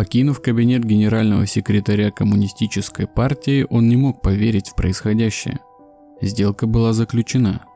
Покинув 0.00 0.40
кабинет 0.40 0.82
генерального 0.82 1.46
секретаря 1.46 2.10
коммунистической 2.10 3.06
партии, 3.06 3.66
он 3.68 3.86
не 3.90 3.96
мог 3.96 4.22
поверить 4.22 4.70
в 4.70 4.74
происходящее. 4.74 5.60
Сделка 6.22 6.66
была 6.66 6.94
заключена. 6.94 7.66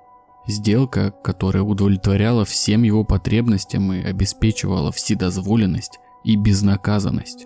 Сделка, 0.46 1.10
которая 1.22 1.62
удовлетворяла 1.62 2.46
всем 2.46 2.82
его 2.82 3.04
потребностям 3.04 3.92
и 3.92 4.02
обеспечивала 4.02 4.90
вседозволенность 4.90 5.98
и 6.24 6.36
безнаказанность. 6.36 7.44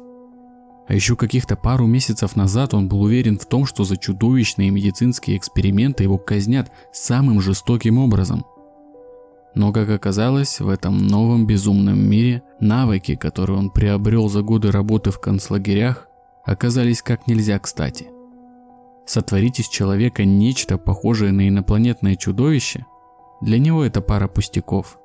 А 0.86 0.94
еще 0.94 1.16
каких-то 1.16 1.56
пару 1.56 1.86
месяцев 1.86 2.36
назад 2.36 2.72
он 2.72 2.88
был 2.88 3.02
уверен 3.02 3.36
в 3.36 3.46
том, 3.46 3.66
что 3.66 3.82
за 3.82 3.96
чудовищные 3.96 4.70
медицинские 4.70 5.38
эксперименты 5.38 6.04
его 6.04 6.18
казнят 6.18 6.70
самым 6.92 7.40
жестоким 7.40 7.98
образом. 7.98 8.46
Но, 9.58 9.72
как 9.72 9.90
оказалось, 9.90 10.60
в 10.60 10.68
этом 10.68 11.08
новом 11.08 11.44
безумном 11.44 11.98
мире 11.98 12.44
навыки, 12.60 13.16
которые 13.16 13.58
он 13.58 13.70
приобрел 13.70 14.28
за 14.28 14.42
годы 14.42 14.70
работы 14.70 15.10
в 15.10 15.18
концлагерях, 15.18 16.06
оказались 16.44 17.02
как 17.02 17.26
нельзя 17.26 17.58
кстати. 17.58 18.06
Сотворить 19.04 19.58
из 19.58 19.66
человека 19.66 20.24
нечто 20.24 20.78
похожее 20.78 21.32
на 21.32 21.48
инопланетное 21.48 22.14
чудовище, 22.14 22.86
для 23.40 23.58
него 23.58 23.82
это 23.82 24.00
пара 24.00 24.28
пустяков. 24.28 24.96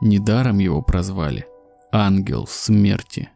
Недаром 0.00 0.56
его 0.56 0.80
прозвали 0.80 1.44
«Ангел 1.92 2.46
смерти». 2.46 3.28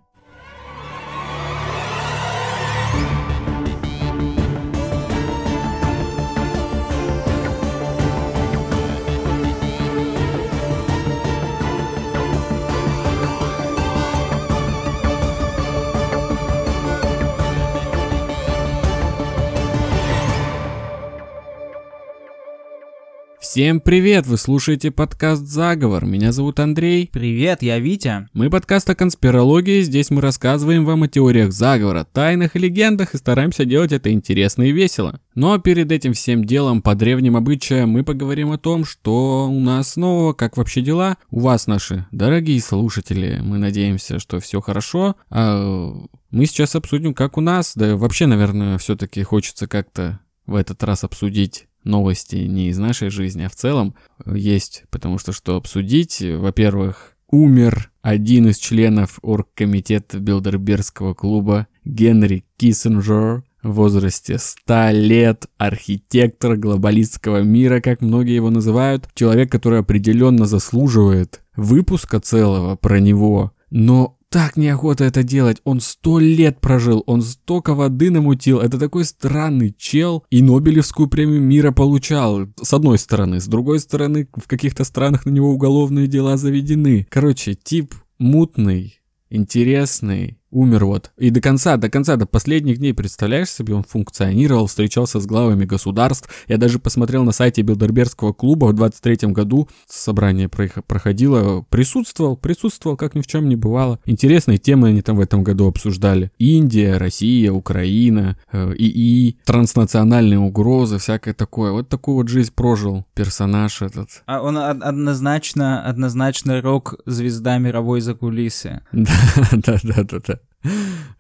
Всем 23.57 23.80
привет! 23.80 24.26
Вы 24.26 24.37
слушаете 24.37 24.90
подкаст 24.90 25.46
«Заговор». 25.46 26.04
Меня 26.04 26.30
зовут 26.30 26.60
Андрей. 26.60 27.09
Привет, 27.10 27.62
я 27.62 27.79
Витя. 27.79 28.29
Мы 28.35 28.51
подкаст 28.51 28.90
о 28.90 28.95
конспирологии. 28.95 29.80
Здесь 29.80 30.10
мы 30.10 30.21
рассказываем 30.21 30.85
вам 30.85 31.04
о 31.04 31.09
теориях 31.09 31.52
заговора, 31.52 32.07
тайнах 32.12 32.54
и 32.54 32.59
легендах 32.59 33.15
и 33.15 33.16
стараемся 33.16 33.65
делать 33.65 33.93
это 33.93 34.12
интересно 34.12 34.65
и 34.65 34.73
весело. 34.73 35.23
Но 35.34 35.57
перед 35.57 35.90
этим 35.90 36.12
всем 36.12 36.45
делом 36.45 36.82
по 36.82 36.95
древним 36.95 37.34
обычаям 37.34 37.88
мы 37.88 38.04
поговорим 38.04 38.52
о 38.52 38.59
том, 38.59 38.84
что 38.84 39.49
у 39.49 39.59
нас 39.59 39.96
нового, 39.96 40.34
как 40.34 40.59
вообще 40.59 40.82
дела. 40.82 41.16
У 41.30 41.40
вас 41.40 41.66
наши 41.66 42.07
дорогие 42.12 42.60
слушатели. 42.60 43.40
Мы 43.43 43.57
надеемся, 43.57 44.18
что 44.18 44.38
все 44.38 44.60
хорошо. 44.60 45.16
А 45.30 45.95
мы 46.30 46.45
сейчас 46.45 46.77
обсудим, 46.77 47.15
как 47.15 47.38
у 47.38 47.40
нас. 47.40 47.73
Да 47.74 47.96
вообще, 47.96 48.27
наверное, 48.27 48.77
все-таки 48.77 49.23
хочется 49.23 49.66
как-то 49.66 50.21
в 50.45 50.57
этот 50.57 50.84
раз 50.84 51.04
обсудить 51.04 51.68
новости 51.87 52.37
не 52.37 52.68
из 52.68 52.79
нашей 52.79 53.10
жизни, 53.10 53.42
а 53.42 53.48
в 53.48 53.54
целом 53.54 53.95
есть, 54.26 54.84
потому 54.90 55.18
что 55.18 55.32
что 55.32 55.56
обсудить. 55.56 56.20
Во-первых, 56.20 57.16
умер 57.30 57.90
один 58.02 58.48
из 58.48 58.59
членов 58.59 59.18
оргкомитета 59.23 60.18
Билдербергского 60.18 61.15
клуба 61.15 61.66
Генри 61.84 62.45
Киссинджер 62.56 63.43
в 63.62 63.73
возрасте 63.73 64.38
100 64.38 64.91
лет, 64.93 65.47
архитектор 65.59 66.56
глобалистского 66.56 67.43
мира, 67.43 67.81
как 67.81 68.00
многие 68.00 68.37
его 68.37 68.50
называют, 68.50 69.09
человек, 69.15 69.50
который 69.50 69.81
определенно 69.81 70.47
заслуживает 70.47 71.43
выпуска 71.56 72.21
целого 72.21 72.76
про 72.76 73.00
него, 73.00 73.53
но 73.71 74.16
так 74.37 74.59
неохота 74.59 75.04
это 75.04 75.22
делать. 75.22 75.62
Он 75.65 75.81
сто 75.81 76.19
лет 76.19 76.60
прожил, 76.60 77.03
он 77.06 77.22
столько 77.22 77.72
воды 77.75 78.10
намутил. 78.10 78.60
Это 78.60 78.78
такой 78.78 79.06
странный 79.06 79.75
чел. 79.78 80.25
И 80.28 80.43
Нобелевскую 80.43 81.09
премию 81.09 81.41
мира 81.41 81.72
получал. 81.72 82.47
С 82.60 82.75
одной 82.75 82.98
стороны. 82.98 83.41
С 83.41 83.47
другой 83.47 83.81
стороны, 83.81 84.28
в 84.37 84.47
каких-то 84.47 84.84
странах 84.84 85.25
на 85.25 85.31
него 85.31 85.50
уголовные 85.50 86.06
дела 86.06 86.37
заведены. 86.37 87.06
Короче, 87.09 87.55
тип 87.55 87.94
мутный, 88.19 89.00
интересный, 89.31 90.38
умер 90.51 90.84
вот. 90.87 91.11
И 91.17 91.31
до 91.31 91.41
конца, 91.41 91.77
до 91.77 91.89
конца, 91.89 92.17
до 92.17 92.27
последних 92.27 92.79
дней, 92.79 92.95
представляешь 92.95 93.51
себе, 93.51 93.75
он 93.75 93.83
функционировал, 93.83 94.67
встречался 94.67 95.21
с 95.21 95.27
главами 95.27 95.65
государств. 95.65 96.29
Я 96.49 96.59
даже 96.59 96.79
посмотрел 96.79 97.25
на 97.25 97.33
сайте 97.33 97.62
Билдербергского 97.62 98.33
клуба 98.33 98.67
в 98.67 98.73
23 98.75 99.33
году, 99.33 99.69
собрание 99.89 100.49
проходило, 100.49 101.62
присутствовал, 101.69 102.37
присутствовал, 102.37 102.97
как 102.97 103.15
ни 103.15 103.21
в 103.21 103.27
чем 103.27 103.49
не 103.49 103.56
бывало. 103.56 103.99
Интересные 104.06 104.59
темы 104.59 104.89
они 104.89 105.03
там 105.03 105.17
в 105.17 105.21
этом 105.21 105.43
году 105.43 105.67
обсуждали. 105.69 106.31
Индия, 106.39 106.97
Россия, 106.97 107.53
Украина, 107.53 108.37
э, 108.53 108.73
ИИ, 108.77 109.39
транснациональные 109.45 110.39
угрозы, 110.39 110.99
всякое 110.99 111.35
такое. 111.35 111.73
Вот 111.73 111.89
такую 111.89 112.17
вот 112.17 112.29
жизнь 112.29 112.53
прожил 112.55 113.05
персонаж 113.15 113.83
этот. 113.83 114.23
А 114.27 114.41
он 114.41 114.56
однозначно, 114.56 115.83
однозначно 115.83 116.61
рок-звезда 116.61 117.59
мировой 117.59 118.01
закулисы. 118.01 118.81
Да, 118.93 119.49
да, 119.53 119.79
да, 119.83 120.03
да, 120.03 120.19
да. 120.27 120.41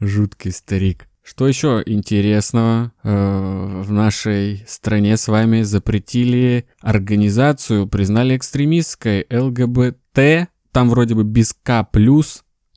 Жуткий 0.00 0.52
старик. 0.52 1.08
Что 1.28 1.48
еще 1.48 1.82
интересного? 1.86 2.92
Э, 3.02 3.82
в 3.82 3.90
нашей 3.90 4.64
стране 4.68 5.16
с 5.16 5.26
вами 5.26 5.62
запретили 5.62 6.66
организацию, 6.80 7.88
признали 7.88 8.36
экстремистской 8.36 9.26
ЛГБТ. 9.28 10.48
Там 10.70 10.88
вроде 10.88 11.16
бы 11.16 11.24
без 11.24 11.52
К+. 11.52 11.84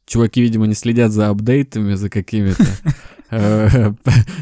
Чуваки, 0.07 0.41
видимо, 0.41 0.65
не 0.65 0.73
следят 0.73 1.11
за 1.11 1.29
апдейтами, 1.29 1.93
за 1.93 2.09
какими-то. 2.09 2.65
Э, 3.31 3.93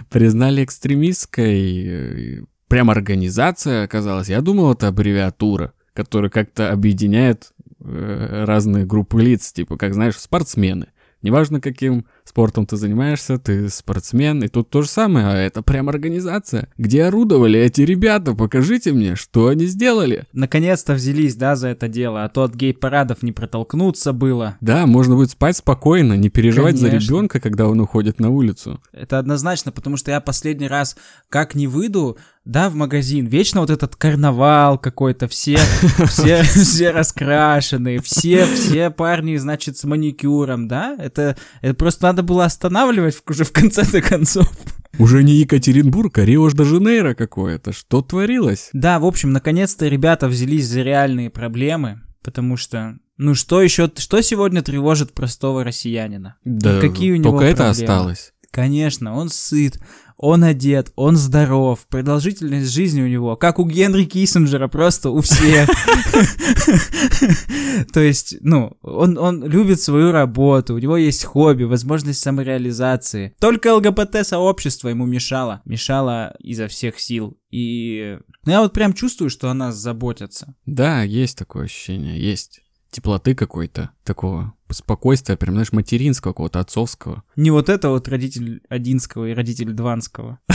признали 0.10 0.64
экстремистской. 0.64 2.46
Прям 2.70 2.90
организация 2.90 3.84
оказалась. 3.84 4.30
Я 4.30 4.40
думал, 4.40 4.72
это 4.72 4.88
аббревиатура, 4.88 5.74
которая 5.92 6.32
как-то 6.32 6.72
объединяет 6.72 7.52
э, 7.82 8.46
разные 8.46 8.86
группы 8.86 9.22
лиц, 9.22 9.52
типа, 9.52 9.76
как 9.76 9.94
знаешь, 9.94 10.16
спортсмены. 10.18 10.88
Неважно, 11.28 11.60
каким 11.60 12.06
спортом 12.24 12.66
ты 12.66 12.78
занимаешься, 12.78 13.38
ты 13.38 13.68
спортсмен, 13.68 14.46
и 14.46 14.48
тут 14.48 14.70
то 14.70 14.82
же 14.82 14.88
самое, 14.88 15.28
а 15.28 15.36
это 15.36 15.62
прям 15.62 15.90
организация. 15.90 16.70
Где 16.78 17.04
орудовали 17.04 17.60
эти 17.60 17.82
ребята? 17.82 18.34
Покажите 18.34 18.94
мне, 18.94 19.18
что 19.18 19.48
они 19.48 19.66
сделали. 19.66 20.24
Наконец-то 20.32 20.94
взялись, 20.94 21.36
да, 21.36 21.58
за 21.58 21.68
это 21.68 21.90
дело, 21.90 22.24
а 22.24 22.30
то 22.30 22.44
от 22.44 22.56
гей-парадов 22.56 23.24
не 23.24 23.34
протолкнуться 23.34 24.14
было. 24.14 24.56
Да, 24.62 24.86
можно 24.86 25.16
будет 25.16 25.32
спать 25.32 25.58
спокойно, 25.58 26.14
не 26.14 26.30
переживать 26.30 26.80
Конечно. 26.80 26.98
за 27.02 27.06
ребенка, 27.06 27.42
когда 27.42 27.68
он 27.68 27.82
уходит 27.82 28.22
на 28.22 28.30
улицу. 28.30 28.82
Это 28.94 29.20
однозначно, 29.20 29.74
потому 29.74 29.98
что 29.98 30.12
я 30.12 30.22
последний 30.22 30.70
раз 30.70 30.96
как 31.28 31.56
не 31.56 31.68
выйду, 31.68 32.18
да, 32.48 32.70
в 32.70 32.76
магазин, 32.76 33.26
вечно 33.26 33.60
вот 33.60 33.70
этот 33.70 33.98
карнавал 33.98 34.80
какой-то, 34.80 35.28
все, 35.28 35.58
все, 36.08 36.44
все 36.44 36.92
раскрашенные, 36.92 38.02
все, 38.02 38.46
все 38.46 38.90
парни, 38.90 39.36
значит, 39.36 39.78
с 39.78 39.84
маникюром, 39.84 40.70
да, 40.70 40.96
это, 40.98 41.38
это 41.62 41.74
просто 41.74 42.04
надо 42.04 42.24
было 42.24 42.46
останавливать 42.46 43.22
уже 43.28 43.44
в 43.44 43.52
конце-то 43.52 44.02
концов. 44.02 44.50
Уже 44.98 45.24
не 45.24 45.34
Екатеринбург, 45.34 46.18
а 46.18 46.26
Рио-де-Жанейро 46.26 47.14
какое-то. 47.16 47.74
Что 47.74 48.02
творилось? 48.02 48.70
Да, 48.72 49.00
в 49.00 49.06
общем, 49.06 49.32
наконец-то 49.32 49.88
ребята 49.88 50.28
взялись 50.28 50.68
за 50.68 50.82
реальные 50.82 51.30
проблемы, 51.30 52.02
потому 52.24 52.56
что 52.56 52.98
ну 53.18 53.36
что 53.36 53.62
еще, 53.62 53.92
что 53.98 54.22
сегодня 54.22 54.62
тревожит 54.62 55.14
простого 55.14 55.64
россиянина? 55.64 56.38
Да, 56.46 56.80
какие 56.80 57.12
у 57.12 57.16
него 57.18 57.32
только 57.32 57.48
проблемы? 57.48 57.54
это 57.54 57.70
осталось. 57.70 58.34
Конечно, 58.52 59.16
он 59.16 59.30
сыт, 59.30 59.80
он 60.18 60.44
одет, 60.44 60.92
он 60.96 61.16
здоров, 61.16 61.86
продолжительность 61.88 62.72
жизни 62.72 63.02
у 63.02 63.08
него, 63.08 63.36
как 63.36 63.60
у 63.60 63.66
Генри 63.66 64.06
Киссинджера, 64.06 64.68
просто 64.68 65.12
у 65.12 65.22
всех. 65.22 65.70
То 67.94 68.00
есть, 68.00 68.38
ну, 68.42 68.78
он, 68.82 69.18
он 69.18 69.46
любит 69.46 69.80
свою 69.80 70.12
работу, 70.12 70.74
у 70.74 70.80
него 70.80 70.98
есть 70.98 71.24
хобби, 71.24 71.64
возможность 71.64 72.20
самореализации. 72.20 73.36
Только 73.40 73.76
ЛГБТ-сообщество 73.76 74.90
ему 74.90 75.06
мешало, 75.06 75.62
мешало 75.66 76.36
изо 76.40 76.68
всех 76.68 77.00
сил. 77.00 77.38
И 77.52 78.18
ну, 78.46 78.52
я 78.52 78.62
вот 78.62 78.74
прям 78.74 78.94
чувствую, 78.94 79.30
что 79.30 79.50
о 79.50 79.54
нас 79.54 79.76
заботятся. 79.76 80.56
Да, 80.66 81.04
есть 81.04 81.38
такое 81.38 81.66
ощущение, 81.66 82.20
есть 82.20 82.62
теплоты 82.90 83.36
какой-то, 83.36 83.92
такого 84.04 84.57
спокойствия, 84.72 85.38
прям, 85.38 85.56
знаешь, 85.56 85.72
материнского 85.72 86.34
какого-то, 86.34 86.60
отцовского. 86.60 87.24
Не 87.36 87.52
вот 87.52 87.70
это 87.70 87.90
вот 87.90 88.08
родитель 88.08 88.62
Одинского 88.70 89.30
и 89.30 89.34
родитель 89.34 89.72
Дванского. 89.72 90.40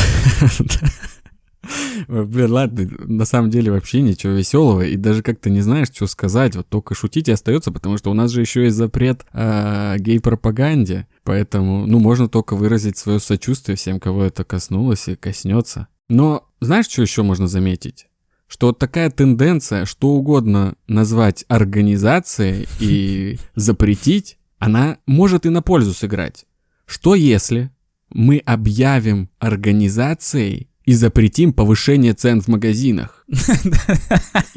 Блин, 2.09 2.51
ладно, 2.51 2.89
на 3.05 3.25
самом 3.25 3.51
деле 3.51 3.71
вообще 3.71 4.01
ничего 4.01 4.33
веселого, 4.33 4.83
и 4.83 4.97
даже 4.97 5.23
как-то 5.23 5.49
не 5.51 5.61
знаешь, 5.61 5.89
что 5.93 6.07
сказать, 6.07 6.57
вот 6.57 6.69
только 6.69 6.95
шутить 6.95 7.29
и 7.29 7.33
остается, 7.33 7.71
потому 7.71 7.99
что 7.99 8.11
у 8.11 8.15
нас 8.15 8.31
же 8.33 8.41
еще 8.41 8.65
есть 8.65 8.77
запрет 8.77 9.25
э, 9.33 9.97
гей-пропаганде, 9.99 11.07
поэтому, 11.23 11.87
ну, 11.87 12.01
можно 12.01 12.29
только 12.29 12.57
выразить 12.57 12.99
свое 12.99 13.21
сочувствие 13.21 13.77
всем, 13.77 14.01
кого 14.01 14.25
это 14.25 14.43
коснулось 14.45 15.07
и 15.09 15.15
коснется. 15.15 15.87
Но 16.09 16.49
знаешь, 16.61 16.89
что 16.89 17.03
еще 17.03 17.23
можно 17.23 17.47
заметить? 17.47 18.09
Что 18.53 18.73
такая 18.73 19.09
тенденция, 19.09 19.87
что 19.87 20.09
угодно 20.09 20.75
назвать 20.87 21.47
организацией 21.49 22.69
и 22.81 23.39
запретить, 23.55 24.37
она 24.59 24.99
может 25.07 25.47
и 25.47 25.49
на 25.49 25.63
пользу 25.63 25.95
сыграть. 25.95 26.45
Что 26.85 27.15
если 27.15 27.71
мы 28.11 28.43
объявим 28.45 29.31
организацией 29.39 30.69
и 30.85 30.93
запретим 30.93 31.55
повышение 31.55 32.13
цен 32.13 32.43
в 32.43 32.49
магазинах. 32.49 33.25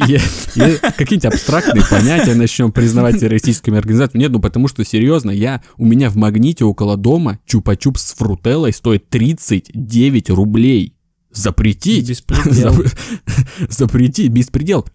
Какие-то 0.98 1.30
абстрактные 1.30 1.86
понятия 1.90 2.36
начнем 2.36 2.74
признавать 2.74 3.22
террористическими 3.22 3.78
организациями. 3.78 4.24
Нет, 4.24 4.32
ну 4.34 4.42
потому 4.42 4.68
что, 4.68 4.84
серьезно, 4.84 5.32
я, 5.32 5.64
у 5.78 5.86
меня 5.86 6.10
в 6.10 6.18
магните 6.18 6.66
около 6.66 6.98
дома 6.98 7.40
чупа-чуп 7.48 7.98
с 7.98 8.14
фрутеллой 8.14 8.74
стоит 8.74 9.08
39 9.10 10.32
рублей. 10.32 10.95
Запретить. 11.36 12.10
Беспредел. 12.10 12.74
Запретить, 13.70 14.32
беспредел. 14.32 14.86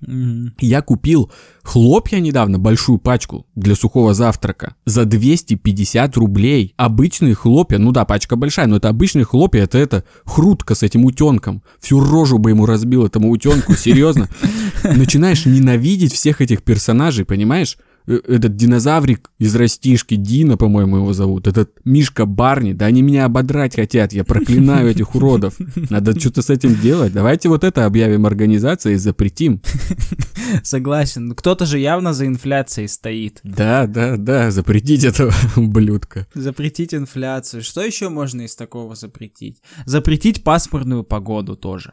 Я 0.58 0.82
купил 0.82 1.30
хлопья 1.62 2.18
недавно, 2.18 2.58
большую 2.58 2.98
пачку 2.98 3.46
для 3.54 3.76
сухого 3.76 4.14
завтрака 4.14 4.74
за 4.86 5.04
250 5.04 6.16
рублей. 6.16 6.74
Обычные 6.76 7.34
хлопья, 7.34 7.78
ну 7.78 7.92
да, 7.92 8.04
пачка 8.04 8.36
большая, 8.36 8.66
но 8.66 8.76
это 8.76 8.88
обычные 8.88 9.24
хлопья, 9.24 9.62
это 9.64 9.78
это 9.78 10.04
хрутка 10.24 10.74
с 10.74 10.82
этим 10.82 11.04
утенком. 11.04 11.62
Всю 11.78 12.00
рожу 12.00 12.38
бы 12.38 12.50
ему 12.50 12.66
разбил 12.66 13.04
этому 13.04 13.30
утенку, 13.30 13.74
серьезно. 13.74 14.28
Начинаешь 14.82 15.44
ненавидеть 15.44 16.14
всех 16.14 16.40
этих 16.40 16.62
персонажей, 16.62 17.24
понимаешь? 17.24 17.76
Э, 18.10 18.18
этот 18.26 18.56
динозаврик 18.56 19.30
из 19.38 19.54
растишки, 19.54 20.16
Дина, 20.16 20.56
по-моему, 20.56 20.96
его 20.96 21.12
зовут, 21.12 21.46
этот 21.46 21.70
Мишка 21.84 22.26
Барни, 22.26 22.72
да 22.72 22.86
они 22.86 23.02
меня 23.02 23.24
ободрать 23.24 23.76
хотят, 23.76 24.12
я 24.12 24.24
проклинаю 24.24 24.90
этих 24.90 25.14
уродов. 25.14 25.54
Надо 25.90 26.18
что-то 26.18 26.42
с 26.42 26.50
этим 26.50 26.74
делать. 26.74 27.12
Давайте 27.12 27.48
вот 27.48 27.62
это 27.62 27.86
объявим 27.86 28.26
организацией 28.26 28.96
и 28.96 28.98
запретим. 28.98 29.62
Согласен. 30.64 31.34
Кто-то 31.36 31.66
же 31.66 31.78
явно 31.78 32.12
за 32.12 32.26
инфляцией 32.26 32.88
стоит. 32.88 33.40
Да, 33.44 33.86
да, 33.86 34.16
да, 34.16 34.50
запретить 34.50 35.04
этого 35.04 35.32
ублюдка. 35.56 36.26
Запретить 36.34 36.94
инфляцию. 36.94 37.62
Что 37.62 37.80
еще 37.80 38.08
можно 38.08 38.42
из 38.42 38.56
такого 38.56 38.96
запретить? 38.96 39.58
Запретить 39.86 40.42
пасмурную 40.42 41.04
погоду 41.04 41.54
тоже. 41.54 41.92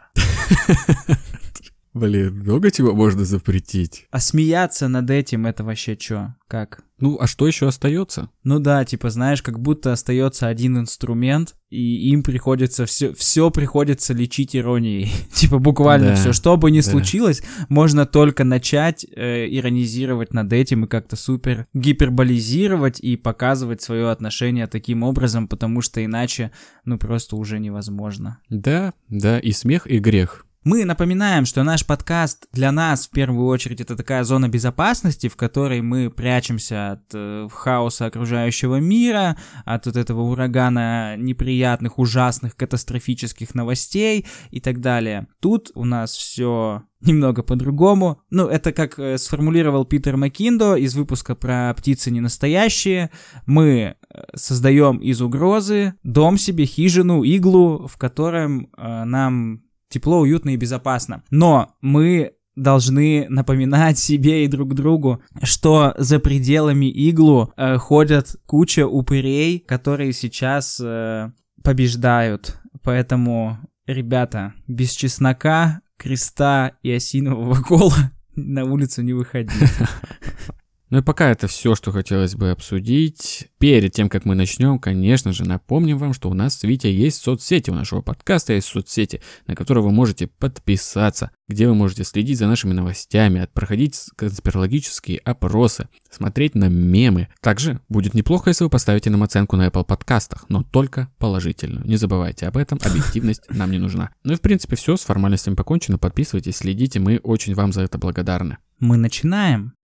Блин, 1.98 2.40
много 2.40 2.72
чего 2.72 2.94
можно 2.94 3.26
запретить. 3.26 4.06
А 4.12 4.20
смеяться 4.20 4.88
над 4.88 5.10
этим 5.10 5.46
это 5.46 5.64
вообще 5.64 5.96
чё? 5.98 6.36
Как? 6.48 6.84
Ну, 7.00 7.18
а 7.20 7.28
что 7.28 7.46
еще 7.46 7.68
остается? 7.68 8.30
Ну 8.44 8.60
да, 8.60 8.84
типа, 8.84 9.10
знаешь, 9.10 9.44
как 9.44 9.60
будто 9.60 9.92
остается 9.92 10.48
один 10.48 10.80
инструмент, 10.80 11.56
и 11.70 12.10
им 12.10 12.24
приходится 12.24 12.86
все, 12.86 13.14
все 13.14 13.52
приходится 13.52 14.14
лечить 14.14 14.56
иронией. 14.56 15.12
типа, 15.34 15.60
буквально 15.60 16.10
да, 16.10 16.16
все. 16.16 16.34
Что 16.34 16.58
бы 16.58 16.72
ни 16.72 16.80
да. 16.80 16.90
случилось, 16.90 17.44
можно 17.70 18.06
только 18.06 18.44
начать 18.44 19.06
э, 19.06 19.48
иронизировать 19.48 20.34
над 20.34 20.52
этим 20.54 20.86
и 20.86 20.88
как-то 20.88 21.16
супер 21.16 21.68
гиперболизировать 21.74 23.00
и 23.00 23.16
показывать 23.16 23.82
свое 23.82 24.10
отношение 24.10 24.66
таким 24.66 25.04
образом, 25.04 25.48
потому 25.48 25.82
что 25.82 26.04
иначе, 26.04 26.52
ну, 26.86 26.98
просто 26.98 27.36
уже 27.36 27.60
невозможно. 27.60 28.40
Да, 28.50 28.94
да, 29.10 29.38
и 29.38 29.52
смех, 29.52 29.86
и 29.86 30.00
грех. 30.00 30.47
Мы 30.68 30.84
напоминаем, 30.84 31.46
что 31.46 31.64
наш 31.64 31.86
подкаст 31.86 32.46
для 32.52 32.74
нас 32.74 33.08
в 33.08 33.12
первую 33.12 33.48
очередь 33.48 33.80
это 33.80 33.96
такая 33.96 34.26
зона 34.26 34.50
безопасности, 34.50 35.30
в 35.30 35.38
которой 35.38 35.82
мы 35.82 36.10
прячемся 36.10 36.92
от 36.92 37.04
э, 37.14 37.48
хаоса 37.50 38.08
окружающего 38.08 38.76
мира, 38.76 39.38
от 39.64 39.86
вот 39.86 39.96
этого 39.96 40.24
урагана 40.24 41.16
неприятных, 41.16 41.98
ужасных, 41.98 42.58
катастрофических 42.58 43.56
новостей 43.56 44.26
и 44.52 44.60
так 44.60 44.82
далее. 44.82 45.28
Тут 45.40 45.72
у 45.74 45.86
нас 45.86 46.12
все 46.12 46.84
немного 47.00 47.44
по-другому. 47.44 48.20
Ну, 48.30 48.48
это 48.48 48.74
как 48.74 49.00
э, 49.00 49.18
сформулировал 49.18 49.86
Питер 49.86 50.18
Макиндо 50.18 50.76
из 50.76 50.96
выпуска 50.96 51.36
про 51.36 51.74
птицы 51.78 52.12
ненастоящие. 52.12 53.10
Мы 53.46 53.72
э, 53.72 53.96
создаем 54.36 54.98
из 54.98 55.22
угрозы 55.22 55.94
дом 56.04 56.38
себе, 56.38 56.66
хижину, 56.66 57.24
иглу, 57.24 57.88
в 57.88 57.96
котором 57.96 58.70
э, 58.78 59.04
нам 59.06 59.62
тепло, 59.90 60.20
уютно 60.20 60.52
и 60.52 60.58
безопасно. 60.58 61.24
Но 61.30 61.76
мы 61.82 62.34
должны 62.56 63.28
напоминать 63.30 64.00
себе 64.00 64.44
и 64.44 64.48
друг 64.48 64.74
другу, 64.74 65.22
что 65.44 65.94
за 65.98 66.20
пределами 66.20 66.88
иглу 66.88 67.54
э, 67.56 67.78
ходят 67.78 68.36
куча 68.46 68.88
упырей, 68.88 69.60
которые 69.60 70.12
сейчас 70.12 70.80
э, 70.84 71.32
побеждают. 71.64 72.60
Поэтому, 72.82 73.60
ребята, 73.86 74.54
без 74.68 74.92
чеснока, 74.92 75.82
креста 75.98 76.74
и 76.82 76.92
осинового 76.92 77.62
кола 77.62 78.12
на 78.36 78.66
улицу 78.66 79.04
не 79.04 79.14
выходите. 79.14 79.56
Ну 80.90 81.00
и 81.00 81.02
пока 81.02 81.30
это 81.30 81.48
все, 81.48 81.76
что 81.76 81.92
хотелось 81.92 82.36
бы 82.36 82.52
обсудить. 82.52 83.50
Перед 83.60 83.92
тем, 83.92 84.08
как 84.08 84.24
мы 84.24 84.36
начнем, 84.36 84.80
конечно 84.80 85.34
же, 85.34 85.44
напомним 85.44 85.98
вам, 85.98 86.14
что 86.14 86.30
у 86.30 86.34
нас 86.34 86.56
с 86.56 86.64
Витей 86.64 86.94
есть 86.94 87.22
соцсети, 87.22 87.70
у 87.70 87.74
нашего 87.74 88.02
подкаста 88.02 88.54
есть 88.54 88.68
соцсети, 88.68 89.22
на 89.48 89.56
которые 89.56 89.84
вы 89.84 89.92
можете 89.92 90.28
подписаться, 90.28 91.32
где 91.50 91.68
вы 91.68 91.76
можете 91.76 92.06
следить 92.06 92.38
за 92.38 92.48
нашими 92.48 92.72
новостями, 92.72 93.48
проходить 93.54 94.00
конспирологические 94.16 95.18
опросы, 95.20 95.90
смотреть 96.10 96.56
на 96.56 96.70
мемы. 96.70 97.28
Также 97.42 97.82
будет 97.90 98.14
неплохо, 98.14 98.52
если 98.52 98.64
вы 98.64 98.70
поставите 98.70 99.10
нам 99.10 99.24
оценку 99.24 99.58
на 99.58 99.68
Apple 99.68 99.84
подкастах, 99.84 100.46
но 100.48 100.64
только 100.64 101.10
положительную. 101.18 101.86
Не 101.86 101.98
забывайте 101.98 102.48
об 102.48 102.56
этом, 102.56 102.80
объективность 102.82 103.42
нам 103.50 103.72
не 103.72 103.78
нужна. 103.78 104.12
Ну 104.24 104.34
и 104.34 104.38
в 104.38 104.42
принципе 104.42 104.78
все, 104.78 104.96
с 104.96 105.02
формальностями 105.02 105.56
покончено, 105.56 105.98
подписывайтесь, 105.98 106.58
следите, 106.58 107.00
мы 107.00 107.18
очень 107.18 107.56
вам 107.56 107.74
за 107.74 107.82
это 107.82 107.98
благодарны. 107.98 108.58
Мы 108.80 108.96
начинаем. 108.96 109.77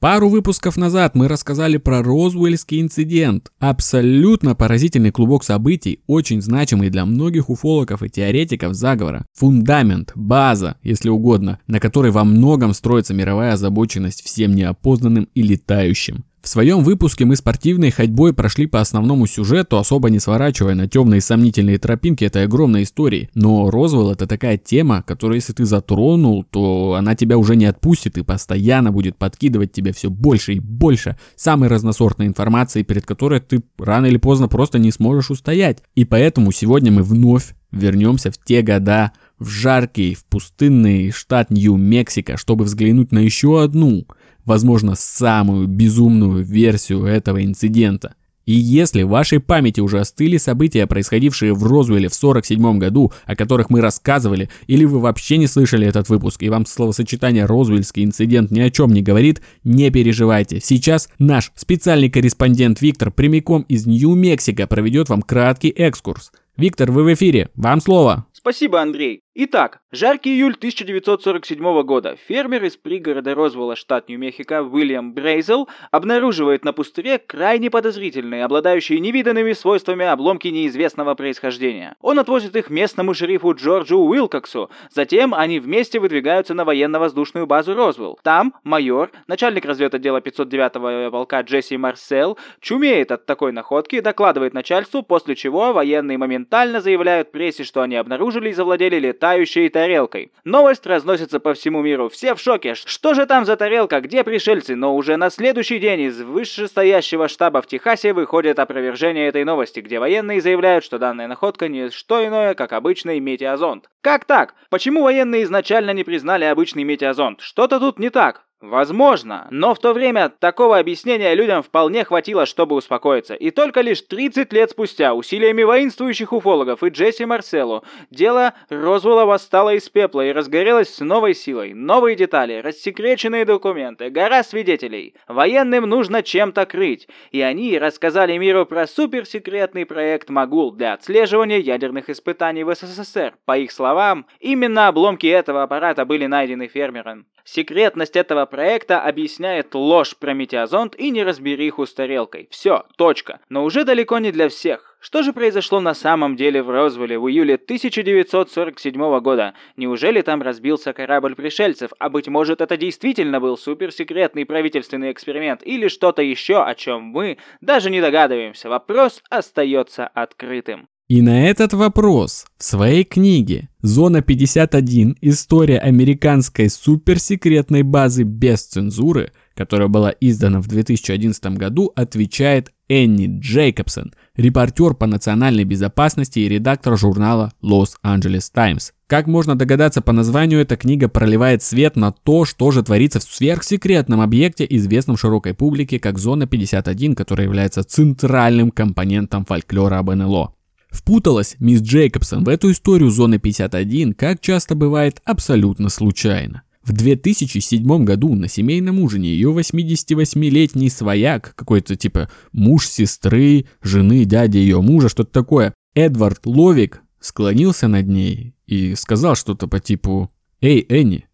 Пару 0.00 0.28
выпусков 0.28 0.76
назад 0.76 1.16
мы 1.16 1.26
рассказали 1.26 1.76
про 1.76 2.04
Розвельский 2.04 2.80
инцидент. 2.80 3.50
Абсолютно 3.58 4.54
поразительный 4.54 5.10
клубок 5.10 5.42
событий, 5.42 6.02
очень 6.06 6.40
значимый 6.40 6.88
для 6.88 7.04
многих 7.04 7.50
уфологов 7.50 8.04
и 8.04 8.08
теоретиков 8.08 8.74
заговора. 8.74 9.26
Фундамент, 9.34 10.12
база, 10.14 10.76
если 10.84 11.08
угодно, 11.08 11.58
на 11.66 11.80
которой 11.80 12.12
во 12.12 12.22
многом 12.22 12.74
строится 12.74 13.12
мировая 13.12 13.54
озабоченность 13.54 14.22
всем 14.22 14.54
неопознанным 14.54 15.28
и 15.34 15.42
летающим. 15.42 16.24
В 16.40 16.48
своем 16.48 16.84
выпуске 16.84 17.24
мы 17.24 17.34
спортивной 17.36 17.90
ходьбой 17.90 18.32
прошли 18.32 18.66
по 18.66 18.80
основному 18.80 19.26
сюжету, 19.26 19.76
особо 19.76 20.08
не 20.08 20.20
сворачивая 20.20 20.74
на 20.74 20.88
темные 20.88 21.20
сомнительные 21.20 21.78
тропинки 21.78 22.24
этой 22.24 22.44
огромной 22.44 22.84
истории. 22.84 23.28
Но 23.34 23.70
Розвелл 23.70 24.12
это 24.12 24.26
такая 24.26 24.56
тема, 24.56 25.02
которую 25.02 25.36
если 25.36 25.52
ты 25.52 25.64
затронул, 25.64 26.44
то 26.44 26.94
она 26.96 27.16
тебя 27.16 27.38
уже 27.38 27.56
не 27.56 27.66
отпустит 27.66 28.18
и 28.18 28.22
постоянно 28.22 28.92
будет 28.92 29.16
подкидывать 29.16 29.72
тебе 29.72 29.92
все 29.92 30.10
больше 30.10 30.54
и 30.54 30.60
больше 30.60 31.18
самой 31.34 31.68
разносортной 31.68 32.28
информации, 32.28 32.82
перед 32.82 33.04
которой 33.04 33.40
ты 33.40 33.62
рано 33.76 34.06
или 34.06 34.16
поздно 34.16 34.48
просто 34.48 34.78
не 34.78 34.92
сможешь 34.92 35.30
устоять. 35.30 35.82
И 35.96 36.04
поэтому 36.04 36.52
сегодня 36.52 36.92
мы 36.92 37.02
вновь 37.02 37.54
вернемся 37.72 38.30
в 38.30 38.38
те 38.42 38.62
года, 38.62 39.12
в 39.38 39.48
жаркий, 39.48 40.14
в 40.14 40.24
пустынный 40.24 41.10
штат 41.10 41.50
Нью-Мексико, 41.50 42.36
чтобы 42.36 42.64
взглянуть 42.64 43.12
на 43.12 43.18
еще 43.18 43.62
одну– 43.62 44.06
возможно, 44.48 44.94
самую 44.96 45.68
безумную 45.68 46.42
версию 46.42 47.04
этого 47.04 47.44
инцидента. 47.44 48.14
И 48.46 48.54
если 48.54 49.02
в 49.02 49.10
вашей 49.10 49.40
памяти 49.40 49.80
уже 49.80 50.00
остыли 50.00 50.38
события, 50.38 50.86
происходившие 50.86 51.52
в 51.52 51.64
Розвилле 51.64 52.08
в 52.08 52.14
47 52.14 52.78
году, 52.78 53.12
о 53.26 53.36
которых 53.36 53.68
мы 53.68 53.82
рассказывали, 53.82 54.48
или 54.66 54.86
вы 54.86 55.00
вообще 55.00 55.36
не 55.36 55.46
слышали 55.46 55.86
этот 55.86 56.08
выпуск, 56.08 56.42
и 56.42 56.48
вам 56.48 56.64
словосочетание 56.64 57.44
«Розвилльский 57.44 58.04
инцидент» 58.04 58.50
ни 58.50 58.60
о 58.60 58.70
чем 58.70 58.90
не 58.90 59.02
говорит, 59.02 59.42
не 59.64 59.90
переживайте. 59.90 60.60
Сейчас 60.60 61.10
наш 61.18 61.52
специальный 61.56 62.08
корреспондент 62.08 62.80
Виктор 62.80 63.10
прямиком 63.10 63.66
из 63.68 63.84
Нью-Мексико 63.84 64.66
проведет 64.66 65.10
вам 65.10 65.20
краткий 65.20 65.68
экскурс. 65.68 66.32
Виктор, 66.56 66.90
вы 66.90 67.04
в 67.04 67.12
эфире, 67.12 67.50
вам 67.54 67.82
слово. 67.82 68.24
Спасибо, 68.32 68.80
Андрей. 68.80 69.20
Итак, 69.40 69.78
жаркий 69.92 70.30
июль 70.30 70.54
1947 70.54 71.82
года. 71.84 72.16
Фермер 72.26 72.64
из 72.64 72.76
пригорода 72.76 73.36
Розвелла, 73.36 73.76
штат 73.76 74.08
Нью-Мехико, 74.08 74.64
Уильям 74.64 75.14
Брейзел 75.14 75.68
обнаруживает 75.92 76.64
на 76.64 76.72
пустыре 76.72 77.20
крайне 77.20 77.70
подозрительные, 77.70 78.44
обладающие 78.44 78.98
невиданными 78.98 79.52
свойствами 79.52 80.04
обломки 80.06 80.48
неизвестного 80.48 81.14
происхождения. 81.14 81.94
Он 82.00 82.18
отвозит 82.18 82.56
их 82.56 82.68
местному 82.68 83.14
шерифу 83.14 83.54
Джорджу 83.54 83.98
Уилкоксу. 83.98 84.70
Затем 84.90 85.32
они 85.32 85.60
вместе 85.60 86.00
выдвигаются 86.00 86.54
на 86.54 86.64
военно-воздушную 86.64 87.46
базу 87.46 87.76
Розвелл. 87.76 88.18
Там 88.24 88.54
майор, 88.64 89.12
начальник 89.28 89.66
разведотдела 89.66 90.18
509-го 90.18 91.12
полка 91.12 91.42
Джесси 91.42 91.76
Марсел, 91.76 92.36
чумеет 92.58 93.12
от 93.12 93.24
такой 93.24 93.52
находки, 93.52 94.00
докладывает 94.00 94.52
начальству, 94.52 95.04
после 95.04 95.36
чего 95.36 95.72
военные 95.72 96.18
моментально 96.18 96.80
заявляют 96.80 97.30
прессе, 97.30 97.62
что 97.62 97.82
они 97.82 97.94
обнаружили 97.94 98.50
и 98.50 98.52
завладели 98.52 98.98
летающим 98.98 99.27
летающей 99.28 99.68
тарелкой. 99.68 100.32
Новость 100.44 100.86
разносится 100.86 101.38
по 101.40 101.52
всему 101.52 101.82
миру, 101.82 102.08
все 102.08 102.34
в 102.34 102.40
шоке. 102.40 102.74
Что 102.74 103.14
же 103.14 103.26
там 103.26 103.44
за 103.44 103.56
тарелка, 103.56 104.00
где 104.00 104.24
пришельцы? 104.24 104.74
Но 104.74 104.96
уже 104.96 105.16
на 105.16 105.30
следующий 105.30 105.78
день 105.78 106.00
из 106.02 106.20
вышестоящего 106.20 107.28
штаба 107.28 107.60
в 107.60 107.66
Техасе 107.66 108.12
выходит 108.12 108.58
опровержение 108.58 109.28
этой 109.28 109.44
новости, 109.44 109.80
где 109.80 109.98
военные 109.98 110.40
заявляют, 110.40 110.84
что 110.84 110.98
данная 110.98 111.28
находка 111.28 111.68
не 111.68 111.90
что 111.90 112.26
иное, 112.26 112.54
как 112.54 112.72
обычный 112.72 113.20
метеозонд. 113.20 113.90
Как 114.00 114.24
так? 114.24 114.54
Почему 114.70 115.02
военные 115.02 115.42
изначально 115.42 115.90
не 115.90 116.04
признали 116.04 116.44
обычный 116.44 116.84
метеозонд? 116.84 117.40
Что-то 117.40 117.78
тут 117.78 117.98
не 117.98 118.10
так. 118.10 118.47
Возможно, 118.60 119.46
но 119.52 119.72
в 119.72 119.78
то 119.78 119.92
время 119.92 120.30
такого 120.30 120.78
объяснения 120.78 121.32
людям 121.32 121.62
вполне 121.62 122.02
хватило, 122.02 122.44
чтобы 122.44 122.74
успокоиться. 122.74 123.34
И 123.34 123.52
только 123.52 123.82
лишь 123.82 124.02
30 124.02 124.52
лет 124.52 124.72
спустя, 124.72 125.14
усилиями 125.14 125.62
воинствующих 125.62 126.32
уфологов 126.32 126.82
и 126.82 126.88
Джесси 126.88 127.24
Марселу, 127.24 127.84
дело 128.10 128.54
Розвелла 128.68 129.26
восстало 129.26 129.74
из 129.74 129.88
пепла 129.88 130.26
и 130.26 130.32
разгорелось 130.32 130.92
с 130.92 130.98
новой 130.98 131.36
силой. 131.36 131.72
Новые 131.72 132.16
детали, 132.16 132.54
рассекреченные 132.54 133.44
документы, 133.44 134.10
гора 134.10 134.42
свидетелей. 134.42 135.14
Военным 135.28 135.88
нужно 135.88 136.24
чем-то 136.24 136.66
крыть. 136.66 137.06
И 137.30 137.40
они 137.40 137.78
рассказали 137.78 138.36
миру 138.38 138.66
про 138.66 138.88
суперсекретный 138.88 139.86
проект 139.86 140.30
«Магул» 140.30 140.72
для 140.72 140.94
отслеживания 140.94 141.58
ядерных 141.58 142.10
испытаний 142.10 142.64
в 142.64 142.74
СССР. 142.74 143.34
По 143.44 143.56
их 143.56 143.70
словам, 143.70 144.26
именно 144.40 144.88
обломки 144.88 145.28
этого 145.28 145.62
аппарата 145.62 146.04
были 146.04 146.26
найдены 146.26 146.66
фермером. 146.66 147.26
Секретность 147.50 148.14
этого 148.14 148.44
проекта 148.44 149.00
объясняет 149.00 149.74
ложь 149.74 150.14
про 150.18 150.34
метеозонд 150.34 150.94
и 150.96 151.08
неразбериху 151.08 151.86
с 151.86 151.94
тарелкой. 151.94 152.46
Все, 152.50 152.84
точка. 152.98 153.40
Но 153.48 153.64
уже 153.64 153.84
далеко 153.84 154.18
не 154.18 154.32
для 154.32 154.50
всех. 154.50 154.98
Что 155.00 155.22
же 155.22 155.32
произошло 155.32 155.80
на 155.80 155.94
самом 155.94 156.36
деле 156.36 156.62
в 156.62 156.68
Розвилле 156.68 157.18
в 157.18 157.26
июле 157.26 157.54
1947 157.54 159.20
года? 159.20 159.54
Неужели 159.78 160.20
там 160.20 160.42
разбился 160.42 160.92
корабль 160.92 161.36
пришельцев, 161.36 161.90
а 161.98 162.10
быть 162.10 162.28
может 162.28 162.60
это 162.60 162.76
действительно 162.76 163.40
был 163.40 163.56
суперсекретный 163.56 164.44
правительственный 164.44 165.10
эксперимент 165.10 165.62
или 165.64 165.88
что-то 165.88 166.20
еще, 166.20 166.62
о 166.62 166.74
чем 166.74 167.04
мы 167.04 167.38
даже 167.62 167.88
не 167.88 168.02
догадываемся? 168.02 168.68
Вопрос 168.68 169.22
остается 169.30 170.06
открытым. 170.06 170.90
И 171.08 171.22
на 171.22 171.46
этот 171.46 171.72
вопрос 171.72 172.44
в 172.58 172.64
своей 172.64 173.02
книге 173.02 173.70
«Зона 173.80 174.20
51. 174.20 175.16
История 175.22 175.78
американской 175.78 176.68
суперсекретной 176.68 177.82
базы 177.82 178.24
без 178.24 178.64
цензуры», 178.64 179.32
которая 179.54 179.88
была 179.88 180.12
издана 180.20 180.60
в 180.60 180.66
2011 180.66 181.56
году, 181.56 181.90
отвечает 181.96 182.72
Энни 182.90 183.40
Джейкобсон, 183.40 184.12
репортер 184.36 184.92
по 184.92 185.06
национальной 185.06 185.64
безопасности 185.64 186.40
и 186.40 186.48
редактор 186.48 186.98
журнала 186.98 187.54
Los 187.62 187.92
Angeles 188.04 188.50
Times. 188.52 188.92
Как 189.06 189.26
можно 189.26 189.56
догадаться 189.56 190.02
по 190.02 190.12
названию, 190.12 190.60
эта 190.60 190.76
книга 190.76 191.08
проливает 191.08 191.62
свет 191.62 191.96
на 191.96 192.12
то, 192.12 192.44
что 192.44 192.70
же 192.70 192.82
творится 192.82 193.18
в 193.18 193.22
сверхсекретном 193.22 194.20
объекте, 194.20 194.66
известном 194.68 195.16
широкой 195.16 195.54
публике 195.54 195.98
как 195.98 196.18
Зона 196.18 196.46
51, 196.46 197.14
которая 197.14 197.46
является 197.46 197.82
центральным 197.82 198.70
компонентом 198.70 199.46
фольклора 199.46 200.00
об 200.00 200.10
НЛО. 200.10 200.52
Впуталась 200.90 201.56
мисс 201.58 201.82
Джейкобсон 201.82 202.44
в 202.44 202.48
эту 202.48 202.70
историю 202.70 203.10
Зоны 203.10 203.38
51, 203.38 204.14
как 204.14 204.40
часто 204.40 204.74
бывает, 204.74 205.20
абсолютно 205.24 205.88
случайно. 205.90 206.62
В 206.82 206.92
2007 206.92 208.04
году 208.04 208.34
на 208.34 208.48
семейном 208.48 208.98
ужине 208.98 209.28
ее 209.28 209.50
88-летний 209.50 210.88
свояк, 210.88 211.54
какой-то 211.54 211.96
типа 211.96 212.30
муж 212.52 212.86
сестры, 212.86 213.66
жены, 213.82 214.24
дяди 214.24 214.56
ее 214.56 214.80
мужа, 214.80 215.10
что-то 215.10 215.30
такое, 215.30 215.74
Эдвард 215.94 216.46
Ловик 216.46 217.02
склонился 217.20 217.88
над 217.88 218.06
ней 218.06 218.54
и 218.66 218.94
сказал 218.94 219.34
что-то 219.34 219.68
по 219.68 219.80
типу 219.80 220.30
«Эй, 220.62 220.86
Энни, 220.88 221.28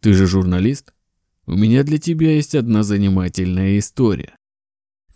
ты 0.00 0.12
же 0.12 0.26
журналист? 0.26 0.92
У 1.46 1.52
меня 1.52 1.84
для 1.84 1.98
тебя 1.98 2.32
есть 2.32 2.56
одна 2.56 2.82
занимательная 2.82 3.78
история». 3.78 4.34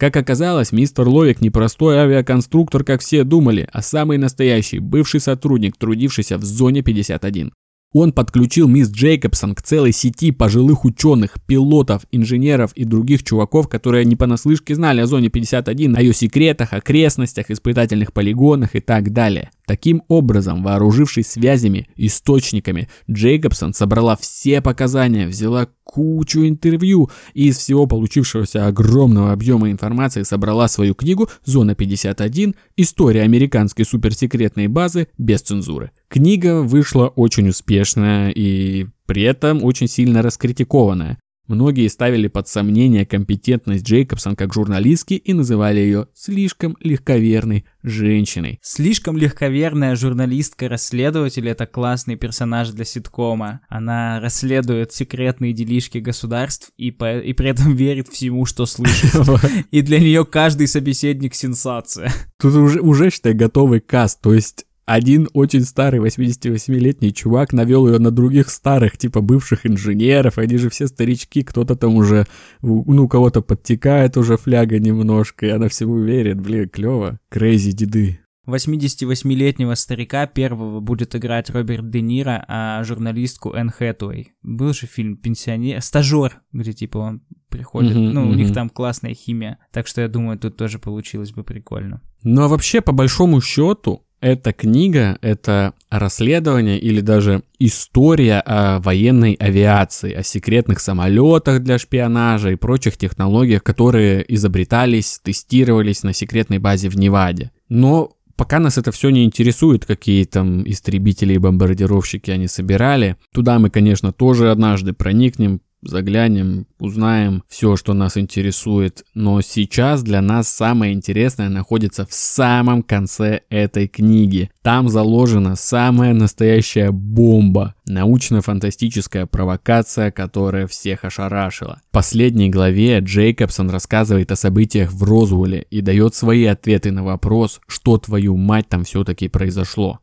Как 0.04 0.18
оказалось, 0.18 0.70
мистер 0.70 1.08
Ловик 1.08 1.40
не 1.40 1.48
простой 1.48 1.96
авиаконструктор, 1.96 2.84
как 2.84 3.00
все 3.00 3.24
думали, 3.24 3.66
а 3.72 3.80
самый 3.80 4.18
настоящий, 4.18 4.78
бывший 4.78 5.18
сотрудник, 5.18 5.78
трудившийся 5.78 6.36
в 6.36 6.44
зоне 6.44 6.82
51. 6.82 7.54
Он 7.94 8.12
подключил 8.12 8.68
мисс 8.68 8.90
Джейкобсон 8.90 9.54
к 9.54 9.62
целой 9.62 9.92
сети 9.92 10.30
пожилых 10.30 10.84
ученых, 10.84 11.36
пилотов, 11.46 12.02
инженеров 12.10 12.72
и 12.74 12.84
других 12.84 13.22
чуваков, 13.22 13.68
которые 13.68 14.04
не 14.04 14.14
понаслышке 14.14 14.74
знали 14.74 15.00
о 15.00 15.06
зоне 15.06 15.30
51, 15.30 15.96
о 15.96 16.02
ее 16.02 16.12
секретах, 16.12 16.74
окрестностях, 16.74 17.50
испытательных 17.50 18.12
полигонах 18.12 18.74
и 18.74 18.80
так 18.80 19.10
далее. 19.10 19.52
Таким 19.66 20.02
образом, 20.08 20.62
вооружившись 20.62 21.28
связями, 21.28 21.88
источниками, 21.96 22.88
Джейкобсон 23.10 23.72
собрала 23.72 24.16
все 24.16 24.60
показания, 24.60 25.26
взяла 25.26 25.68
кучу 25.84 26.46
интервью 26.46 27.10
и 27.32 27.48
из 27.48 27.58
всего 27.58 27.86
получившегося 27.86 28.66
огромного 28.66 29.32
объема 29.32 29.70
информации 29.70 30.22
собрала 30.22 30.68
свою 30.68 30.94
книгу 30.94 31.28
«Зона 31.44 31.74
51. 31.74 32.54
История 32.76 33.22
американской 33.22 33.84
суперсекретной 33.84 34.66
базы 34.66 35.08
без 35.16 35.40
цензуры». 35.40 35.92
Книга 36.08 36.60
вышла 36.60 37.08
очень 37.08 37.48
успешная 37.48 38.30
и 38.30 38.86
при 39.06 39.22
этом 39.22 39.64
очень 39.64 39.88
сильно 39.88 40.22
раскритикованная. 40.22 41.18
Многие 41.46 41.88
ставили 41.88 42.28
под 42.28 42.48
сомнение 42.48 43.04
компетентность 43.04 43.84
Джейкобсон 43.84 44.34
как 44.34 44.54
журналистки 44.54 45.14
и 45.14 45.34
называли 45.34 45.80
ее 45.80 46.08
слишком 46.14 46.76
легковерной 46.80 47.66
женщиной. 47.82 48.58
Слишком 48.62 49.18
легковерная 49.18 49.94
журналистка-расследователь— 49.94 51.46
это 51.50 51.66
классный 51.66 52.16
персонаж 52.16 52.70
для 52.70 52.86
ситкома. 52.86 53.60
Она 53.68 54.20
расследует 54.20 54.92
секретные 54.92 55.52
делишки 55.52 55.98
государств 55.98 56.70
и, 56.78 56.90
по... 56.90 57.18
и 57.18 57.34
при 57.34 57.50
этом 57.50 57.76
верит 57.76 58.08
всему, 58.08 58.46
что 58.46 58.64
слышит. 58.64 59.12
И 59.70 59.82
для 59.82 59.98
нее 59.98 60.24
каждый 60.24 60.66
собеседник— 60.66 61.34
сенсация. 61.34 62.10
Тут 62.40 62.54
уже, 62.54 62.80
уже 62.80 63.10
считай, 63.10 63.34
готовый 63.34 63.80
каст, 63.80 64.20
то 64.20 64.32
есть 64.32 64.64
один 64.86 65.28
очень 65.32 65.62
старый 65.62 66.00
88-летний 66.00 67.12
чувак 67.12 67.52
навел 67.52 67.88
ее 67.88 67.98
на 67.98 68.10
других 68.10 68.50
старых, 68.50 68.98
типа 68.98 69.20
бывших 69.20 69.66
инженеров, 69.66 70.38
они 70.38 70.58
же 70.58 70.68
все 70.70 70.86
старички, 70.86 71.42
кто-то 71.42 71.74
там 71.76 71.94
уже, 71.94 72.26
ну, 72.62 73.08
кого-то 73.08 73.40
подтекает 73.40 74.16
уже 74.16 74.36
фляга 74.36 74.78
немножко, 74.78 75.46
и 75.46 75.50
она 75.50 75.68
всему 75.68 75.98
верит, 75.98 76.40
блин, 76.40 76.68
клево, 76.68 77.18
crazy 77.30 77.72
деды. 77.72 78.20
88-летнего 78.46 79.74
старика 79.74 80.26
первого 80.26 80.80
будет 80.80 81.16
играть 81.16 81.48
Роберт 81.48 81.88
Де 81.88 82.02
Ниро, 82.02 82.44
а 82.46 82.84
журналистку 82.84 83.54
Энн 83.54 83.70
Хэтуэй. 83.70 84.32
Был 84.42 84.74
же 84.74 84.86
фильм 84.86 85.16
«Пенсионер», 85.16 85.80
«Стажер», 85.80 86.42
где 86.52 86.74
типа 86.74 86.98
он 86.98 87.22
приходит, 87.48 87.96
mm-hmm, 87.96 88.10
ну, 88.10 88.26
mm-hmm. 88.26 88.30
у 88.30 88.34
них 88.34 88.52
там 88.52 88.68
классная 88.68 89.14
химия, 89.14 89.58
так 89.72 89.86
что 89.86 90.02
я 90.02 90.08
думаю, 90.08 90.38
тут 90.38 90.56
тоже 90.56 90.78
получилось 90.78 91.32
бы 91.32 91.42
прикольно. 91.42 92.02
Ну, 92.22 92.42
а 92.42 92.48
вообще, 92.48 92.80
по 92.80 92.92
большому 92.92 93.40
счету, 93.40 94.04
эта 94.24 94.54
книга— 94.54 95.18
это 95.20 95.74
расследование 95.90 96.78
или 96.78 97.02
даже 97.02 97.42
история 97.58 98.40
о 98.40 98.80
военной 98.80 99.34
авиации, 99.34 100.14
о 100.14 100.22
секретных 100.22 100.80
самолетах 100.80 101.62
для 101.62 101.78
шпионажа 101.78 102.50
и 102.50 102.56
прочих 102.56 102.96
технологиях, 102.96 103.62
которые 103.62 104.24
изобретались, 104.34 105.20
тестировались 105.22 106.04
на 106.04 106.14
секретной 106.14 106.58
базе 106.58 106.88
в 106.88 106.96
Неваде. 106.96 107.50
Но 107.68 108.12
пока 108.34 108.60
нас 108.60 108.78
это 108.78 108.92
все 108.92 109.10
не 109.10 109.24
интересует, 109.24 109.84
какие 109.84 110.24
там 110.24 110.66
истребители 110.66 111.34
и 111.34 111.38
бомбардировщики 111.38 112.30
они 112.30 112.48
собирали, 112.48 113.16
туда 113.30 113.58
мы, 113.58 113.68
конечно, 113.68 114.10
тоже 114.10 114.50
однажды 114.50 114.94
проникнем, 114.94 115.60
заглянем, 115.84 116.66
узнаем 116.78 117.42
все, 117.48 117.76
что 117.76 117.94
нас 117.94 118.16
интересует. 118.16 119.04
Но 119.14 119.40
сейчас 119.40 120.02
для 120.02 120.20
нас 120.20 120.48
самое 120.48 120.92
интересное 120.92 121.48
находится 121.48 122.06
в 122.06 122.12
самом 122.12 122.82
конце 122.82 123.42
этой 123.50 123.88
книги. 123.88 124.50
Там 124.62 124.88
заложена 124.88 125.56
самая 125.56 126.14
настоящая 126.14 126.90
бомба. 126.90 127.74
Научно-фантастическая 127.86 129.26
провокация, 129.26 130.10
которая 130.10 130.66
всех 130.66 131.04
ошарашила. 131.04 131.80
В 131.90 131.92
последней 131.92 132.50
главе 132.50 132.98
Джейкобсон 133.00 133.70
рассказывает 133.70 134.32
о 134.32 134.36
событиях 134.36 134.92
в 134.92 135.02
Розвуле 135.04 135.66
и 135.70 135.80
дает 135.80 136.14
свои 136.14 136.44
ответы 136.44 136.92
на 136.92 137.04
вопрос, 137.04 137.60
что 137.66 137.98
твою 137.98 138.36
мать 138.36 138.68
там 138.68 138.84
все-таки 138.84 139.28
произошло. 139.28 140.00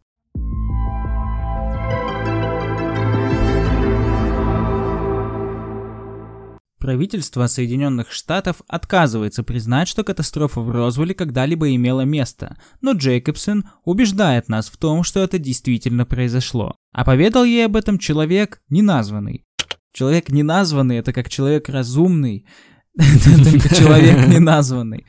Правительство 6.81 7.45
Соединенных 7.45 8.11
Штатов 8.11 8.63
отказывается 8.67 9.43
признать, 9.43 9.87
что 9.87 10.03
катастрофа 10.03 10.61
в 10.61 10.71
Розвилле 10.71 11.13
когда-либо 11.13 11.75
имела 11.75 12.01
место, 12.01 12.57
но 12.81 12.93
Джейкобсон 12.93 13.65
убеждает 13.85 14.49
нас 14.49 14.67
в 14.67 14.77
том, 14.77 15.03
что 15.03 15.19
это 15.19 15.37
действительно 15.37 16.07
произошло. 16.07 16.75
А 16.91 17.05
поведал 17.05 17.43
ей 17.43 17.67
об 17.67 17.75
этом 17.75 17.99
человек 17.99 18.63
неназванный. 18.69 19.45
Человек 19.93 20.29
неназванный— 20.29 20.97
это 20.97 21.13
как 21.13 21.29
человек 21.29 21.69
разумный, 21.69 22.47
только 22.97 23.69
человек 23.75 24.27
неназванный. 24.27 25.05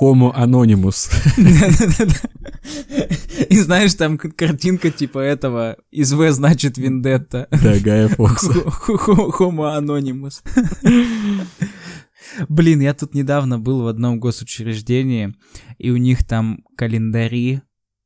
Homo 0.00 0.34
anonymous. 0.34 1.10
И 3.50 3.60
знаешь, 3.60 3.94
там 3.94 4.18
картинка 4.18 4.90
типа 4.90 5.18
этого 5.18 5.76
из 5.90 6.12
В 6.12 6.30
значит 6.32 6.78
Вендетта. 6.78 7.48
Да, 7.50 7.78
Гая 7.78 8.08
Фокса. 8.08 8.52
Homo 8.52 9.78
anonymous. 9.78 10.42
Блин, 12.48 12.80
я 12.80 12.94
тут 12.94 13.14
недавно 13.14 13.58
был 13.58 13.82
в 13.82 13.86
одном 13.86 14.18
госучреждении, 14.18 15.34
и 15.78 15.90
у 15.90 15.96
них 15.96 16.24
там 16.24 16.64
календари, 16.76 17.62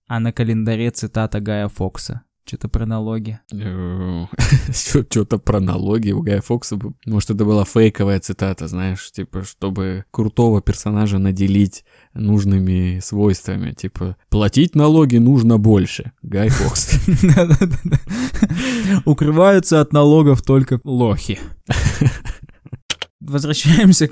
а 0.07 0.21
на 0.21 0.33
календаре 0.33 0.91
цитата 0.91 1.41
Гая 1.41 1.69
Фокса. 1.69 2.23
Что-то 2.45 2.69
про 2.69 2.87
налоги. 2.87 3.39
Что-то 4.73 5.39
про 5.39 5.61
налоги 5.61 6.11
у 6.11 6.23
Гая 6.23 6.41
Фокса. 6.41 6.79
Может, 7.07 7.31
это 7.31 7.45
была 7.45 7.65
фейковая 7.65 8.19
цитата, 8.21 8.67
знаешь, 8.67 9.11
типа, 9.13 9.45
чтобы 9.45 10.05
крутого 10.11 10.61
персонажа 10.61 11.19
наделить 11.19 11.85
нужными 12.15 13.01
свойствами. 13.01 13.73
Типа, 13.73 14.17
платить 14.29 14.75
налоги 14.75 15.19
нужно 15.19 15.59
больше. 15.59 16.13
Гай 16.23 16.49
Фокс. 16.49 16.99
Укрываются 19.05 19.81
от 19.81 19.93
налогов 19.93 20.43
только 20.43 20.81
лохи. 20.85 21.39
Возвращаемся 23.21 24.11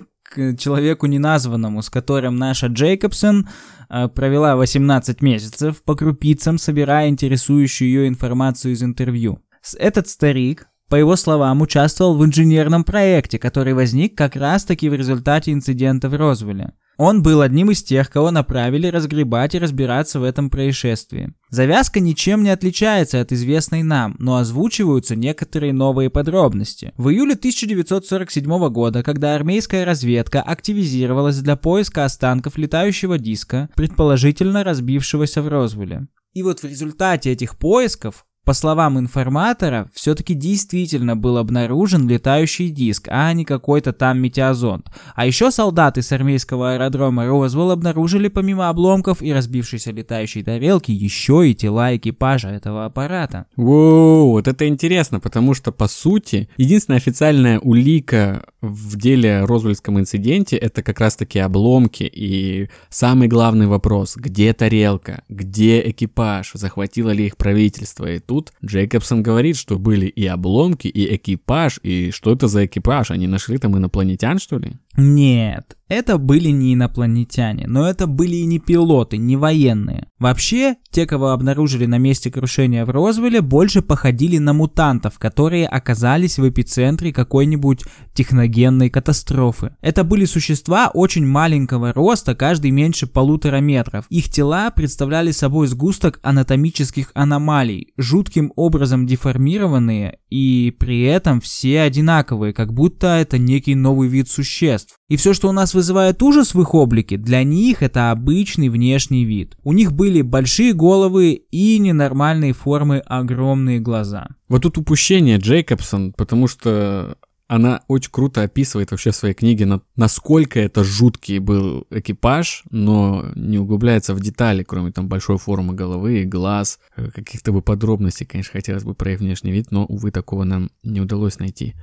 человеку 0.56 1.06
неназванному, 1.06 1.82
с 1.82 1.90
которым 1.90 2.36
наша 2.36 2.66
Джейкобсон 2.66 3.48
э, 3.88 4.08
провела 4.08 4.56
18 4.56 5.22
месяцев 5.22 5.82
по 5.82 5.94
крупицам, 5.94 6.58
собирая 6.58 7.08
интересующую 7.08 7.88
ее 7.88 8.08
информацию 8.08 8.72
из 8.72 8.82
интервью. 8.82 9.40
Этот 9.78 10.08
старик, 10.08 10.68
по 10.88 10.96
его 10.96 11.16
словам, 11.16 11.60
участвовал 11.60 12.16
в 12.16 12.24
инженерном 12.24 12.84
проекте, 12.84 13.38
который 13.38 13.74
возник 13.74 14.16
как 14.16 14.36
раз-таки 14.36 14.88
в 14.88 14.94
результате 14.94 15.52
инцидента 15.52 16.08
в 16.08 16.14
Розвилле. 16.14 16.72
Он 16.98 17.22
был 17.22 17.42
одним 17.42 17.70
из 17.70 17.84
тех, 17.84 18.10
кого 18.10 18.32
направили 18.32 18.88
разгребать 18.88 19.54
и 19.54 19.60
разбираться 19.60 20.18
в 20.18 20.24
этом 20.24 20.50
происшествии. 20.50 21.32
Завязка 21.48 22.00
ничем 22.00 22.42
не 22.42 22.50
отличается 22.50 23.20
от 23.20 23.30
известной 23.30 23.84
нам, 23.84 24.16
но 24.18 24.36
озвучиваются 24.36 25.14
некоторые 25.14 25.72
новые 25.72 26.10
подробности. 26.10 26.92
В 26.96 27.10
июле 27.10 27.34
1947 27.34 28.68
года, 28.70 29.04
когда 29.04 29.36
армейская 29.36 29.84
разведка 29.84 30.42
активизировалась 30.42 31.38
для 31.38 31.54
поиска 31.54 32.04
останков 32.04 32.58
летающего 32.58 33.16
диска, 33.16 33.68
предположительно 33.76 34.64
разбившегося 34.64 35.40
в 35.40 35.46
Розвилле. 35.46 36.08
И 36.32 36.42
вот 36.42 36.60
в 36.60 36.64
результате 36.64 37.30
этих 37.30 37.56
поисков 37.56 38.26
по 38.48 38.54
словам 38.54 38.98
информатора, 38.98 39.90
все-таки 39.92 40.32
действительно 40.32 41.16
был 41.16 41.36
обнаружен 41.36 42.08
летающий 42.08 42.70
диск, 42.70 43.08
а 43.10 43.30
не 43.34 43.44
какой-то 43.44 43.92
там 43.92 44.22
метеозонд. 44.22 44.86
А 45.14 45.26
еще 45.26 45.50
солдаты 45.50 46.00
с 46.00 46.12
армейского 46.12 46.72
аэродрома 46.72 47.26
Розвелл 47.26 47.72
обнаружили 47.72 48.28
помимо 48.28 48.70
обломков 48.70 49.20
и 49.20 49.34
разбившейся 49.34 49.90
летающей 49.90 50.42
тарелки 50.42 50.90
еще 50.90 51.50
и 51.50 51.54
тела 51.54 51.94
экипажа 51.94 52.48
этого 52.48 52.86
аппарата. 52.86 53.44
Воу, 53.54 54.30
вот 54.30 54.48
это 54.48 54.66
интересно, 54.66 55.20
потому 55.20 55.52
что 55.52 55.70
по 55.70 55.86
сути 55.86 56.48
единственная 56.56 57.00
официальная 57.00 57.60
улика 57.60 58.46
в 58.62 58.96
деле 58.96 59.44
Розвельском 59.44 60.00
инциденте 60.00 60.56
это 60.56 60.82
как 60.82 61.00
раз 61.00 61.16
таки 61.16 61.38
обломки 61.38 62.10
и 62.10 62.70
самый 62.88 63.28
главный 63.28 63.66
вопрос, 63.66 64.16
где 64.16 64.54
тарелка, 64.54 65.22
где 65.28 65.86
экипаж, 65.90 66.52
захватило 66.54 67.10
ли 67.10 67.26
их 67.26 67.36
правительство. 67.36 68.10
И 68.10 68.20
тут 68.20 68.37
Джейкобсон 68.64 69.22
говорит, 69.22 69.56
что 69.56 69.78
были 69.78 70.06
и 70.06 70.26
обломки, 70.26 70.88
и 70.88 71.14
экипаж, 71.16 71.80
и 71.82 72.10
что 72.10 72.32
это 72.32 72.48
за 72.48 72.66
экипаж, 72.66 73.10
они 73.10 73.26
нашли 73.26 73.58
там 73.58 73.76
инопланетян 73.76 74.38
что 74.38 74.58
ли? 74.58 74.72
Нет, 74.96 75.76
это 75.86 76.18
были 76.18 76.48
не 76.48 76.74
инопланетяне, 76.74 77.68
но 77.68 77.88
это 77.88 78.08
были 78.08 78.34
и 78.36 78.44
не 78.46 78.58
пилоты, 78.58 79.16
не 79.16 79.36
военные. 79.36 80.08
Вообще, 80.18 80.74
те, 80.90 81.06
кого 81.06 81.28
обнаружили 81.28 81.86
на 81.86 81.98
месте 81.98 82.32
крушения 82.32 82.84
в 82.84 82.90
Розвилле, 82.90 83.40
больше 83.40 83.80
походили 83.80 84.38
на 84.38 84.52
мутантов, 84.52 85.20
которые 85.20 85.68
оказались 85.68 86.38
в 86.38 86.48
эпицентре 86.48 87.12
какой-нибудь 87.12 87.84
техногенной 88.12 88.90
катастрофы. 88.90 89.76
Это 89.80 90.02
были 90.02 90.24
существа 90.24 90.90
очень 90.92 91.24
маленького 91.24 91.92
роста, 91.92 92.34
каждый 92.34 92.72
меньше 92.72 93.06
полутора 93.06 93.60
метров. 93.60 94.04
Их 94.10 94.28
тела 94.28 94.72
представляли 94.72 95.30
собой 95.30 95.68
сгусток 95.68 96.18
анатомических 96.22 97.12
аномалий, 97.14 97.92
жутким 98.28 98.52
образом 98.56 99.06
деформированные 99.06 100.18
и 100.28 100.74
при 100.78 101.02
этом 101.02 101.40
все 101.40 101.80
одинаковые, 101.80 102.52
как 102.52 102.72
будто 102.74 103.06
это 103.06 103.38
некий 103.38 103.74
новый 103.74 104.08
вид 104.08 104.28
существ. 104.28 104.96
И 105.08 105.16
все, 105.16 105.32
что 105.32 105.48
у 105.48 105.52
нас 105.52 105.72
вызывает 105.72 106.22
ужас 106.22 106.54
в 106.54 106.60
их 106.60 106.74
облике, 106.74 107.16
для 107.16 107.42
них 107.42 107.82
это 107.82 108.10
обычный 108.10 108.68
внешний 108.68 109.24
вид. 109.24 109.56
У 109.64 109.72
них 109.72 109.92
были 109.92 110.20
большие 110.20 110.74
головы 110.74 111.32
и 111.50 111.78
ненормальные 111.78 112.52
формы 112.52 112.98
огромные 112.98 113.80
глаза. 113.80 114.28
Вот 114.48 114.62
тут 114.62 114.76
упущение 114.76 115.38
Джейкобсон, 115.38 116.12
потому 116.12 116.48
что 116.48 117.16
она 117.48 117.82
очень 117.88 118.10
круто 118.12 118.42
описывает 118.42 118.90
вообще 118.90 119.10
в 119.10 119.16
своей 119.16 119.34
книге, 119.34 119.64
на, 119.64 119.80
насколько 119.96 120.60
это 120.60 120.84
жуткий 120.84 121.38
был 121.38 121.86
экипаж, 121.90 122.62
но 122.70 123.24
не 123.34 123.58
углубляется 123.58 124.14
в 124.14 124.20
детали, 124.20 124.62
кроме 124.62 124.92
там 124.92 125.08
большой 125.08 125.38
формы 125.38 125.72
головы 125.72 126.20
и 126.20 126.24
глаз, 126.24 126.78
э, 126.96 127.10
каких-то 127.10 127.52
бы 127.52 127.62
подробностей, 127.62 128.26
конечно, 128.26 128.52
хотелось 128.52 128.84
бы 128.84 128.94
про 128.94 129.12
их 129.12 129.20
внешний 129.20 129.50
вид, 129.50 129.70
но, 129.70 129.86
увы, 129.86 130.10
такого 130.10 130.44
нам 130.44 130.70
не 130.82 131.00
удалось 131.00 131.38
найти. 131.38 131.74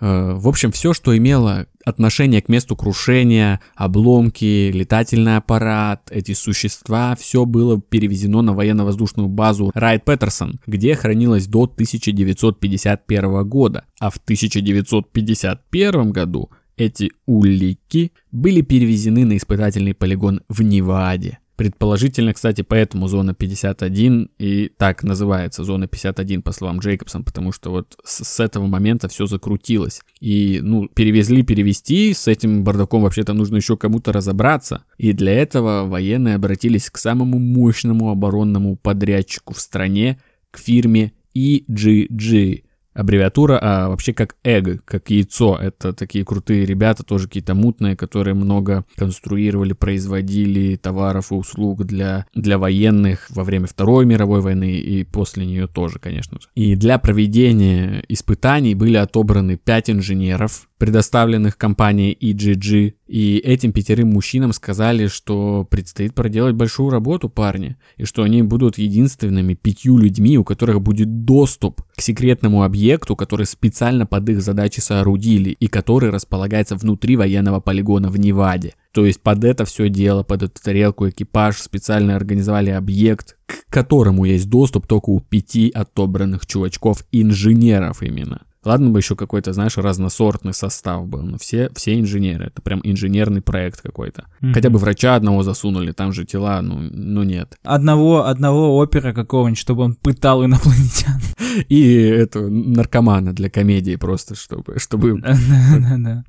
Э, 0.00 0.34
в 0.34 0.48
общем, 0.48 0.72
все, 0.72 0.92
что 0.92 1.16
имело 1.16 1.66
отношение 1.84 2.42
к 2.42 2.48
месту 2.48 2.76
крушения, 2.76 3.60
обломки, 3.74 4.70
летательный 4.70 5.36
аппарат, 5.36 6.08
эти 6.10 6.32
существа, 6.32 7.16
все 7.16 7.44
было 7.44 7.80
перевезено 7.80 8.42
на 8.42 8.52
военно-воздушную 8.52 9.28
базу 9.28 9.70
Райт 9.74 10.04
Петерсон, 10.04 10.60
где 10.66 10.94
хранилось 10.94 11.46
до 11.46 11.64
1951 11.64 13.48
года. 13.48 13.84
А 13.98 14.10
в 14.10 14.16
1951 14.16 16.10
году 16.10 16.50
эти 16.76 17.10
улики 17.26 18.12
были 18.32 18.62
перевезены 18.62 19.24
на 19.24 19.36
испытательный 19.36 19.94
полигон 19.94 20.40
в 20.48 20.62
Неваде. 20.62 21.38
Предположительно, 21.60 22.32
кстати, 22.32 22.62
поэтому 22.62 23.06
зона 23.06 23.34
51 23.34 24.30
и 24.38 24.72
так 24.78 25.02
называется 25.02 25.62
зона 25.62 25.86
51, 25.86 26.40
по 26.40 26.52
словам 26.52 26.78
Джейкобсон, 26.78 27.22
потому 27.22 27.52
что 27.52 27.70
вот 27.70 27.98
с, 28.02 28.24
с 28.24 28.40
этого 28.40 28.66
момента 28.66 29.08
все 29.08 29.26
закрутилось. 29.26 30.00
И, 30.20 30.60
ну, 30.62 30.88
перевезли, 30.88 31.42
перевести, 31.42 32.14
с 32.14 32.28
этим 32.28 32.64
бардаком 32.64 33.02
вообще-то 33.02 33.34
нужно 33.34 33.56
еще 33.56 33.76
кому-то 33.76 34.10
разобраться. 34.10 34.84
И 34.96 35.12
для 35.12 35.34
этого 35.34 35.84
военные 35.86 36.36
обратились 36.36 36.88
к 36.88 36.96
самому 36.96 37.38
мощному 37.38 38.10
оборонному 38.10 38.76
подрядчику 38.76 39.52
в 39.52 39.60
стране, 39.60 40.18
к 40.50 40.58
фирме 40.58 41.12
EGG, 41.36 42.64
аббревиатура, 42.94 43.58
а 43.60 43.88
вообще 43.88 44.12
как 44.12 44.36
эго, 44.44 44.78
как 44.84 45.10
яйцо. 45.10 45.58
Это 45.60 45.92
такие 45.92 46.24
крутые 46.24 46.66
ребята, 46.66 47.02
тоже 47.02 47.26
какие-то 47.26 47.54
мутные, 47.54 47.96
которые 47.96 48.34
много 48.34 48.84
конструировали, 48.96 49.72
производили 49.72 50.76
товаров 50.76 51.30
и 51.30 51.34
услуг 51.34 51.84
для, 51.84 52.26
для 52.34 52.58
военных 52.58 53.26
во 53.30 53.44
время 53.44 53.66
Второй 53.66 54.06
мировой 54.06 54.40
войны 54.40 54.72
и 54.72 55.04
после 55.04 55.46
нее 55.46 55.66
тоже, 55.66 55.98
конечно 55.98 56.40
же. 56.40 56.48
И 56.54 56.74
для 56.76 56.98
проведения 56.98 58.04
испытаний 58.08 58.74
были 58.74 58.96
отобраны 58.96 59.56
5 59.56 59.90
инженеров, 59.90 60.69
предоставленных 60.80 61.58
компанией 61.58 62.16
EGG, 62.18 62.94
и 63.06 63.36
этим 63.36 63.70
пятерым 63.70 64.08
мужчинам 64.08 64.54
сказали, 64.54 65.08
что 65.08 65.66
предстоит 65.70 66.14
проделать 66.14 66.54
большую 66.54 66.88
работу 66.88 67.28
парни, 67.28 67.76
и 67.98 68.04
что 68.04 68.22
они 68.22 68.42
будут 68.42 68.78
единственными 68.78 69.52
пятью 69.52 69.98
людьми, 69.98 70.38
у 70.38 70.44
которых 70.44 70.80
будет 70.80 71.26
доступ 71.26 71.82
к 71.94 72.00
секретному 72.00 72.62
объекту, 72.62 73.14
который 73.14 73.44
специально 73.44 74.06
под 74.06 74.30
их 74.30 74.40
задачи 74.40 74.80
соорудили, 74.80 75.50
и 75.50 75.66
который 75.66 76.08
располагается 76.08 76.76
внутри 76.76 77.14
военного 77.16 77.60
полигона 77.60 78.08
в 78.08 78.18
Неваде. 78.18 78.72
То 78.92 79.04
есть 79.04 79.20
под 79.20 79.44
это 79.44 79.66
все 79.66 79.90
дело, 79.90 80.22
под 80.22 80.44
эту 80.44 80.62
тарелку 80.62 81.10
экипаж 81.10 81.58
специально 81.58 82.16
организовали 82.16 82.70
объект, 82.70 83.36
к 83.44 83.66
которому 83.68 84.24
есть 84.24 84.48
доступ 84.48 84.86
только 84.86 85.10
у 85.10 85.20
пяти 85.20 85.70
отобранных 85.74 86.46
чувачков-инженеров 86.46 88.02
именно. 88.02 88.40
Ладно 88.62 88.90
бы 88.90 88.98
еще 88.98 89.16
какой-то, 89.16 89.54
знаешь, 89.54 89.78
разносортный 89.78 90.52
состав 90.52 91.06
был, 91.06 91.22
но 91.22 91.38
все, 91.38 91.70
все 91.74 91.98
инженеры, 91.98 92.48
это 92.48 92.60
прям 92.60 92.80
инженерный 92.84 93.40
проект 93.40 93.80
какой-то. 93.80 94.26
Mm-hmm. 94.42 94.52
Хотя 94.52 94.68
бы 94.68 94.78
врача 94.78 95.14
одного 95.14 95.42
засунули, 95.42 95.92
там 95.92 96.12
же 96.12 96.26
тела, 96.26 96.60
ну, 96.60 96.78
ну 96.78 97.22
нет. 97.22 97.58
Одного, 97.62 98.26
одного 98.26 98.76
опера 98.76 99.14
какого-нибудь, 99.14 99.58
чтобы 99.58 99.84
он 99.84 99.94
пытал 99.94 100.44
инопланетян. 100.44 101.20
И 101.70 101.94
это 101.94 102.40
наркомана 102.40 103.32
для 103.32 103.48
комедии 103.48 103.96
просто, 103.96 104.34
чтобы... 104.34 104.78
чтобы... 104.78 105.18
Да-да-да. 105.22 106.24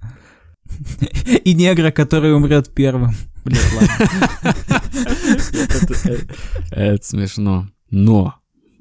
И 1.43 1.53
негра, 1.53 1.91
который 1.91 2.33
умрет 2.33 2.69
первым. 2.73 3.11
Блин, 3.43 3.59
ладно. 3.75 4.55
Это 6.71 7.05
смешно. 7.05 7.67
Но 7.89 8.35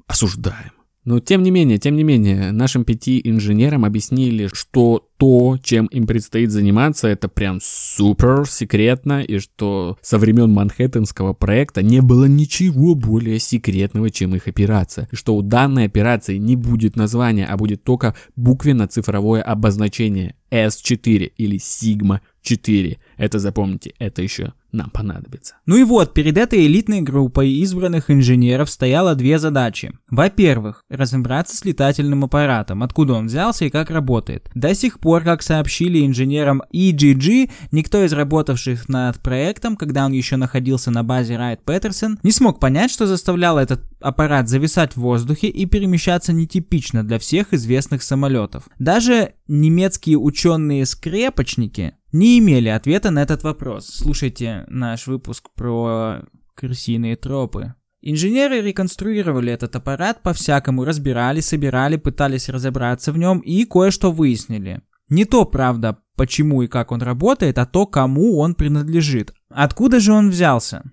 осуждаем. 0.07 0.71
Но 1.03 1.19
тем 1.19 1.41
не 1.41 1.51
менее, 1.51 1.79
тем 1.79 1.95
не 1.95 2.03
менее, 2.03 2.51
нашим 2.51 2.85
пяти 2.85 3.21
инженерам 3.23 3.85
объяснили, 3.85 4.49
что 4.53 5.09
то, 5.21 5.59
чем 5.61 5.85
им 5.85 6.07
предстоит 6.07 6.49
заниматься, 6.49 7.07
это 7.07 7.29
прям 7.29 7.59
супер 7.61 8.47
секретно, 8.49 9.21
и 9.21 9.37
что 9.37 9.99
со 10.01 10.17
времен 10.17 10.51
Манхэттенского 10.51 11.33
проекта 11.33 11.83
не 11.83 12.01
было 12.01 12.25
ничего 12.25 12.95
более 12.95 13.37
секретного, 13.37 14.09
чем 14.09 14.33
их 14.33 14.47
операция. 14.47 15.07
И 15.11 15.15
что 15.15 15.35
у 15.35 15.43
данной 15.43 15.85
операции 15.85 16.37
не 16.37 16.55
будет 16.55 16.95
названия, 16.95 17.45
а 17.45 17.55
будет 17.55 17.83
только 17.83 18.15
буквенно-цифровое 18.35 19.43
обозначение 19.43 20.33
S4 20.49 21.31
или 21.37 21.57
Sigma 21.57 22.21
4. 22.41 22.97
Это 23.17 23.39
запомните, 23.39 23.93
это 23.99 24.21
еще 24.21 24.53
нам 24.71 24.89
понадобится. 24.89 25.55
Ну 25.65 25.75
и 25.75 25.83
вот, 25.83 26.13
перед 26.13 26.37
этой 26.37 26.65
элитной 26.65 27.01
группой 27.01 27.49
избранных 27.49 28.09
инженеров 28.09 28.69
стояло 28.69 29.15
две 29.15 29.37
задачи. 29.37 29.91
Во-первых, 30.09 30.83
разобраться 30.89 31.57
с 31.57 31.65
летательным 31.65 32.23
аппаратом, 32.23 32.83
откуда 32.83 33.13
он 33.13 33.27
взялся 33.27 33.65
и 33.65 33.69
как 33.69 33.89
работает. 33.91 34.49
До 34.55 34.73
сих 34.73 34.99
пор, 34.99 35.10
как 35.19 35.43
сообщили 35.43 36.05
инженерам 36.05 36.63
EGG, 36.73 37.51
никто 37.71 38.03
из 38.03 38.13
работавших 38.13 38.87
над 38.87 39.19
проектом, 39.19 39.75
когда 39.75 40.05
он 40.05 40.13
еще 40.13 40.37
находился 40.37 40.91
на 40.91 41.03
базе 41.03 41.37
Райт 41.37 41.65
Петерсон, 41.65 42.19
не 42.23 42.31
смог 42.31 42.59
понять, 42.59 42.91
что 42.91 43.07
заставляло 43.07 43.59
этот 43.59 43.83
аппарат 43.99 44.47
зависать 44.47 44.93
в 44.93 45.01
воздухе 45.01 45.47
и 45.47 45.65
перемещаться 45.65 46.33
нетипично 46.33 47.03
для 47.03 47.19
всех 47.19 47.53
известных 47.53 48.03
самолетов. 48.03 48.69
Даже 48.79 49.33
немецкие 49.47 50.17
ученые-скрепочники 50.17 51.95
не 52.11 52.39
имели 52.39 52.69
ответа 52.69 53.11
на 53.11 53.21
этот 53.21 53.43
вопрос. 53.43 53.87
Слушайте 53.87 54.65
наш 54.67 55.07
выпуск 55.07 55.49
про 55.55 56.23
крысиные 56.55 57.15
тропы. 57.15 57.73
Инженеры 58.03 58.61
реконструировали 58.61 59.53
этот 59.53 59.75
аппарат 59.75 60.23
по-всякому, 60.23 60.85
разбирали, 60.85 61.39
собирали, 61.39 61.97
пытались 61.97 62.49
разобраться 62.49 63.11
в 63.11 63.17
нем 63.17 63.39
и 63.39 63.63
кое-что 63.63 64.11
выяснили. 64.11 64.81
Не 65.11 65.25
то, 65.25 65.43
правда, 65.43 65.97
почему 66.15 66.61
и 66.61 66.67
как 66.67 66.93
он 66.93 67.01
работает, 67.01 67.57
а 67.57 67.65
то, 67.65 67.85
кому 67.85 68.37
он 68.37 68.55
принадлежит. 68.55 69.33
Откуда 69.49 69.99
же 69.99 70.13
он 70.13 70.29
взялся? 70.29 70.83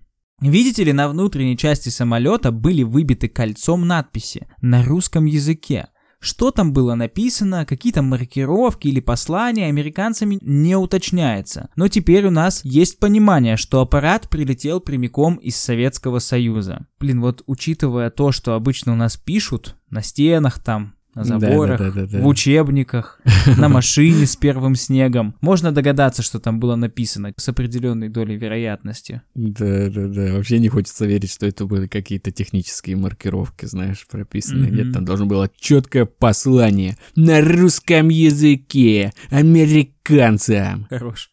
Видите 0.40 0.82
ли, 0.82 0.92
на 0.92 1.08
внутренней 1.08 1.56
части 1.56 1.88
самолета 1.88 2.50
были 2.50 2.82
выбиты 2.82 3.28
кольцом 3.28 3.86
надписи 3.86 4.48
на 4.60 4.84
русском 4.84 5.24
языке. 5.24 5.86
Что 6.18 6.50
там 6.50 6.72
было 6.72 6.96
написано, 6.96 7.64
какие-то 7.64 8.02
маркировки 8.02 8.88
или 8.88 8.98
послания 8.98 9.68
американцами 9.68 10.40
не 10.42 10.74
уточняется. 10.74 11.70
Но 11.76 11.86
теперь 11.86 12.26
у 12.26 12.32
нас 12.32 12.64
есть 12.64 12.98
понимание, 12.98 13.56
что 13.56 13.80
аппарат 13.80 14.28
прилетел 14.28 14.80
прямиком 14.80 15.36
из 15.36 15.56
Советского 15.56 16.18
Союза. 16.18 16.86
Блин, 16.98 17.20
вот 17.20 17.44
учитывая 17.46 18.10
то, 18.10 18.32
что 18.32 18.54
обычно 18.54 18.94
у 18.94 18.96
нас 18.96 19.16
пишут 19.16 19.76
на 19.90 20.02
стенах 20.02 20.58
там, 20.58 20.94
на 21.18 21.24
заборах, 21.24 21.78
Да, 21.78 21.84
да, 21.86 21.90
да, 21.90 22.00
да, 22.06 22.18
да. 22.18 22.20
в 22.20 22.26
учебниках, 22.26 23.20
на 23.56 23.68
машине 23.68 24.26
с 24.26 24.36
первым 24.36 24.74
снегом. 24.74 25.34
Можно 25.40 25.72
догадаться, 25.72 26.22
что 26.22 26.38
там 26.38 26.60
было 26.60 26.76
написано 26.76 27.32
с 27.36 27.48
определенной 27.48 28.08
долей 28.08 28.36
вероятности. 28.36 29.22
Да, 29.34 29.88
да, 29.90 30.06
да. 30.08 30.32
Вообще 30.34 30.58
не 30.58 30.68
хочется 30.68 31.06
верить, 31.06 31.32
что 31.32 31.46
это 31.46 31.66
были 31.66 31.86
какие-то 31.86 32.30
технические 32.30 32.96
маркировки, 32.96 33.66
знаешь, 33.66 34.06
прописаны. 34.10 34.66
Мгм. 34.68 34.76
Нет, 34.76 34.92
там 34.92 35.04
должно 35.04 35.26
было 35.26 35.50
четкое 35.58 36.04
послание 36.06 36.96
на 37.16 37.40
русском 37.40 38.08
языке 38.08 39.12
американцам. 39.30 40.86
Хорош. 40.90 41.30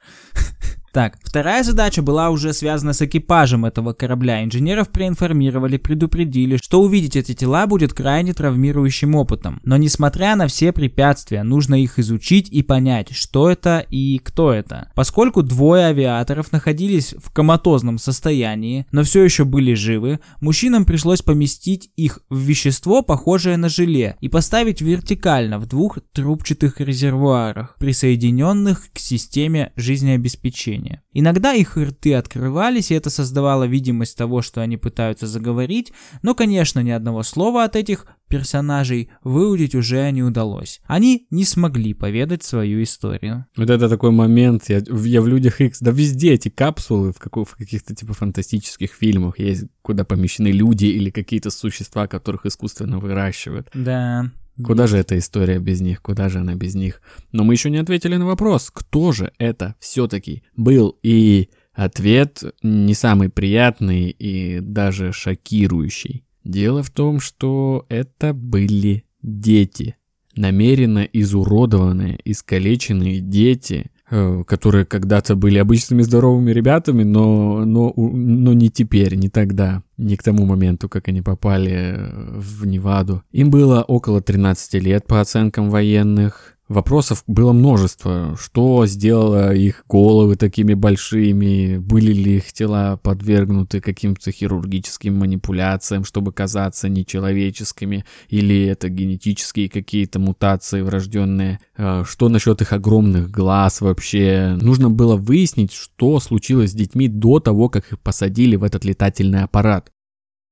Так, 0.95 1.17
вторая 1.25 1.61
задача 1.61 2.01
была 2.01 2.29
уже 2.29 2.53
связана 2.53 2.93
с 2.93 3.01
экипажем 3.01 3.65
этого 3.65 3.91
корабля. 3.91 4.45
Инженеров 4.45 4.87
проинформировали, 4.87 5.75
предупредили, 5.75 6.55
что 6.55 6.81
увидеть 6.81 7.17
эти 7.17 7.33
тела 7.33 7.67
будет 7.67 7.93
крайне 7.93 8.33
травмирующим 8.33 9.13
опытом. 9.13 9.59
Но 9.65 9.75
несмотря 9.75 10.37
на 10.37 10.47
все 10.47 10.71
препятствия, 10.71 11.43
нужно 11.43 11.75
их 11.83 11.99
изучить 11.99 12.47
и 12.47 12.63
понять, 12.63 13.13
что 13.13 13.49
это 13.49 13.85
и 13.89 14.19
кто 14.19 14.53
это. 14.53 14.89
Поскольку 14.95 15.43
двое 15.43 15.87
авиаторов 15.87 16.53
находились 16.53 17.13
в 17.21 17.29
коматозном 17.29 17.97
состоянии, 17.97 18.87
но 18.93 19.03
все 19.03 19.21
еще 19.21 19.43
были 19.43 19.73
живы, 19.73 20.21
мужчинам 20.39 20.85
пришлось 20.85 21.21
поместить 21.21 21.89
их 21.97 22.19
в 22.29 22.37
вещество, 22.37 23.01
похожее 23.01 23.57
на 23.57 23.67
желе, 23.67 24.15
и 24.21 24.29
поставить 24.29 24.79
вертикально 24.79 25.59
в 25.59 25.65
двух 25.65 25.99
трубчатых 26.13 26.79
резервуарах, 26.79 27.75
присоединенных 27.79 28.93
к 28.93 28.97
системе 28.97 29.73
жизнеобеспечения. 29.75 30.84
Иногда 31.13 31.53
их 31.53 31.77
рты 31.77 32.13
открывались, 32.15 32.91
и 32.91 32.95
это 32.95 33.09
создавало 33.09 33.63
видимость 33.65 34.17
того, 34.17 34.41
что 34.41 34.61
они 34.61 34.77
пытаются 34.77 35.27
заговорить, 35.27 35.93
но, 36.21 36.35
конечно, 36.35 36.81
ни 36.81 36.89
одного 36.91 37.23
слова 37.23 37.63
от 37.63 37.75
этих 37.75 38.05
персонажей 38.27 39.09
выудить 39.23 39.75
уже 39.75 40.09
не 40.11 40.23
удалось. 40.23 40.81
Они 40.85 41.27
не 41.29 41.45
смогли 41.45 41.93
поведать 41.93 42.43
свою 42.43 42.81
историю. 42.83 43.45
Вот 43.55 43.69
это 43.69 43.87
такой 43.87 44.11
момент, 44.11 44.63
я, 44.67 44.81
я 44.87 45.21
в 45.21 45.27
Людях 45.27 45.61
X, 45.61 45.79
да 45.79 45.91
везде 45.91 46.33
эти 46.33 46.49
капсулы 46.49 47.13
в, 47.13 47.19
какой- 47.19 47.45
в 47.45 47.55
каких-то 47.55 47.95
типа 47.95 48.13
фантастических 48.13 48.91
фильмах 48.91 49.39
есть, 49.39 49.65
куда 49.81 50.03
помещены 50.03 50.47
люди 50.47 50.85
или 50.85 51.11
какие-то 51.11 51.49
существа, 51.49 52.07
которых 52.07 52.45
искусственно 52.45 52.99
выращивают. 52.99 53.69
Да. 53.73 54.31
Куда 54.63 54.87
же 54.87 54.97
эта 54.97 55.17
история 55.17 55.59
без 55.59 55.81
них? 55.81 56.01
Куда 56.01 56.29
же 56.29 56.39
она 56.39 56.55
без 56.55 56.75
них? 56.75 57.01
Но 57.31 57.43
мы 57.43 57.53
еще 57.53 57.69
не 57.69 57.77
ответили 57.77 58.15
на 58.15 58.25
вопрос, 58.25 58.71
кто 58.73 59.11
же 59.11 59.31
это 59.37 59.75
все-таки 59.79 60.43
был. 60.55 60.97
И 61.03 61.49
ответ 61.73 62.43
не 62.63 62.93
самый 62.93 63.29
приятный 63.29 64.09
и 64.09 64.59
даже 64.61 65.11
шокирующий. 65.11 66.23
Дело 66.43 66.83
в 66.83 66.91
том, 66.91 67.19
что 67.19 67.85
это 67.89 68.33
были 68.33 69.03
дети. 69.21 69.97
Намеренно 70.35 70.99
изуродованные, 70.99 72.19
искалеченные 72.23 73.19
дети, 73.19 73.91
которые 74.09 74.85
когда-то 74.85 75.35
были 75.35 75.57
обычными 75.57 76.03
здоровыми 76.03 76.51
ребятами, 76.51 77.03
но, 77.03 77.65
но, 77.65 77.91
но 77.95 78.53
не 78.53 78.69
теперь, 78.69 79.15
не 79.15 79.29
тогда, 79.29 79.81
не 79.97 80.15
к 80.15 80.23
тому 80.23 80.45
моменту, 80.45 80.89
как 80.89 81.07
они 81.07 81.21
попали 81.21 81.73
э, 81.73 82.39
в 82.39 82.67
Неваду. 82.67 83.23
Им 83.31 83.49
было 83.49 83.81
около 83.81 84.21
13 84.21 84.75
лет 84.75 85.07
по 85.07 85.21
оценкам 85.21 85.69
военных. 85.69 86.54
Вопросов 86.67 87.23
было 87.27 87.53
множество. 87.53 88.35
Что 88.39 88.87
сделало 88.87 89.53
их 89.53 89.83
головы 89.87 90.35
такими 90.35 90.73
большими? 90.73 91.77
Были 91.77 92.11
ли 92.11 92.37
их 92.37 92.51
тела 92.53 92.97
подвергнуты 92.97 93.81
каким-то 93.81 94.31
хирургическим 94.31 95.15
манипуляциям, 95.15 96.03
чтобы 96.03 96.33
казаться 96.33 96.89
нечеловеческими? 96.89 98.03
Или 98.29 98.65
это 98.65 98.89
генетические 98.89 99.69
какие-то 99.69 100.17
мутации 100.17 100.81
врожденные? 100.81 101.59
Э, 101.77 102.03
Что 102.03 102.29
насчет 102.29 102.59
их 102.63 102.73
огромных 102.73 103.29
глаз 103.29 103.81
вообще? 103.81 104.57
Нужно 104.59 104.89
было 104.89 105.17
выяснить, 105.17 105.71
что 105.71 106.19
случилось 106.19 106.71
с 106.71 106.75
детьми 106.75 107.07
до 107.07 107.39
того, 107.39 107.69
как 107.69 107.91
их 107.91 107.99
посадили 107.99 108.55
в 108.55 108.63
этот 108.63 108.85
летательный 108.85 109.43
аппарат. 109.43 109.91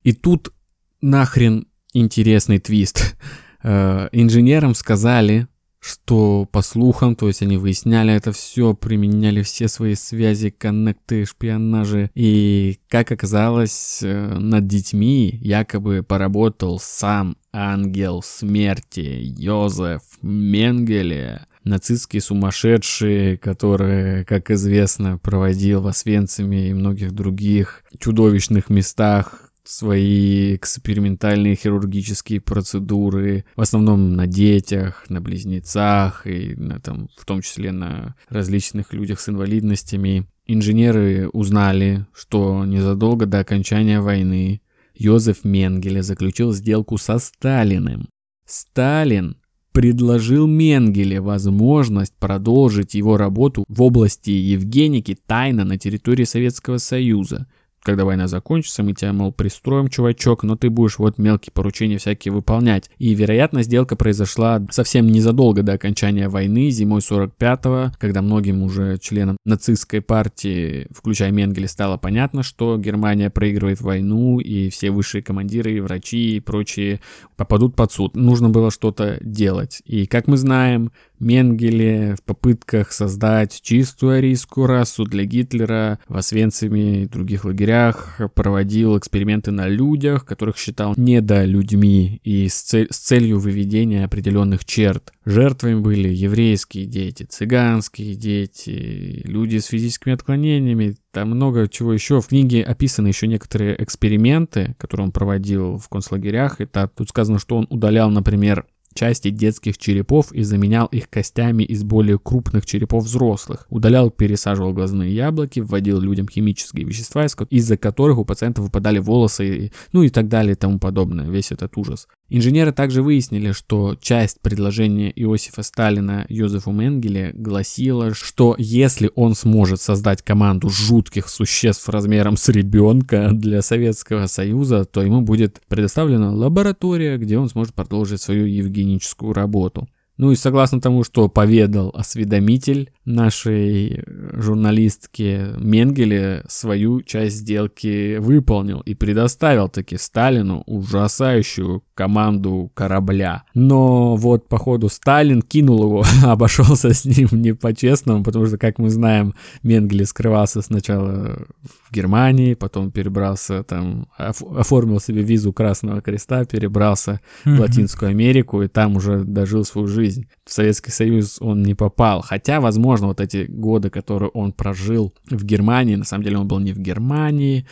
И 0.04 0.14
тут 0.14 0.54
нахрен 1.02 1.66
интересный 1.92 2.60
твист. 2.60 3.16
Э, 3.64 4.10
Инженерам 4.12 4.76
сказали, 4.76 5.48
что 5.84 6.48
по 6.52 6.62
слухам, 6.62 7.16
то 7.16 7.28
есть 7.28 7.42
они 7.42 7.58
выясняли 7.58 8.14
это 8.14 8.32
все, 8.32 8.74
применяли 8.74 9.44
все 9.44 9.68
свои 9.68 9.96
связи, 9.96 10.50
коннекты, 10.50 11.26
шпионажи. 11.26 12.10
И 12.16 12.80
как 12.88 13.12
оказалось, 13.12 14.00
э, 14.02 14.38
над 14.40 14.66
детьми 14.66 15.38
якобы 15.42 16.02
поработал 16.02 16.80
сам 16.80 17.36
ангел 17.52 18.24
смерти 18.24 19.34
Йозеф 19.38 20.02
Менгеле, 20.22 21.46
нацистский 21.66 22.22
сумасшедший, 22.22 23.38
который, 23.38 24.24
как 24.26 24.52
известно, 24.52 25.18
проводил 25.18 25.82
в 25.82 25.88
Освенциме 25.88 26.70
и 26.70 26.74
многих 26.74 27.12
других 27.12 27.84
чудовищных 28.00 28.70
местах 28.70 29.43
свои 29.64 30.56
экспериментальные 30.56 31.56
хирургические 31.56 32.42
процедуры, 32.42 33.46
в 33.56 33.62
основном 33.62 34.16
на 34.16 34.28
детях, 34.28 35.06
на 35.10 35.22
близнецах 35.22 36.28
и 36.28 36.56
на, 36.56 36.80
там, 36.80 37.10
в 37.18 37.26
том 37.26 37.42
числе 37.42 37.72
на 37.72 38.16
различных 38.30 38.94
людях 38.94 39.20
с 39.20 39.30
инвалидностями. 39.30 40.28
Инженеры 40.46 41.30
узнали, 41.30 42.06
что 42.14 42.66
незадолго 42.66 43.26
до 43.26 43.40
окончания 43.40 44.02
войны 44.02 44.62
Йозеф 44.94 45.44
Менгеле 45.44 46.04
заключил 46.04 46.54
сделку 46.54 46.98
со 46.98 47.18
Сталиным. 47.18 48.10
Сталин 48.46 49.38
предложил 49.72 50.48
Менгеле 50.48 51.20
возможность 51.20 52.14
продолжить 52.20 52.94
его 52.94 53.18
работу 53.18 53.66
в 53.68 53.82
области 53.82 54.30
Евгеники 54.30 55.18
тайно 55.26 55.66
на 55.66 55.78
территории 55.78 56.26
Советского 56.26 56.78
Союза. 56.78 57.48
Когда 57.84 58.06
война 58.06 58.28
закончится, 58.28 58.82
мы 58.82 58.94
тебя, 58.94 59.14
мол, 59.14 59.32
пристроим, 59.32 59.90
чувачок, 59.90 60.44
но 60.44 60.56
ты 60.56 60.70
будешь 60.70 60.98
вот 60.98 61.18
мелкие 61.18 61.52
поручения 61.54 61.98
всякие 61.98 62.34
выполнять. 62.34 62.90
И, 62.98 63.14
вероятно, 63.14 63.62
сделка 63.64 63.96
произошла 63.96 64.66
совсем 64.72 65.08
незадолго 65.08 65.64
до 65.64 65.74
окончания 65.74 66.30
войны, 66.30 66.70
зимой 66.70 67.02
45-го, 67.02 67.92
когда 68.00 68.22
многим 68.22 68.64
уже 68.64 68.98
членам 69.00 69.38
нацистской 69.46 70.02
партии, 70.02 70.88
включая 70.96 71.32
Менгеле, 71.32 71.68
стало 71.68 71.98
понятно, 71.98 72.42
что 72.42 72.78
Германия 72.78 73.30
проигрывает 73.30 73.82
войну, 73.82 74.40
и 74.40 74.70
все 74.70 74.90
высшие 74.92 75.22
командиры, 75.22 75.82
врачи 75.82 76.38
и 76.38 76.40
прочие 76.40 77.02
попадут 77.36 77.76
под 77.76 77.92
суд. 77.92 78.16
Нужно 78.16 78.50
было 78.50 78.72
что-то 78.72 79.18
делать. 79.22 79.82
И, 79.86 80.06
как 80.06 80.28
мы 80.28 80.38
знаем, 80.38 80.92
Менгеле 81.24 82.16
в 82.16 82.24
попытках 82.24 82.92
создать 82.92 83.62
чистую 83.62 84.18
арийскую 84.18 84.68
расу 84.68 85.06
для 85.06 85.26
Гитлера 85.26 86.00
в 86.08 86.18
Освенциме 86.18 87.04
и 87.04 87.08
других 87.08 87.46
лагерях 87.46 88.20
проводил 88.36 88.98
эксперименты 88.98 89.52
на 89.52 89.68
людях, 89.68 90.26
которых 90.26 90.58
считал 90.58 90.94
недолюдьми 90.98 92.20
и 92.24 92.48
с, 92.48 92.62
цель, 92.62 92.88
с 92.92 92.98
целью 92.98 93.40
выведения 93.40 94.06
определенных 94.06 94.66
черт. 94.66 95.14
Жертвами 95.26 95.80
были 95.80 96.10
еврейские 96.10 96.86
дети, 96.86 97.24
цыганские 97.24 98.16
дети, 98.16 99.22
люди 99.24 99.58
с 99.58 99.66
физическими 99.66 100.14
отклонениями, 100.14 100.96
там 101.14 101.30
много 101.30 101.68
чего 101.70 101.94
еще. 101.94 102.20
В 102.20 102.28
книге 102.28 102.64
описаны 102.64 103.08
еще 103.08 103.28
некоторые 103.28 103.82
эксперименты, 103.82 104.76
которые 104.80 105.06
он 105.06 105.12
проводил 105.12 105.78
в 105.78 105.88
концлагерях. 105.88 106.60
И 106.60 106.66
так, 106.66 106.92
тут 106.96 107.10
сказано, 107.10 107.38
что 107.38 107.56
он 107.56 107.68
удалял, 107.70 108.10
например, 108.10 108.66
части 108.94 109.30
детских 109.30 109.78
черепов 109.78 110.32
и 110.32 110.44
заменял 110.44 110.88
их 110.88 111.10
костями 111.10 111.64
из 111.64 111.84
более 111.84 112.20
крупных 112.20 112.66
черепов 112.66 113.04
взрослых. 113.04 113.66
Удалял, 113.70 114.10
пересаживал 114.10 114.74
глазные 114.74 115.14
яблоки, 115.14 115.60
вводил 115.60 116.00
людям 116.00 116.28
химические 116.28 116.86
вещества, 116.86 117.26
из-за 117.50 117.78
которых 117.78 118.18
у 118.18 118.26
пациентов 118.26 118.66
выпадали 118.66 119.00
волосы, 119.00 119.72
ну 119.92 120.04
и 120.04 120.10
так 120.10 120.28
далее 120.28 120.54
и 120.54 120.58
тому 120.58 120.80
подобное, 120.80 121.30
весь 121.30 121.52
этот 121.52 121.78
ужас. 121.78 122.08
Инженеры 122.30 122.72
также 122.72 123.04
выяснили, 123.04 123.52
что 123.52 123.96
часть 124.02 124.40
предложения 124.42 125.12
Иосифа 125.12 125.62
Сталина 125.62 126.26
Йозефу 126.30 126.72
Менгеле 126.72 127.32
гласила, 127.34 128.14
что 128.14 128.56
если 128.58 129.12
он 129.16 129.36
сможет 129.36 129.82
создать 129.82 130.22
команду 130.22 130.70
жутких 130.70 131.30
существ 131.30 131.88
размером 131.90 132.38
с 132.38 132.48
ребенка 132.50 133.30
для 133.34 133.62
Советского 133.62 134.28
Союза, 134.28 134.86
то 134.86 135.02
ему 135.02 135.22
будет 135.22 135.62
предоставлена 135.68 136.32
лаборатория, 136.34 137.18
где 137.18 137.38
он 137.38 137.50
сможет 137.50 137.74
продолжить 137.74 138.22
свою 138.22 138.46
евгеническую 138.46 139.34
работу. 139.34 139.88
Ну 140.18 140.32
и 140.32 140.36
согласно 140.36 140.80
тому, 140.80 141.04
что 141.04 141.28
поведал 141.28 141.90
осведомитель 141.96 142.92
нашей 143.04 143.96
э, 143.96 144.04
журналистки 144.40 145.48
Менгеле, 145.58 146.44
свою 146.48 147.02
часть 147.02 147.38
сделки 147.38 148.18
выполнил 148.18 148.82
и 148.82 148.94
предоставил 148.94 149.70
таки 149.70 149.98
Сталину 149.98 150.62
ужасающую 150.68 151.84
команду 151.96 152.72
корабля. 152.74 153.44
Но 153.54 154.16
вот, 154.16 154.48
походу, 154.48 154.90
Сталин 154.90 155.42
кинул 155.42 155.84
его, 155.84 156.04
обошелся 156.24 156.94
с 156.94 157.06
ним 157.06 157.30
не 157.34 157.54
по-честному, 157.54 158.24
потому 158.24 158.46
что, 158.46 158.58
как 158.58 158.80
мы 158.80 158.90
знаем, 158.90 159.34
Менгеле 159.62 160.06
скрывался 160.06 160.62
сначала 160.62 161.46
в 161.62 161.94
Германии, 161.94 162.56
потом 162.56 162.92
перебрался 162.92 163.64
там, 163.64 164.08
оформил 164.18 165.00
себе 165.00 165.22
визу 165.22 165.54
Красного 165.54 166.02
Креста, 166.02 166.46
перебрался 166.46 167.20
в 167.46 167.60
Латинскую 167.60 168.10
Америку 168.10 168.62
и 168.64 168.68
там 168.68 168.96
уже 168.96 169.24
дожил 169.24 169.64
свою 169.64 169.88
жизнь. 169.88 170.28
В 170.46 170.52
Советский 170.52 170.92
Союз 170.92 171.38
он 171.40 171.64
не 171.64 171.76
попал, 171.76 172.22
хотя, 172.22 172.60
возможно, 172.60 173.08
вот 173.08 173.22
эти 173.22 173.46
годы, 173.48 173.90
которые 173.90 174.30
он 174.30 174.52
прожил 174.52 175.14
в 175.30 175.44
Германии, 175.44 175.96
на 175.96 176.06
самом 176.06 176.24
деле 176.24 176.38
он 176.38 176.48
был 176.48 176.60
не 176.60 176.74
в 176.74 176.80
Германии, 176.80 177.66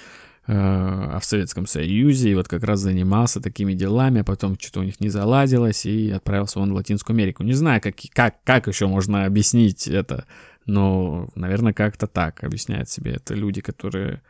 а 0.47 1.19
в 1.19 1.25
Советском 1.25 1.67
Союзе, 1.67 2.31
и 2.31 2.35
вот 2.35 2.47
как 2.47 2.63
раз 2.63 2.79
занимался 2.79 3.39
такими 3.39 3.73
делами, 3.73 4.21
а 4.21 4.23
потом 4.23 4.57
что-то 4.59 4.79
у 4.79 4.83
них 4.83 4.99
не 4.99 5.09
заладилось, 5.09 5.85
и 5.85 6.09
отправился 6.09 6.59
он 6.59 6.71
в 6.71 6.75
Латинскую 6.75 7.15
Америку. 7.15 7.43
Не 7.43 7.53
знаю, 7.53 7.79
как, 7.81 7.95
как, 8.13 8.43
как 8.43 8.67
еще 8.67 8.87
можно 8.87 9.25
объяснить 9.25 9.87
это, 9.87 10.25
но, 10.65 11.29
наверное, 11.35 11.73
как-то 11.73 12.07
так 12.07 12.43
объясняют 12.43 12.89
себе 12.89 13.13
это 13.13 13.35
люди, 13.35 13.61
которые 13.61 14.21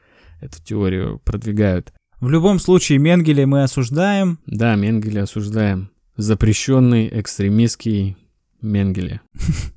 эту 0.42 0.62
теорию 0.62 1.20
продвигают. 1.24 1.94
В 2.20 2.30
любом 2.30 2.60
случае, 2.60 3.00
Менгеле 3.00 3.46
мы 3.46 3.64
осуждаем. 3.64 4.40
Да, 4.46 4.76
Менгеле 4.76 5.22
осуждаем. 5.22 5.92
Запрещенный 6.18 7.10
экстремистский 7.20 8.18
Менгеле. 8.62 9.22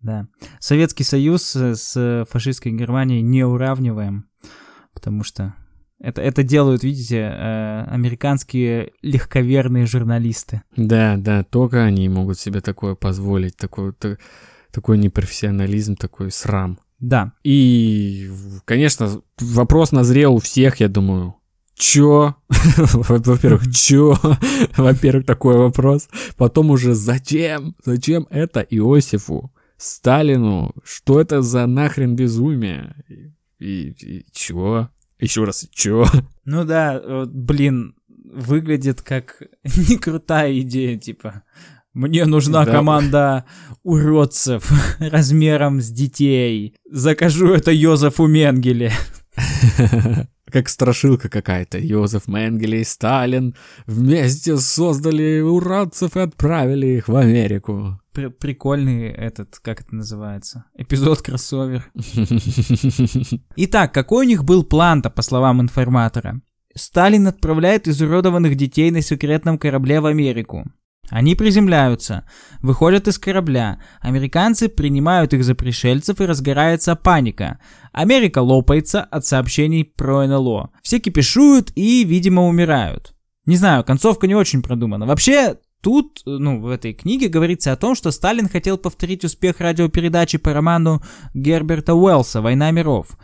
Да. 0.00 0.28
Советский 0.60 1.02
Союз 1.02 1.56
с 1.56 2.24
фашистской 2.30 2.70
Германией 2.70 3.20
не 3.20 3.42
уравниваем 3.42 4.28
потому 4.98 5.22
что 5.22 5.54
это, 6.00 6.20
это 6.20 6.42
делают, 6.42 6.82
видите, 6.82 7.18
э, 7.18 7.84
американские 7.88 8.92
легковерные 9.00 9.86
журналисты. 9.86 10.62
Да, 10.76 11.16
да, 11.16 11.44
только 11.44 11.84
они 11.84 12.08
могут 12.08 12.38
себе 12.38 12.60
такое 12.60 12.96
позволить, 12.96 13.56
такой, 13.56 13.92
так, 13.92 14.18
такой 14.72 14.98
непрофессионализм, 14.98 15.94
такой 15.94 16.32
срам. 16.32 16.80
Да. 16.98 17.32
И, 17.44 18.28
конечно, 18.64 19.22
вопрос 19.40 19.92
назрел 19.92 20.34
у 20.34 20.38
всех, 20.38 20.80
я 20.80 20.88
думаю. 20.88 21.36
Чё? 21.74 22.34
Во-первых, 22.76 23.72
чё? 23.72 24.18
Во-первых, 24.76 25.26
такой 25.26 25.56
вопрос. 25.56 26.08
Потом 26.36 26.70
уже 26.70 26.94
зачем? 26.94 27.76
Зачем 27.84 28.26
это 28.30 28.60
Иосифу? 28.60 29.52
Сталину? 29.76 30.74
Что 30.82 31.20
это 31.20 31.40
за 31.40 31.66
нахрен 31.66 32.16
безумие? 32.16 32.96
И, 33.58 33.90
и 33.90 34.26
чего? 34.32 34.90
Еще 35.18 35.44
раз, 35.44 35.66
чего? 35.72 36.06
Ну 36.44 36.64
да, 36.64 37.00
вот, 37.04 37.30
блин, 37.30 37.94
выглядит 38.08 39.02
как 39.02 39.42
не 39.88 39.98
крутая 39.98 40.58
идея, 40.60 40.96
типа. 40.96 41.42
Мне 41.92 42.26
нужна 42.26 42.64
да. 42.64 42.72
команда 42.72 43.44
уродцев 43.82 44.70
размером 45.00 45.80
с 45.80 45.90
детей. 45.90 46.74
Закажу 46.90 47.52
это 47.52 47.72
Йозефу 47.72 48.26
Менгеле. 48.26 48.92
Как 50.50 50.68
страшилка 50.68 51.28
какая-то. 51.28 51.78
Йозеф 51.78 52.28
Менгеле 52.28 52.80
и 52.80 52.84
Сталин 52.84 53.54
вместе 53.86 54.56
создали 54.56 55.40
уродцев 55.40 56.16
и 56.16 56.20
отправили 56.20 56.86
их 56.86 57.08
в 57.08 57.16
Америку 57.16 58.00
при 58.18 58.30
прикольный 58.30 59.10
этот, 59.10 59.60
как 59.60 59.80
это 59.80 59.94
называется, 59.94 60.64
эпизод 60.76 61.22
кроссовер. 61.22 61.88
Итак, 63.56 63.94
какой 63.94 64.26
у 64.26 64.28
них 64.28 64.42
был 64.42 64.64
план-то, 64.64 65.08
по 65.08 65.22
словам 65.22 65.60
информатора? 65.60 66.40
Сталин 66.74 67.28
отправляет 67.28 67.86
изуродованных 67.86 68.56
детей 68.56 68.90
на 68.90 69.02
секретном 69.02 69.56
корабле 69.56 70.00
в 70.00 70.06
Америку. 70.06 70.64
Они 71.10 71.36
приземляются, 71.36 72.28
выходят 72.60 73.06
из 73.06 73.20
корабля, 73.20 73.80
американцы 74.00 74.68
принимают 74.68 75.32
их 75.32 75.44
за 75.44 75.54
пришельцев 75.54 76.20
и 76.20 76.26
разгорается 76.26 76.96
паника. 76.96 77.60
Америка 77.98 78.38
лопается 78.42 79.02
от 79.02 79.26
сообщений 79.26 79.84
про 79.84 80.24
НЛО. 80.24 80.70
Все 80.82 81.00
кипишуют 81.00 81.72
и, 81.74 82.04
видимо, 82.04 82.46
умирают. 82.46 83.12
Не 83.44 83.56
знаю, 83.56 83.82
концовка 83.82 84.28
не 84.28 84.36
очень 84.36 84.62
продумана. 84.62 85.04
Вообще, 85.04 85.56
Тут, 85.80 86.22
ну, 86.24 86.60
в 86.60 86.68
этой 86.70 86.92
книге 86.92 87.28
говорится 87.28 87.72
о 87.72 87.76
том, 87.76 87.94
что 87.94 88.10
Сталин 88.10 88.48
хотел 88.48 88.78
повторить 88.78 89.24
успех 89.24 89.60
радиопередачи 89.60 90.36
по 90.36 90.52
роману 90.52 91.02
Герберта 91.34 91.94
Уэллса 91.94 92.40
«Война 92.40 92.72
миров». 92.72 93.16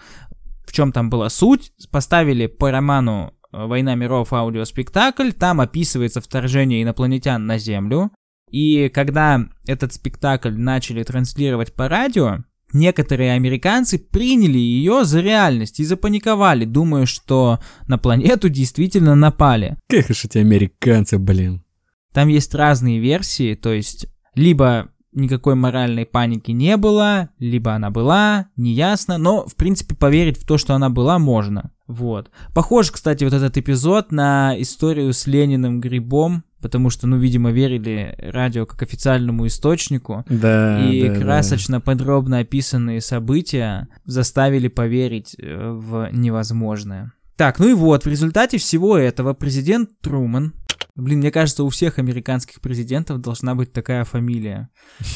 В 0.64 0.72
чем 0.72 0.92
там 0.92 1.10
была 1.10 1.28
суть? 1.30 1.72
Поставили 1.90 2.46
по 2.46 2.70
роману 2.70 3.34
«Война 3.50 3.96
миров» 3.96 4.32
аудиоспектакль, 4.32 5.32
там 5.32 5.60
описывается 5.60 6.20
вторжение 6.20 6.84
инопланетян 6.84 7.44
на 7.44 7.58
Землю, 7.58 8.12
и 8.50 8.88
когда 8.88 9.40
этот 9.66 9.92
спектакль 9.92 10.52
начали 10.52 11.02
транслировать 11.02 11.74
по 11.74 11.88
радио, 11.88 12.44
некоторые 12.74 13.32
американцы 13.32 13.98
приняли 13.98 14.58
ее 14.58 15.04
за 15.04 15.20
реальность 15.20 15.80
и 15.80 15.84
запаниковали, 15.84 16.64
думая, 16.64 17.06
что 17.06 17.60
на 17.86 17.98
планету 17.98 18.48
действительно 18.48 19.14
напали. 19.14 19.78
Как 19.88 20.08
же 20.08 20.26
эти 20.26 20.38
американцы, 20.38 21.18
блин. 21.18 21.64
Там 22.12 22.28
есть 22.28 22.54
разные 22.54 23.00
версии, 23.00 23.54
то 23.54 23.72
есть 23.72 24.06
либо 24.34 24.90
никакой 25.14 25.54
моральной 25.54 26.06
паники 26.06 26.50
не 26.50 26.76
было, 26.76 27.30
либо 27.38 27.72
она 27.72 27.90
была, 27.90 28.48
неясно, 28.56 29.16
но, 29.16 29.46
в 29.46 29.54
принципе, 29.54 29.94
поверить 29.94 30.38
в 30.38 30.46
то, 30.46 30.58
что 30.58 30.74
она 30.74 30.90
была, 30.90 31.18
можно. 31.18 31.70
Вот. 31.86 32.30
Похож, 32.54 32.90
кстати, 32.90 33.24
вот 33.24 33.32
этот 33.32 33.56
эпизод 33.56 34.10
на 34.10 34.60
историю 34.60 35.12
с 35.12 35.26
Лениным 35.26 35.80
грибом, 35.80 36.44
потому 36.64 36.88
что, 36.88 37.06
ну, 37.06 37.18
видимо, 37.18 37.50
верили 37.52 38.16
радио 38.18 38.64
как 38.64 38.82
официальному 38.82 39.46
источнику. 39.46 40.24
Да. 40.30 40.82
И 40.90 41.06
да, 41.06 41.20
красочно 41.20 41.76
да. 41.76 41.80
подробно 41.80 42.38
описанные 42.38 43.02
события 43.02 43.88
заставили 44.06 44.68
поверить 44.68 45.36
э, 45.38 45.72
в 45.72 46.08
невозможное. 46.10 47.12
Так, 47.36 47.58
ну 47.58 47.68
и 47.68 47.74
вот, 47.74 48.06
в 48.06 48.08
результате 48.08 48.56
всего 48.56 48.96
этого 48.96 49.34
президент 49.34 49.90
Труман 50.00 50.54
Блин, 50.96 51.18
мне 51.18 51.30
кажется, 51.30 51.64
у 51.64 51.68
всех 51.68 51.98
американских 51.98 52.62
президентов 52.62 53.20
должна 53.20 53.54
быть 53.54 53.72
такая 53.72 54.04
фамилия. 54.04 54.70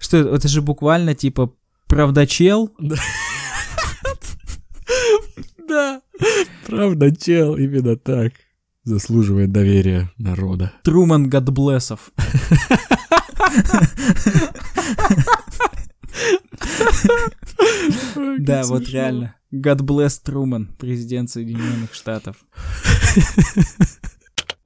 Что 0.00 0.16
это? 0.16 0.34
Это 0.34 0.48
же 0.48 0.60
буквально 0.62 1.14
типа 1.14 1.54
правдачел? 1.86 2.74
Да, 5.68 6.02
правдачел, 6.66 7.56
именно 7.56 7.96
так. 7.96 8.32
Заслуживает 8.84 9.50
доверия 9.50 10.10
народа. 10.18 10.72
Труман 10.82 11.28
Гадблессов. 11.28 12.12
Да, 18.38 18.62
вот 18.64 18.88
реально. 18.88 19.36
God 19.52 19.78
bless 19.78 20.20
Труман, 20.22 20.74
президент 20.78 21.30
Соединенных 21.30 21.94
Штатов. 21.94 22.36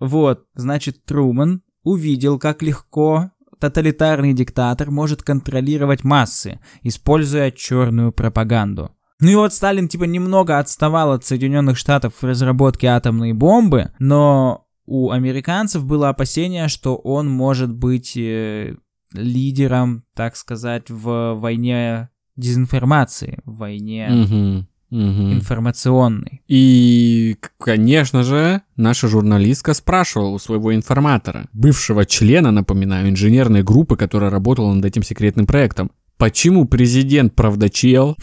Вот, 0.00 0.46
значит, 0.54 1.04
Труман 1.04 1.62
увидел, 1.82 2.38
как 2.38 2.62
легко 2.62 3.32
тоталитарный 3.60 4.32
диктатор 4.32 4.90
может 4.90 5.22
контролировать 5.22 6.04
массы, 6.04 6.60
используя 6.82 7.50
черную 7.50 8.12
пропаганду. 8.12 8.94
Ну 9.20 9.30
и 9.30 9.34
вот 9.34 9.52
Сталин 9.52 9.88
типа 9.88 10.04
немного 10.04 10.58
отставал 10.58 11.12
от 11.12 11.24
Соединенных 11.24 11.76
Штатов 11.76 12.14
в 12.20 12.24
разработке 12.24 12.86
атомной 12.86 13.32
бомбы, 13.32 13.92
но 13.98 14.66
у 14.86 15.10
американцев 15.10 15.84
было 15.84 16.08
опасение, 16.08 16.68
что 16.68 16.96
он 16.96 17.28
может 17.28 17.72
быть 17.74 18.16
э, 18.16 18.76
лидером, 19.12 20.04
так 20.14 20.36
сказать, 20.36 20.88
в 20.88 21.34
войне 21.34 22.10
дезинформации, 22.36 23.40
в 23.44 23.56
войне 23.56 24.08
Мгм, 24.08 24.68
мгм. 24.90 25.32
информационной. 25.32 26.42
И, 26.46 27.36
конечно 27.58 28.22
же, 28.22 28.62
наша 28.76 29.08
журналистка 29.08 29.74
спрашивала 29.74 30.28
у 30.28 30.38
своего 30.38 30.72
информатора, 30.74 31.48
бывшего 31.52 32.06
члена, 32.06 32.52
напоминаю, 32.52 33.10
инженерной 33.10 33.64
группы, 33.64 33.96
которая 33.96 34.30
работала 34.30 34.72
над 34.72 34.84
этим 34.84 35.02
секретным 35.02 35.46
проектом, 35.46 35.90
почему 36.18 36.66
президент 36.66 37.34
правдачел 37.34 38.16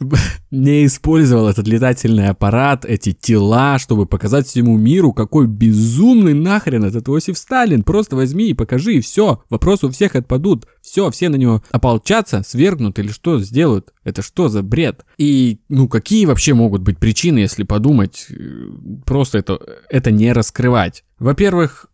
не 0.50 0.86
использовал 0.86 1.48
этот 1.48 1.66
летательный 1.66 2.28
аппарат, 2.28 2.84
эти 2.84 3.12
тела, 3.12 3.78
чтобы 3.78 4.06
показать 4.06 4.46
всему 4.46 4.76
миру, 4.76 5.12
какой 5.12 5.46
безумный 5.46 6.34
нахрен 6.34 6.84
этот 6.84 7.08
Иосиф 7.08 7.38
Сталин. 7.38 7.82
Просто 7.82 8.16
возьми 8.16 8.48
и 8.48 8.54
покажи, 8.54 8.94
и 8.94 9.00
все. 9.00 9.42
Вопросы 9.48 9.86
у 9.86 9.90
всех 9.90 10.16
отпадут. 10.16 10.66
Все, 10.82 11.10
все 11.10 11.28
на 11.28 11.36
него 11.36 11.62
ополчатся, 11.70 12.42
свергнут 12.46 12.98
или 12.98 13.08
что 13.08 13.40
сделают. 13.40 13.92
Это 14.04 14.22
что 14.22 14.48
за 14.48 14.62
бред? 14.62 15.04
И, 15.18 15.60
ну, 15.68 15.88
какие 15.88 16.26
вообще 16.26 16.54
могут 16.54 16.82
быть 16.82 16.98
причины, 16.98 17.38
если 17.38 17.64
подумать, 17.64 18.26
э, 18.30 18.34
просто 19.04 19.38
это, 19.38 19.58
это 19.88 20.10
не 20.10 20.32
раскрывать? 20.32 21.04
Во-первых, 21.18 21.86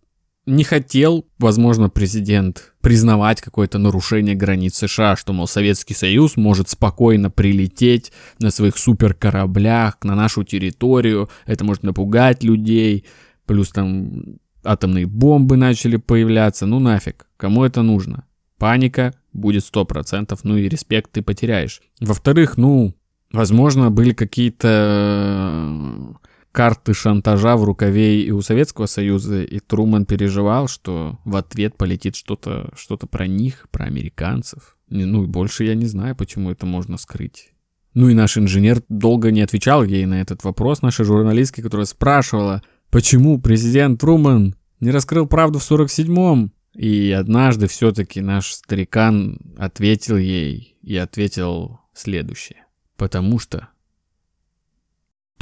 не 0.47 0.65
хотел, 0.65 1.27
возможно, 1.39 1.89
президент 1.89 2.72
признавать 2.83 3.41
какое-то 3.41 3.79
нарушение 3.79 4.35
границ 4.35 4.77
США, 4.77 5.17
что, 5.17 5.33
мол, 5.33 5.47
Советский 5.47 5.95
Союз 5.95 6.37
может 6.37 6.69
спокойно 6.69 7.31
прилететь 7.31 8.13
на 8.41 8.51
своих 8.51 8.77
суперкораблях 8.77 9.99
на 10.03 10.15
нашу 10.15 10.45
территорию, 10.45 11.31
это 11.47 11.65
может 11.65 11.85
напугать 11.85 12.43
людей, 12.43 13.07
плюс 13.47 13.71
там 13.71 14.39
атомные 14.65 15.07
бомбы 15.07 15.57
начали 15.57 15.97
появляться, 15.97 16.67
ну 16.67 16.81
нафиг, 16.81 17.27
кому 17.37 17.65
это 17.65 17.83
нужно? 17.83 18.25
Паника 18.59 19.15
будет 19.33 19.63
100%, 19.63 20.39
ну 20.43 20.57
и 20.57 20.69
респект 20.69 21.13
ты 21.13 21.23
потеряешь. 21.23 21.81
Во-вторых, 22.01 22.57
ну, 22.57 22.95
возможно, 23.33 23.91
были 23.91 24.13
какие-то 24.13 26.19
карты 26.53 26.95
шантажа 26.95 27.57
в 27.57 27.65
рукаве 27.65 28.23
и 28.23 28.31
у 28.31 28.43
Советского 28.43 28.87
Союза, 28.87 29.43
и 29.43 29.59
Труман 29.59 30.05
переживал, 30.05 30.69
что 30.69 31.19
в 31.25 31.37
ответ 31.37 31.77
полетит 31.77 32.15
что-то 32.15 32.71
что 32.77 32.97
про 32.99 33.27
них, 33.27 33.67
про 33.71 33.87
американцев. 33.87 34.77
Ну, 34.89 35.25
и 35.25 35.27
больше 35.27 35.65
я 35.65 35.75
не 35.75 35.87
знаю, 35.87 36.15
почему 36.15 36.51
это 36.51 36.67
можно 36.67 36.99
скрыть. 36.99 37.53
Ну 37.95 38.09
и 38.09 38.15
наш 38.15 38.39
инженер 38.39 38.83
долго 38.89 39.31
не 39.31 39.41
отвечал 39.41 39.83
ей 39.85 40.07
на 40.07 40.21
этот 40.21 40.45
вопрос, 40.45 40.83
наша 40.83 41.05
журналистка, 41.05 41.63
которая 41.63 41.87
спрашивала, 41.87 42.63
почему 42.91 43.41
президент 43.41 44.01
Труман 44.01 44.55
не 44.81 44.91
раскрыл 44.91 45.27
правду 45.27 45.59
в 45.59 45.71
47-м. 45.71 46.53
И 46.75 47.11
однажды 47.11 47.67
все-таки 47.67 48.23
наш 48.23 48.53
старикан 48.53 49.39
ответил 49.59 50.17
ей 50.17 50.79
и 50.83 50.97
ответил 50.97 51.81
следующее. 51.95 52.65
Потому 52.97 53.39
что... 53.39 53.69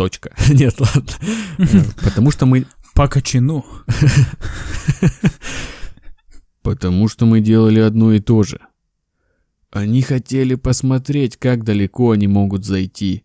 Точка. 0.01 0.33
Нет, 0.49 0.81
ладно. 0.81 1.13
Э, 1.59 1.65
Потому 2.03 2.31
что 2.31 2.47
мы 2.47 2.65
По 2.95 3.07
кочану. 3.07 3.67
Потому 6.63 7.07
что 7.07 7.27
мы 7.27 7.43
делали 7.43 7.81
одно 7.81 8.15
и 8.15 8.21
то 8.21 8.43
же. 8.43 8.61
Они 9.71 10.01
хотели 10.01 10.55
посмотреть, 10.55 11.37
как 11.37 11.65
далеко 11.65 12.13
они 12.13 12.29
могут 12.29 12.65
зайти. 12.65 13.25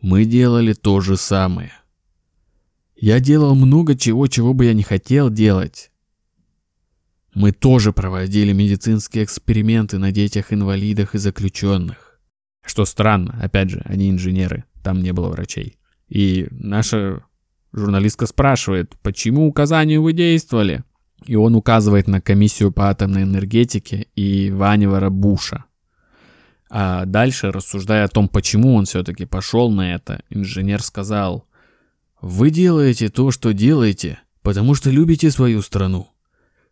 Мы 0.00 0.24
делали 0.24 0.72
то 0.72 1.02
же 1.02 1.18
самое. 1.18 1.72
Я 2.96 3.20
делал 3.20 3.54
много 3.54 3.94
чего, 3.94 4.26
чего 4.28 4.54
бы 4.54 4.64
я 4.64 4.72
не 4.72 4.84
хотел 4.84 5.28
делать. 5.28 5.90
Мы 7.34 7.52
тоже 7.52 7.92
проводили 7.92 8.54
медицинские 8.54 9.24
эксперименты 9.24 9.98
на 9.98 10.10
детях-инвалидах 10.10 11.14
и 11.14 11.18
заключенных. 11.18 12.18
Что 12.64 12.86
странно, 12.86 13.38
опять 13.42 13.68
же, 13.68 13.82
они 13.84 14.08
инженеры, 14.08 14.64
там 14.82 15.02
не 15.02 15.12
было 15.12 15.28
врачей. 15.28 15.76
И 16.12 16.46
наша 16.50 17.24
журналистка 17.72 18.26
спрашивает, 18.26 18.94
почему 19.02 19.46
указанию 19.46 20.02
вы 20.02 20.12
действовали? 20.12 20.84
И 21.24 21.36
он 21.36 21.54
указывает 21.54 22.06
на 22.06 22.20
комиссию 22.20 22.70
по 22.70 22.90
атомной 22.90 23.22
энергетике 23.22 24.08
и 24.14 24.50
Ваневара 24.50 25.08
Буша. 25.08 25.64
А 26.68 27.06
дальше, 27.06 27.50
рассуждая 27.50 28.04
о 28.04 28.08
том, 28.08 28.28
почему 28.28 28.74
он 28.74 28.84
все-таки 28.84 29.24
пошел 29.24 29.70
на 29.70 29.94
это, 29.94 30.22
инженер 30.28 30.82
сказал, 30.82 31.46
«Вы 32.20 32.50
делаете 32.50 33.08
то, 33.08 33.30
что 33.30 33.54
делаете, 33.54 34.20
потому 34.42 34.74
что 34.74 34.90
любите 34.90 35.30
свою 35.30 35.62
страну. 35.62 36.08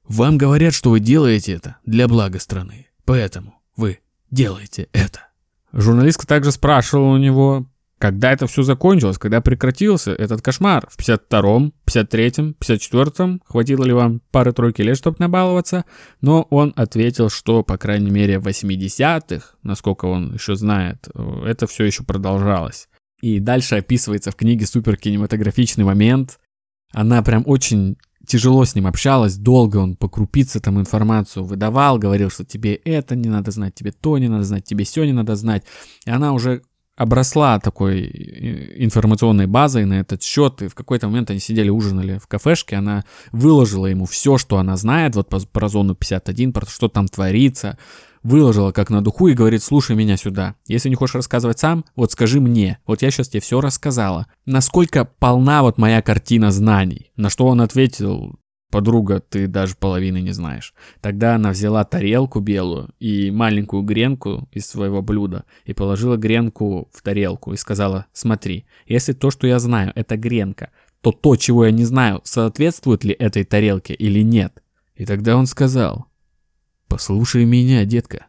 Вам 0.07 0.37
говорят, 0.37 0.75
что 0.75 0.91
вы 0.91 1.01
делаете 1.01 1.53
это 1.55 1.77
для 1.87 2.09
блага 2.09 2.41
страны, 2.41 2.89
поэтому 3.07 3.55
вы 3.75 4.01
делаете 4.31 4.89
это». 4.93 5.29
Журналистка 5.73 6.27
также 6.27 6.53
спрашивала 6.53 7.15
у 7.15 7.17
него, 7.17 7.70
когда 8.01 8.33
это 8.33 8.47
все 8.47 8.63
закончилось, 8.63 9.19
когда 9.19 9.43
прекратился 9.43 10.13
этот 10.13 10.41
кошмар? 10.41 10.89
В 10.91 10.99
52-м, 10.99 11.75
53-м, 11.87 12.57
54-м? 12.59 13.43
Хватило 13.45 13.85
ли 13.85 13.93
вам 13.93 14.23
пары-тройки 14.31 14.81
лет, 14.81 14.97
чтобы 14.97 15.17
набаловаться? 15.19 15.85
Но 16.23 16.47
он 16.49 16.73
ответил, 16.77 17.29
что, 17.29 17.63
по 17.63 17.77
крайней 17.77 18.11
мере, 18.11 18.39
в 18.39 18.47
80-х, 18.47 19.55
насколько 19.63 20.07
он 20.07 20.33
еще 20.33 20.57
знает, 20.57 21.09
э, 21.15 21.43
это 21.45 21.67
все 21.67 21.85
еще 21.85 22.03
продолжалось. 22.03 22.89
И 23.21 23.39
дальше 23.39 23.77
описывается 23.77 24.31
в 24.31 24.37
книге 24.37 24.65
супер 24.65 24.97
кинематографичный 24.97 25.85
момент. 25.85 26.41
Она 26.95 27.23
прям 27.23 27.43
очень 27.45 27.99
тяжело 28.27 28.65
с 28.65 28.75
ним 28.75 28.87
общалась, 28.87 29.37
долго 29.37 29.77
он 29.77 29.97
по 29.97 30.09
крупице 30.09 30.59
там 30.59 30.81
информацию 30.81 31.45
выдавал, 31.45 31.99
говорил, 31.99 32.31
что 32.31 32.47
тебе 32.47 32.77
это 32.77 33.15
не 33.15 33.29
надо 33.29 33.51
знать, 33.51 33.75
тебе 33.75 33.93
то 33.93 34.17
не 34.17 34.29
надо 34.29 34.45
знать, 34.45 34.65
тебе 34.65 34.85
все 34.85 35.05
не 35.05 35.13
надо 35.13 35.37
знать. 35.37 35.65
И 36.07 36.11
она 36.11 36.33
уже 36.33 36.63
обросла 37.01 37.59
такой 37.59 38.03
э, 38.03 38.85
информационной 38.85 39.47
базой 39.47 39.87
на 39.87 40.01
этот 40.01 40.23
счет, 40.23 40.61
и 40.61 40.69
в 40.69 40.75
какой-то 40.75 41.09
момент 41.09 41.31
они 41.31 41.41
сидели, 41.41 41.71
ужинали 41.71 42.19
в 42.19 42.27
кафешке, 42.27 42.77
она 42.77 43.05
выложила 43.33 43.87
ему 43.87 44.05
все, 44.05 44.37
что 44.37 44.59
она 44.59 44.77
знает, 44.77 45.17
вот 45.17 45.31
про 45.51 45.69
зону 45.69 45.95
51, 45.95 46.53
про 46.53 46.67
то, 46.67 46.71
что 46.71 46.89
там 46.89 47.09
творится, 47.09 47.79
выложила 48.23 48.73
как 48.73 48.91
на 48.91 49.03
духу 49.03 49.29
и 49.29 49.33
говорит, 49.33 49.63
слушай 49.63 49.97
меня 49.97 50.19
сюда, 50.19 50.57
если 50.67 50.91
не 50.91 50.95
хочешь 50.95 51.15
рассказывать 51.15 51.59
сам, 51.59 51.87
вот 51.97 52.13
скажи 52.13 52.39
мне, 52.39 52.79
вот 52.87 53.01
я 53.01 53.11
сейчас 53.11 53.31
тебе 53.31 53.41
все 53.41 53.63
рассказала, 53.63 54.27
насколько 54.45 55.07
полна 55.07 55.63
вот 55.63 55.79
моя 55.79 56.03
картина 56.03 56.51
знаний, 56.51 57.13
на 57.17 57.31
что 57.31 57.47
он 57.47 57.63
ответил, 57.63 58.39
Подруга, 58.71 59.21
ты 59.21 59.49
даже 59.49 59.75
половины 59.75 60.21
не 60.21 60.31
знаешь. 60.31 60.75
Тогда 61.01 61.35
она 61.35 61.51
взяла 61.51 61.85
тарелку 61.85 62.39
белую 62.39 62.91
и 63.01 63.33
маленькую 63.33 63.83
гренку 63.83 64.49
из 64.53 64.67
своего 64.67 65.03
блюда 65.03 65.45
и 65.65 65.73
положила 65.73 66.17
гренку 66.17 66.89
в 66.93 67.03
тарелку 67.03 67.53
и 67.53 67.57
сказала, 67.57 68.07
смотри, 68.13 68.65
если 68.87 69.13
то, 69.13 69.31
что 69.33 69.49
я 69.49 69.59
знаю, 69.59 69.93
это 69.97 70.17
гренка, 70.17 70.71
то 71.01 71.11
то, 71.11 71.35
чего 71.35 71.67
я 71.67 71.73
не 71.73 71.85
знаю, 71.85 72.21
соответствует 72.25 73.03
ли 73.03 73.13
этой 73.13 73.45
тарелке 73.45 73.95
или 73.95 74.21
нет. 74.21 74.63
И 74.95 75.05
тогда 75.05 75.37
он 75.37 75.47
сказал, 75.47 76.07
послушай 76.87 77.45
меня, 77.47 77.85
детка, 77.85 78.27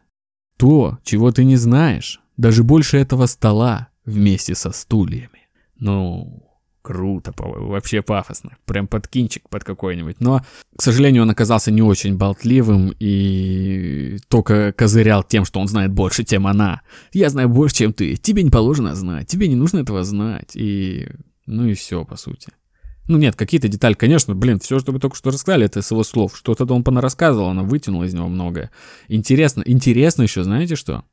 то, 0.56 0.98
чего 1.04 1.30
ты 1.30 1.44
не 1.44 1.56
знаешь, 1.56 2.20
даже 2.36 2.64
больше 2.64 2.96
этого 2.96 3.26
стола 3.26 3.88
вместе 4.04 4.56
со 4.56 4.72
стульями. 4.72 5.48
Ну, 5.78 6.51
Круто, 6.82 7.32
вообще 7.36 8.02
пафосно. 8.02 8.56
Прям 8.64 8.88
под 8.88 9.06
кинчик 9.06 9.48
под 9.48 9.62
какой-нибудь. 9.62 10.16
Но, 10.18 10.40
к 10.76 10.82
сожалению, 10.82 11.22
он 11.22 11.30
оказался 11.30 11.70
не 11.70 11.80
очень 11.80 12.16
болтливым 12.16 12.92
и 12.98 14.18
только 14.28 14.72
козырял 14.72 15.22
тем, 15.22 15.44
что 15.44 15.60
он 15.60 15.68
знает 15.68 15.92
больше, 15.92 16.24
чем 16.24 16.48
она. 16.48 16.82
Я 17.12 17.30
знаю 17.30 17.48
больше, 17.48 17.76
чем 17.76 17.92
ты. 17.92 18.16
Тебе 18.16 18.42
не 18.42 18.50
положено 18.50 18.96
знать. 18.96 19.28
Тебе 19.28 19.46
не 19.46 19.54
нужно 19.54 19.78
этого 19.78 20.02
знать. 20.02 20.56
И... 20.56 21.08
Ну 21.46 21.66
и 21.66 21.74
все, 21.74 22.04
по 22.04 22.16
сути. 22.16 22.48
Ну 23.08 23.18
нет, 23.18 23.36
какие-то 23.36 23.68
детали, 23.68 23.94
конечно, 23.94 24.34
блин, 24.34 24.60
все, 24.60 24.78
что 24.78 24.92
вы 24.92 25.00
только 25.00 25.16
что 25.16 25.30
рассказали, 25.30 25.66
это 25.66 25.82
с 25.82 25.90
его 25.90 26.04
слов. 26.04 26.36
Что-то 26.36 26.64
он 26.72 26.84
понарассказывал, 26.84 27.48
она 27.48 27.62
вытянула 27.62 28.04
из 28.04 28.14
него 28.14 28.28
многое. 28.28 28.70
Интересно, 29.08 29.62
интересно 29.66 30.22
еще, 30.22 30.44
знаете 30.44 30.76
что? 30.76 31.04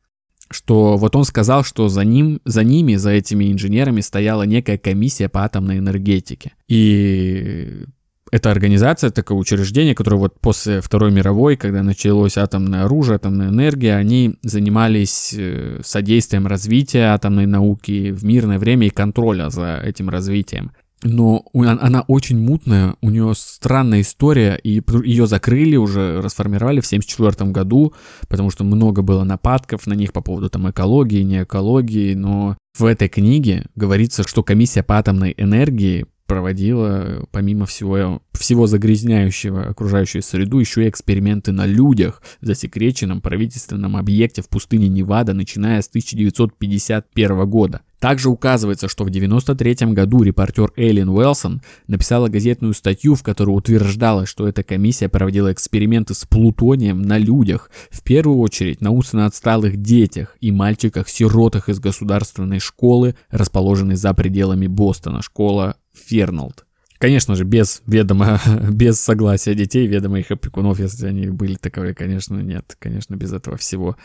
Что 0.51 0.97
вот 0.97 1.15
он 1.15 1.23
сказал, 1.23 1.63
что 1.63 1.89
за 1.89 2.03
ним, 2.03 2.41
за 2.45 2.63
ними, 2.63 2.95
за 2.95 3.11
этими 3.11 3.51
инженерами 3.51 4.01
стояла 4.01 4.43
некая 4.43 4.77
комиссия 4.77 5.29
по 5.29 5.43
атомной 5.43 5.77
энергетике. 5.77 6.53
И 6.67 7.85
эта 8.31 8.51
организация, 8.51 9.09
такое 9.09 9.37
учреждение, 9.37 9.95
которое 9.95 10.17
вот 10.17 10.39
после 10.39 10.81
Второй 10.81 11.11
мировой, 11.11 11.55
когда 11.55 11.83
началось 11.83 12.37
атомное 12.37 12.85
оружие, 12.85 13.15
атомная 13.15 13.49
энергия, 13.49 13.95
они 13.95 14.35
занимались 14.43 15.33
э, 15.35 15.81
содействием 15.83 16.45
развития 16.45 17.13
атомной 17.13 17.47
науки 17.47 18.11
в 18.11 18.23
мирное 18.23 18.59
время 18.59 18.87
и 18.87 18.91
контроля 18.91 19.49
за 19.49 19.81
этим 19.83 20.09
развитием. 20.09 20.71
Но 21.03 21.45
она 21.53 22.03
очень 22.07 22.37
мутная, 22.37 22.95
у 23.01 23.09
нее 23.09 23.33
странная 23.35 24.01
история, 24.01 24.59
и 24.61 24.81
ее 25.03 25.27
закрыли 25.27 25.75
уже, 25.75 26.21
расформировали 26.21 26.81
в 26.81 26.85
1974 26.85 27.51
году, 27.51 27.93
потому 28.27 28.49
что 28.49 28.63
много 28.63 29.01
было 29.01 29.23
нападков 29.23 29.87
на 29.87 29.93
них 29.93 30.13
по 30.13 30.21
поводу 30.21 30.49
там 30.49 30.69
экологии, 30.69 31.23
не 31.23 31.43
экологии, 31.43 32.13
но 32.13 32.57
в 32.77 32.85
этой 32.85 33.07
книге 33.07 33.65
говорится, 33.75 34.27
что 34.27 34.43
комиссия 34.43 34.83
по 34.83 34.97
атомной 34.97 35.33
энергии 35.37 36.05
проводила, 36.29 37.25
помимо 37.31 37.65
всего, 37.65 38.21
всего 38.33 38.67
загрязняющего 38.67 39.63
окружающую 39.63 40.21
среду, 40.21 40.59
еще 40.59 40.85
и 40.85 40.89
эксперименты 40.89 41.51
на 41.51 41.65
людях 41.65 42.21
в 42.39 42.45
засекреченном 42.45 43.19
правительственном 43.19 43.97
объекте 43.97 44.43
в 44.43 44.47
пустыне 44.47 44.87
Невада, 44.87 45.33
начиная 45.33 45.81
с 45.81 45.87
1951 45.87 47.49
года. 47.49 47.81
Также 47.99 48.29
указывается, 48.29 48.87
что 48.87 49.03
в 49.03 49.07
1993 49.07 49.93
году 49.93 50.21
репортер 50.21 50.71
Эйлин 50.77 51.09
Уэлсон 51.09 51.61
написала 51.87 52.29
газетную 52.29 52.73
статью, 52.73 53.15
в 53.15 53.23
которой 53.23 53.49
утверждалось, 53.49 54.29
что 54.29 54.47
эта 54.47 54.63
комиссия 54.63 55.09
проводила 55.09 55.51
эксперименты 55.51 56.13
с 56.13 56.25
плутонием 56.25 57.01
на 57.01 57.17
людях, 57.17 57.69
в 57.89 58.01
первую 58.03 58.39
очередь 58.39 58.79
на 58.79 58.91
умственно 58.91 59.25
отсталых 59.25 59.77
детях 59.77 60.37
и 60.39 60.51
мальчиках-сиротах 60.51 61.67
из 61.67 61.79
государственной 61.79 62.59
школы, 62.59 63.15
расположенной 63.31 63.95
за 63.95 64.13
пределами 64.13 64.67
Бостона, 64.67 65.21
школа 65.21 65.75
Фернолд. 66.05 66.65
Конечно 66.97 67.35
же, 67.35 67.45
без 67.45 67.81
ведома, 67.87 68.41
без 68.71 68.99
согласия 68.99 69.55
детей, 69.55 69.87
ведома 69.87 70.19
их 70.19 70.31
опекунов, 70.31 70.79
если 70.79 71.07
они 71.07 71.27
были 71.27 71.55
таковые, 71.55 71.95
конечно, 71.95 72.35
нет, 72.35 72.75
конечно, 72.77 73.15
без 73.15 73.31
этого 73.31 73.57
всего. 73.57 73.95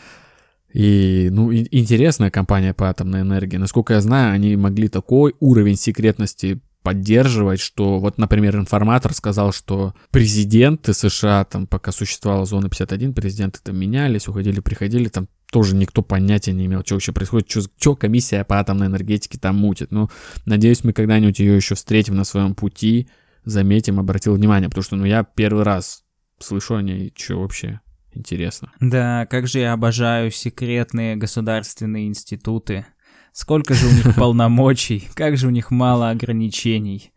И, 0.73 1.29
ну, 1.31 1.53
интересная 1.53 2.31
компания 2.31 2.73
по 2.73 2.89
атомной 2.89 3.21
энергии. 3.21 3.57
Насколько 3.57 3.93
я 3.93 4.01
знаю, 4.01 4.33
они 4.33 4.55
могли 4.55 4.87
такой 4.89 5.35
уровень 5.39 5.77
секретности 5.77 6.61
поддерживать, 6.83 7.59
что 7.59 7.99
вот, 7.99 8.17
например, 8.17 8.55
информатор 8.57 9.13
сказал, 9.13 9.51
что 9.51 9.95
президенты 10.11 10.93
США, 10.93 11.43
там, 11.45 11.65
пока 11.65 11.91
существовала 11.91 12.45
зона 12.45 12.69
51, 12.69 13.13
президенты 13.13 13.59
там 13.63 13.77
менялись, 13.77 14.27
уходили, 14.27 14.59
приходили, 14.59 15.07
там 15.07 15.27
тоже 15.55 15.73
никто 15.73 16.01
понятия 16.01 16.51
не 16.51 16.65
имел, 16.65 16.81
что 16.83 16.95
вообще 16.95 17.13
происходит, 17.13 17.49
что, 17.49 17.61
что 17.61 17.95
комиссия 17.95 18.43
по 18.43 18.59
атомной 18.59 18.87
энергетике 18.87 19.39
там 19.39 19.55
мутит. 19.55 19.89
Ну, 19.89 20.09
надеюсь, 20.45 20.83
мы 20.83 20.91
когда-нибудь 20.91 21.39
ее 21.39 21.55
еще 21.55 21.75
встретим 21.75 22.17
на 22.17 22.25
своем 22.25 22.55
пути, 22.55 23.07
заметим, 23.45 23.97
обратил 23.97 24.35
внимание, 24.35 24.67
потому 24.67 24.83
что, 24.83 24.97
ну, 24.97 25.05
я 25.05 25.23
первый 25.23 25.63
раз 25.63 26.03
слышу 26.39 26.75
о 26.75 26.81
ней, 26.81 27.13
что 27.15 27.39
вообще 27.39 27.79
интересно. 28.13 28.73
Да, 28.81 29.27
как 29.27 29.47
же 29.47 29.59
я 29.59 29.71
обожаю 29.71 30.29
секретные 30.29 31.15
государственные 31.15 32.09
институты. 32.09 32.85
Сколько 33.31 33.75
же 33.75 33.87
у 33.87 33.91
них 33.91 34.13
полномочий, 34.17 35.07
как 35.13 35.37
же 35.37 35.47
у 35.47 35.51
них 35.51 35.71
мало 35.71 36.09
ограничений. 36.09 37.13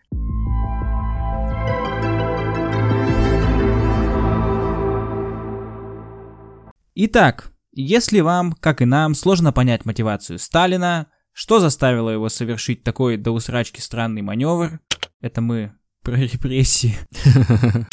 Итак, 6.95 7.51
если 7.83 8.21
вам, 8.21 8.55
как 8.55 8.83
и 8.83 8.85
нам, 8.85 9.15
сложно 9.15 9.53
понять 9.53 9.85
мотивацию 9.85 10.41
Сталина, 10.41 11.07
что 11.33 11.61
заставило 11.61 12.11
его 12.11 12.29
совершить 12.29 12.83
такой 12.83 13.17
до 13.17 13.31
усрачки 13.31 13.81
странный 13.81 14.23
маневр, 14.23 14.81
это 15.21 15.41
мы 15.41 15.73
про 16.03 16.17
репрессии. 16.17 16.97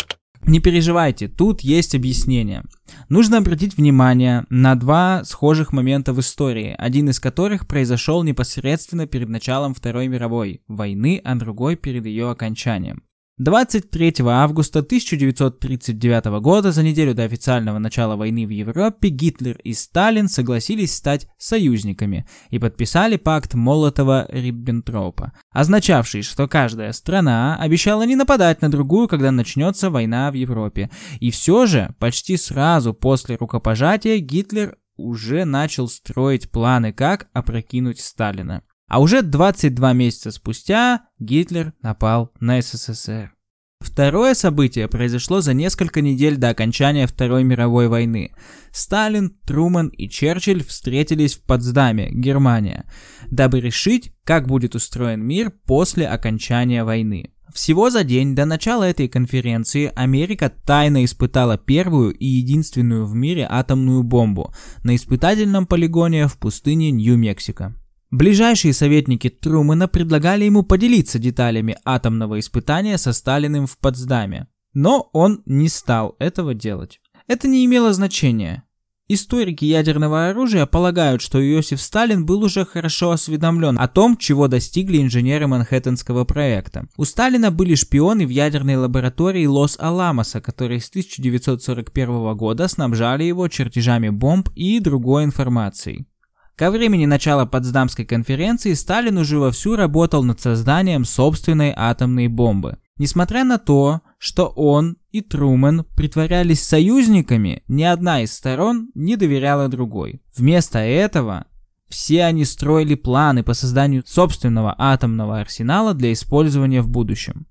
Не 0.48 0.60
переживайте, 0.60 1.28
тут 1.28 1.62
есть 1.62 1.94
объяснение. 1.94 2.64
Нужно 3.10 3.38
обратить 3.38 3.78
внимание 3.78 4.46
на 4.50 4.74
два 4.74 5.24
схожих 5.24 5.72
момента 5.72 6.14
в 6.14 6.20
истории, 6.20 6.76
один 6.78 7.10
из 7.10 7.20
которых 7.20 7.68
произошел 7.68 8.24
непосредственно 8.24 9.06
перед 9.06 9.30
началом 9.30 9.76
Второй 9.76 10.08
мировой 10.08 10.62
войны, 10.68 11.22
а 11.24 11.36
другой 11.36 11.76
перед 11.76 12.06
ее 12.06 12.30
окончанием. 12.32 13.04
23 13.38 14.14
августа 14.28 14.80
1939 14.80 16.26
года, 16.40 16.72
за 16.72 16.84
неделю 16.84 17.14
до 17.14 17.24
официального 17.24 17.80
начала 17.80 18.16
войны 18.16 18.48
в 18.48 18.50
Европе, 18.50 19.10
Гитлер 19.10 19.58
и 19.58 19.74
Сталин 19.74 20.30
согласились 20.30 20.96
стать 20.96 21.28
союзниками 21.38 22.26
и 22.50 22.60
подписали 22.60 23.18
пакт 23.18 23.54
Молотова-Риббентропа, 23.54 25.34
означавший, 25.52 26.22
что 26.22 26.48
каждая 26.48 26.94
страна 26.94 27.58
обещала 27.58 28.04
не 28.04 28.16
нападать 28.16 28.62
на 28.62 28.72
другую, 28.72 29.10
когда 29.10 29.32
начнется 29.32 29.90
война 29.90 30.32
в 30.32 30.36
Европе. 30.36 30.90
И 31.20 31.30
все 31.30 31.66
же, 31.66 31.94
почти 32.00 32.38
сразу 32.38 32.94
после 32.94 33.36
рукопожатия 33.36 34.18
Гитлер 34.20 34.78
уже 34.96 35.44
начал 35.44 35.90
строить 35.90 36.50
планы, 36.50 36.94
как 36.94 37.28
опрокинуть 37.34 38.00
Сталина. 38.00 38.64
А 38.88 39.00
уже 39.00 39.22
22 39.22 39.94
месяца 39.94 40.32
спустя 40.32 41.06
Гитлер 41.20 41.74
напал 41.82 42.32
на 42.40 42.62
СССР. 42.62 43.36
Второе 43.80 44.34
событие 44.34 44.88
произошло 44.88 45.42
за 45.42 45.54
несколько 45.54 46.02
недель 46.02 46.38
до 46.38 46.50
окончания 46.50 47.08
Второй 47.08 47.44
мировой 47.44 47.88
войны. 47.88 48.32
Сталин, 48.72 49.38
Труман 49.46 49.90
и 49.90 50.10
Черчилль 50.10 50.64
встретились 50.64 51.36
в 51.36 51.42
Потсдаме, 51.44 52.10
Германия, 52.12 52.86
дабы 53.30 53.60
решить, 53.60 54.12
как 54.24 54.48
будет 54.48 54.76
устроен 54.76 55.24
мир 55.24 55.52
после 55.66 56.08
окончания 56.08 56.84
войны. 56.84 57.32
Всего 57.54 57.90
за 57.90 58.04
день 58.04 58.36
до 58.36 58.46
начала 58.46 58.84
этой 58.84 59.08
конференции 59.08 59.92
Америка 59.96 60.52
тайно 60.66 61.06
испытала 61.06 61.58
первую 61.58 62.14
и 62.14 62.26
единственную 62.26 63.06
в 63.06 63.16
мире 63.16 63.48
атомную 63.50 64.04
бомбу 64.04 64.54
на 64.84 64.96
испытательном 64.96 65.68
полигоне 65.68 66.28
в 66.28 66.38
пустыне 66.38 66.92
Нью-Мексико. 66.92 67.76
Ближайшие 68.16 68.74
советники 68.74 69.30
Трумэна 69.30 69.90
предлагали 69.90 70.46
ему 70.46 70.64
поделиться 70.64 71.20
деталями 71.20 71.76
атомного 71.84 72.40
испытания 72.40 72.98
со 72.98 73.12
Сталиным 73.12 73.68
в 73.68 73.78
Потсдаме, 73.78 74.48
но 74.74 75.10
он 75.12 75.42
не 75.46 75.68
стал 75.68 76.16
этого 76.18 76.54
делать. 76.54 77.02
Это 77.28 77.50
не 77.50 77.66
имело 77.66 77.92
значения. 77.92 78.64
Историки 79.10 79.66
ядерного 79.66 80.30
оружия 80.30 80.66
полагают, 80.66 81.22
что 81.22 81.46
Иосиф 81.46 81.82
Сталин 81.82 82.26
был 82.26 82.42
уже 82.42 82.64
хорошо 82.64 83.12
осведомлен 83.12 83.78
о 83.78 83.90
том, 83.90 84.16
чего 84.16 84.48
достигли 84.48 85.02
инженеры 85.02 85.48
Манхэттенского 85.48 86.24
проекта. 86.24 86.88
У 86.96 87.04
Сталина 87.04 87.52
были 87.52 87.76
шпионы 87.76 88.26
в 88.26 88.30
ядерной 88.30 88.78
лаборатории 88.78 89.46
Лос-Аламоса, 89.46 90.40
которые 90.40 90.80
с 90.80 90.88
1941 90.88 92.38
года 92.38 92.70
снабжали 92.70 93.26
его 93.26 93.50
чертежами 93.50 94.08
бомб 94.08 94.48
и 94.56 94.80
другой 94.80 95.26
информацией. 95.26 96.08
Ко 96.56 96.72
времени 96.72 97.06
начала 97.06 97.46
Потсдамской 97.46 98.06
конференции 98.06 98.74
Сталин 98.74 99.18
уже 99.18 99.40
вовсю 99.40 99.76
работал 99.76 100.24
над 100.24 100.40
созданием 100.40 101.04
собственной 101.04 101.74
атомной 101.76 102.30
бомбы. 102.30 102.78
Несмотря 102.98 103.44
на 103.44 103.58
то, 103.58 104.02
что 104.20 104.48
он 104.48 104.96
и 105.12 105.20
Трумэн 105.20 105.84
притворялись 105.98 106.64
союзниками, 106.64 107.64
ни 107.68 107.84
одна 107.84 108.22
из 108.22 108.32
сторон 108.32 108.90
не 108.96 109.18
доверяла 109.18 109.68
другой. 109.68 110.22
Вместо 110.38 110.80
этого 110.80 111.46
все 111.90 112.24
они 112.24 112.46
строили 112.46 112.96
планы 112.96 113.44
по 113.44 113.54
созданию 113.54 114.04
собственного 114.06 114.74
атомного 114.78 115.42
арсенала 115.42 115.94
для 115.94 116.14
использования 116.14 116.82
в 116.82 116.88
будущем. 116.88 117.48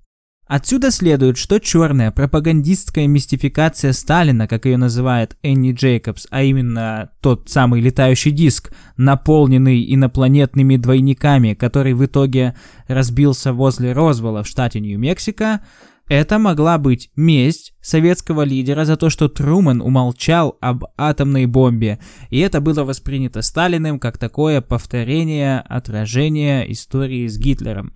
Отсюда 0.47 0.91
следует, 0.91 1.37
что 1.37 1.59
черная 1.59 2.11
пропагандистская 2.11 3.07
мистификация 3.07 3.93
Сталина, 3.93 4.47
как 4.47 4.65
ее 4.65 4.77
называет 4.77 5.35
Энни 5.41 5.71
Джейкобс, 5.71 6.27
а 6.29 6.43
именно 6.43 7.09
тот 7.19 7.49
самый 7.49 7.81
летающий 7.81 8.29
диск, 8.29 8.71
наполненный 8.95 9.91
инопланетными 9.91 10.77
двойниками, 10.77 11.55
который 11.55 11.93
в 11.93 12.05
итоге 12.05 12.55
разбился 12.87 13.53
возле 13.53 13.93
Розвелла 13.93 14.43
в 14.43 14.47
штате 14.47 14.79
Нью-Мексико, 14.81 15.61
это 16.07 16.37
могла 16.37 16.77
быть 16.77 17.09
месть 17.15 17.73
советского 17.81 18.43
лидера 18.43 18.85
за 18.85 18.97
то, 18.97 19.09
что 19.09 19.27
Трумэн 19.27 19.81
умолчал 19.81 20.59
об 20.61 20.85
атомной 20.95 21.47
бомбе, 21.47 21.97
и 22.29 22.37
это 22.37 22.61
было 22.61 22.83
воспринято 22.83 23.41
Сталиным 23.41 23.99
как 23.99 24.19
такое 24.19 24.61
повторение, 24.61 25.61
отражение 25.61 26.71
истории 26.71 27.27
с 27.27 27.39
Гитлером. 27.39 27.93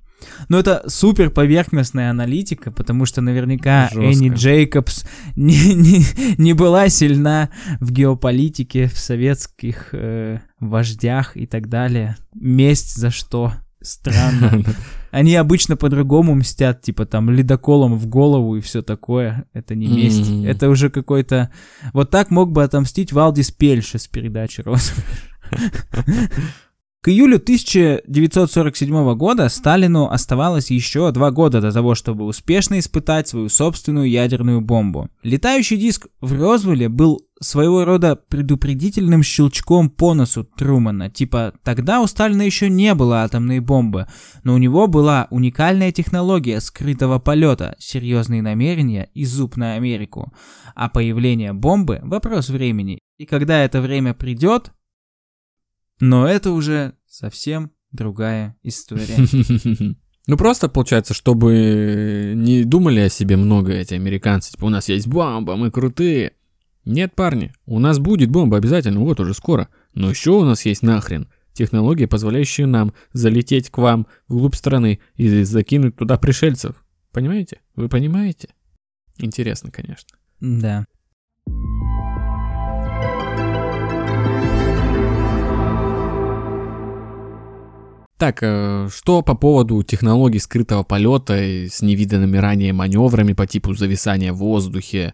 Но 0.47 0.59
это 0.59 0.83
супер 0.87 1.29
поверхностная 1.29 2.09
аналитика, 2.09 2.71
потому 2.71 3.05
что 3.05 3.21
наверняка 3.21 3.89
Жестко. 3.91 4.01
Энни 4.01 4.29
Джейкобс 4.33 5.05
не, 5.35 5.73
не, 5.73 6.05
не 6.37 6.53
была 6.53 6.89
сильна 6.89 7.49
в 7.79 7.91
геополитике, 7.91 8.87
в 8.87 8.97
советских 8.97 9.89
э, 9.93 10.39
вождях 10.59 11.35
и 11.35 11.45
так 11.45 11.69
далее. 11.69 12.17
Месть 12.33 12.95
за 12.95 13.11
что? 13.11 13.53
Странно. 13.81 14.63
Они 15.11 15.35
обычно 15.35 15.77
по-другому 15.77 16.35
мстят, 16.35 16.81
типа 16.81 17.05
там 17.05 17.29
ледоколом 17.29 17.97
в 17.97 18.07
голову 18.07 18.57
и 18.57 18.61
все 18.61 18.81
такое. 18.81 19.45
Это 19.53 19.73
не 19.73 19.87
месть. 19.87 20.29
Mm-hmm. 20.29 20.47
Это 20.47 20.69
уже 20.69 20.89
какой-то... 20.89 21.49
Вот 21.93 22.11
так 22.11 22.29
мог 22.29 22.51
бы 22.51 22.63
отомстить 22.63 23.13
Валдис 23.13 23.51
Пельша 23.51 23.97
с 23.97 24.07
передачи 24.07 24.61
«Розыгрыш». 24.61 25.05
К 27.01 27.07
июлю 27.07 27.37
1947 27.37 29.15
года 29.15 29.47
Сталину 29.47 30.09
оставалось 30.09 30.69
еще 30.69 31.09
два 31.13 31.31
года 31.31 31.61
до 31.61 31.71
того, 31.71 31.95
чтобы 31.95 32.25
успешно 32.25 32.77
испытать 32.77 33.29
свою 33.29 33.47
собственную 33.47 34.09
ядерную 34.09 34.59
бомбу. 34.59 35.07
Летающий 35.23 35.77
диск 35.77 36.07
в 36.19 36.33
Розвилле 36.33 36.89
был 36.89 37.25
своего 37.39 37.85
рода 37.85 38.17
предупредительным 38.17 39.23
щелчком 39.23 39.89
по 39.89 40.13
носу 40.13 40.43
Трумана. 40.43 41.09
Типа, 41.09 41.53
тогда 41.63 42.01
у 42.01 42.07
Сталина 42.07 42.41
еще 42.41 42.69
не 42.69 42.93
было 42.93 43.23
атомной 43.23 43.61
бомбы, 43.61 44.07
но 44.43 44.53
у 44.53 44.57
него 44.57 44.87
была 44.87 45.27
уникальная 45.29 45.93
технология 45.93 46.59
скрытого 46.59 47.19
полета, 47.19 47.77
серьезные 47.79 48.41
намерения 48.41 49.09
и 49.13 49.23
зуб 49.23 49.55
на 49.55 49.75
Америку. 49.75 50.33
А 50.75 50.89
появление 50.89 51.53
бомбы– 51.53 52.01
вопрос 52.03 52.49
времени. 52.49 52.99
И 53.17 53.25
когда 53.25 53.63
это 53.63 53.79
время 53.79 54.13
придет, 54.13 54.73
но 55.99 56.27
это 56.27 56.51
уже 56.51 56.93
совсем 57.07 57.71
другая 57.91 58.55
история. 58.63 59.95
Ну 60.27 60.37
просто 60.37 60.69
получается, 60.69 61.15
чтобы 61.15 62.33
не 62.35 62.63
думали 62.63 62.99
о 62.99 63.09
себе 63.09 63.35
много 63.35 63.73
эти 63.73 63.95
американцы, 63.95 64.51
типа 64.51 64.65
у 64.65 64.69
нас 64.69 64.87
есть 64.87 65.07
бомба, 65.07 65.55
мы 65.55 65.71
крутые. 65.71 66.33
Нет, 66.85 67.15
парни, 67.15 67.51
у 67.65 67.79
нас 67.79 67.97
будет 67.97 68.29
бомба 68.29 68.57
обязательно, 68.57 68.99
вот 68.99 69.19
уже 69.19 69.33
скоро. 69.33 69.69
Но 69.95 70.07
еще 70.07 70.29
у 70.31 70.43
нас 70.43 70.65
есть 70.65 70.83
нахрен 70.83 71.29
технология, 71.53 72.07
позволяющая 72.07 72.67
нам 72.67 72.93
залететь 73.11 73.71
к 73.71 73.79
вам 73.79 74.05
вглубь 74.27 74.53
страны 74.53 74.99
и 75.15 75.41
закинуть 75.43 75.95
туда 75.95 76.19
пришельцев. 76.19 76.75
Понимаете? 77.11 77.61
Вы 77.75 77.89
понимаете? 77.89 78.49
Интересно, 79.17 79.71
конечно. 79.71 80.17
Да. 80.39 80.85
Так, 88.19 88.39
э, 88.41 88.89
что 88.93 89.21
по 89.21 89.33
поводу 89.33 89.81
технологий 89.81 90.39
скрытого 90.39 90.83
полета 90.83 91.35
с 91.35 91.81
невиданными 91.81 92.35
ранее 92.35 92.73
маневрами 92.73 93.31
по 93.31 93.47
типу 93.47 93.73
зависания 93.73 94.33
в 94.33 94.39
воздухе? 94.39 95.13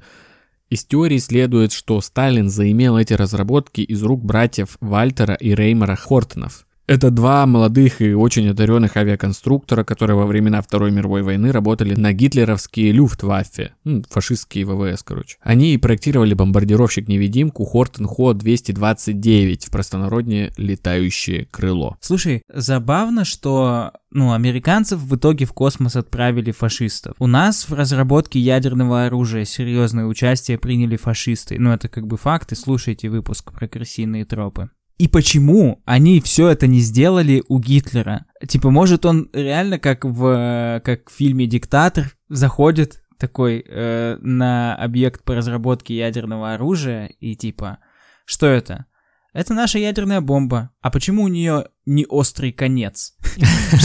Из 0.72 0.84
теории 0.86 1.20
следует, 1.20 1.72
что 1.72 2.02
Сталин 2.02 2.50
заимел 2.50 2.98
эти 2.98 3.14
разработки 3.14 3.82
из 3.82 4.02
рук 4.02 4.26
братьев 4.26 4.78
Вальтера 4.82 5.36
и 5.36 5.54
Реймера 5.54 5.96
Хортонов. 5.96 6.66
Это 6.88 7.10
два 7.10 7.48
молодых 7.48 8.00
и 8.00 8.14
очень 8.14 8.48
одаренных 8.48 8.96
авиаконструктора, 8.96 9.84
которые 9.84 10.18
во 10.18 10.28
времена 10.28 10.62
Второй 10.62 10.92
мировой 10.92 11.24
войны 11.24 11.52
работали 11.52 11.96
на 11.96 12.14
гитлеровские 12.14 12.92
Люфтваффе, 12.92 13.74
ну, 13.84 14.04
фашистские 14.08 14.66
ВВС, 14.66 15.02
короче. 15.02 15.38
Они 15.42 15.74
и 15.74 15.78
проектировали 15.78 16.36
бомбардировщик-невидимку 16.36 17.66
Хортон 17.66 18.06
Хо-229, 18.06 19.68
в 19.68 19.72
простонародне 19.72 20.54
летающее 20.58 21.48
крыло. 21.50 21.98
Слушай, 22.02 22.44
забавно, 22.54 23.26
что 23.26 23.92
ну, 24.12 24.34
американцев 24.34 25.00
в 25.00 25.16
итоге 25.16 25.46
в 25.46 25.54
космос 25.54 25.96
отправили 25.96 26.52
фашистов. 26.52 27.16
У 27.18 27.26
нас 27.26 27.68
в 27.68 27.74
разработке 27.74 28.40
ядерного 28.40 29.06
оружия 29.06 29.46
серьезное 29.46 30.06
участие 30.06 30.60
приняли 30.60 30.98
фашисты. 30.98 31.58
Ну, 31.58 31.72
это 31.72 31.90
как 31.90 32.06
бы 32.06 32.18
факты, 32.18 32.56
слушайте 32.56 33.10
выпуск 33.10 33.52
про 33.52 33.68
крысиные 33.68 34.24
тропы. 34.24 34.70
И 34.98 35.08
почему 35.10 35.82
они 35.86 36.22
все 36.22 36.48
это 36.48 36.68
не 36.68 36.80
сделали 36.80 37.44
у 37.50 37.60
Гитлера? 37.60 38.26
Типа, 38.48 38.70
может, 38.70 39.06
он 39.06 39.30
реально 39.34 39.78
как 39.78 40.06
в, 40.06 40.82
как 40.86 41.10
в 41.10 41.14
фильме 41.14 41.48
«Диктатор» 41.48 42.16
заходит 42.30 43.04
такой 43.18 43.64
э, 43.68 44.18
на 44.22 44.76
объект 44.76 45.24
по 45.24 45.36
разработке 45.36 45.98
ядерного 45.98 46.54
оружия 46.54 47.08
и 47.20 47.36
типа, 47.36 47.80
что 48.26 48.48
это? 48.48 48.86
Это 49.36 49.54
наша 49.54 49.80
ядерная 49.80 50.22
бомба. 50.22 50.70
А 50.82 50.90
почему 50.90 51.24
у 51.24 51.28
нее 51.28 51.66
не 51.86 52.06
острый 52.06 52.54
конец? 52.54 53.16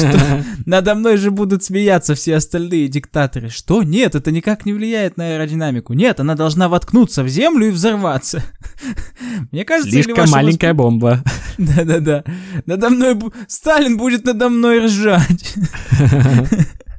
Надо 0.64 0.94
мной 0.94 1.16
же 1.16 1.32
будут 1.32 1.64
смеяться 1.64 2.14
все 2.14 2.36
остальные 2.36 2.86
диктаторы. 2.86 3.48
Что? 3.48 3.82
Нет, 3.82 4.14
это 4.14 4.30
никак 4.30 4.64
не 4.64 4.72
влияет 4.72 5.16
на 5.16 5.32
аэродинамику. 5.32 5.92
Нет, 5.92 6.20
она 6.20 6.36
должна 6.36 6.68
воткнуться 6.68 7.24
в 7.24 7.28
землю 7.28 7.66
и 7.66 7.70
взорваться. 7.72 8.44
Мне 9.50 9.64
кажется, 9.64 9.90
Слишком 9.90 10.30
маленькая 10.30 10.72
бомба. 10.72 11.24
Да-да-да. 11.58 12.22
Надо 12.66 12.90
мной... 12.90 13.18
Сталин 13.48 13.96
будет 13.96 14.24
надо 14.24 14.50
мной 14.50 14.86
ржать. 14.86 15.56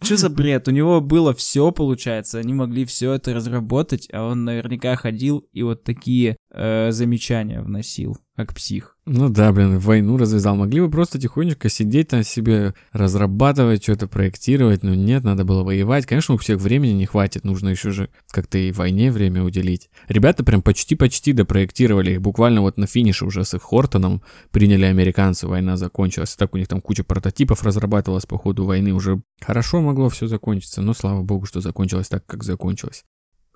Что 0.00 0.16
за 0.16 0.30
бред? 0.30 0.68
У 0.68 0.70
него 0.70 1.00
было 1.00 1.34
все, 1.34 1.70
получается. 1.72 2.38
Они 2.38 2.52
могли 2.52 2.84
все 2.84 3.12
это 3.12 3.34
разработать, 3.34 4.08
а 4.12 4.24
он 4.24 4.44
наверняка 4.44 4.96
ходил 4.96 5.46
и 5.52 5.62
вот 5.62 5.84
такие 5.84 6.36
э, 6.50 6.90
замечания 6.90 7.60
вносил, 7.60 8.18
как 8.36 8.54
псих. 8.54 8.93
Ну 9.06 9.28
да, 9.28 9.52
блин, 9.52 9.78
войну 9.78 10.16
развязал. 10.16 10.56
Могли 10.56 10.80
бы 10.80 10.90
просто 10.90 11.20
тихонечко 11.20 11.68
сидеть 11.68 12.08
там 12.08 12.22
себе, 12.22 12.72
разрабатывать, 12.92 13.82
что-то 13.82 14.08
проектировать. 14.08 14.82
Но 14.82 14.94
нет, 14.94 15.24
надо 15.24 15.44
было 15.44 15.62
воевать. 15.62 16.06
Конечно, 16.06 16.34
у 16.34 16.38
всех 16.38 16.58
времени 16.58 16.92
не 16.92 17.04
хватит. 17.04 17.44
Нужно 17.44 17.68
еще 17.68 17.90
же 17.90 18.08
как-то 18.30 18.56
и 18.56 18.72
войне 18.72 19.12
время 19.12 19.42
уделить. 19.42 19.90
Ребята 20.08 20.42
прям 20.42 20.62
почти-почти 20.62 21.34
допроектировали 21.34 22.12
их. 22.12 22.22
Буквально 22.22 22.62
вот 22.62 22.78
на 22.78 22.86
финише 22.86 23.26
уже 23.26 23.44
с 23.44 23.52
их 23.52 23.60
Хортоном 23.60 24.22
приняли 24.50 24.86
американцы. 24.86 25.46
Война 25.46 25.76
закончилась. 25.76 26.34
Так 26.34 26.54
у 26.54 26.56
них 26.56 26.68
там 26.68 26.80
куча 26.80 27.04
прототипов 27.04 27.62
разрабатывалась 27.62 28.24
по 28.24 28.38
ходу 28.38 28.64
войны. 28.64 28.94
Уже 28.94 29.20
хорошо 29.38 29.82
могло 29.82 30.08
все 30.08 30.26
закончиться. 30.28 30.80
Но 30.80 30.94
слава 30.94 31.22
богу, 31.22 31.44
что 31.44 31.60
закончилось 31.60 32.08
так, 32.08 32.24
как 32.24 32.42
закончилось. 32.42 33.04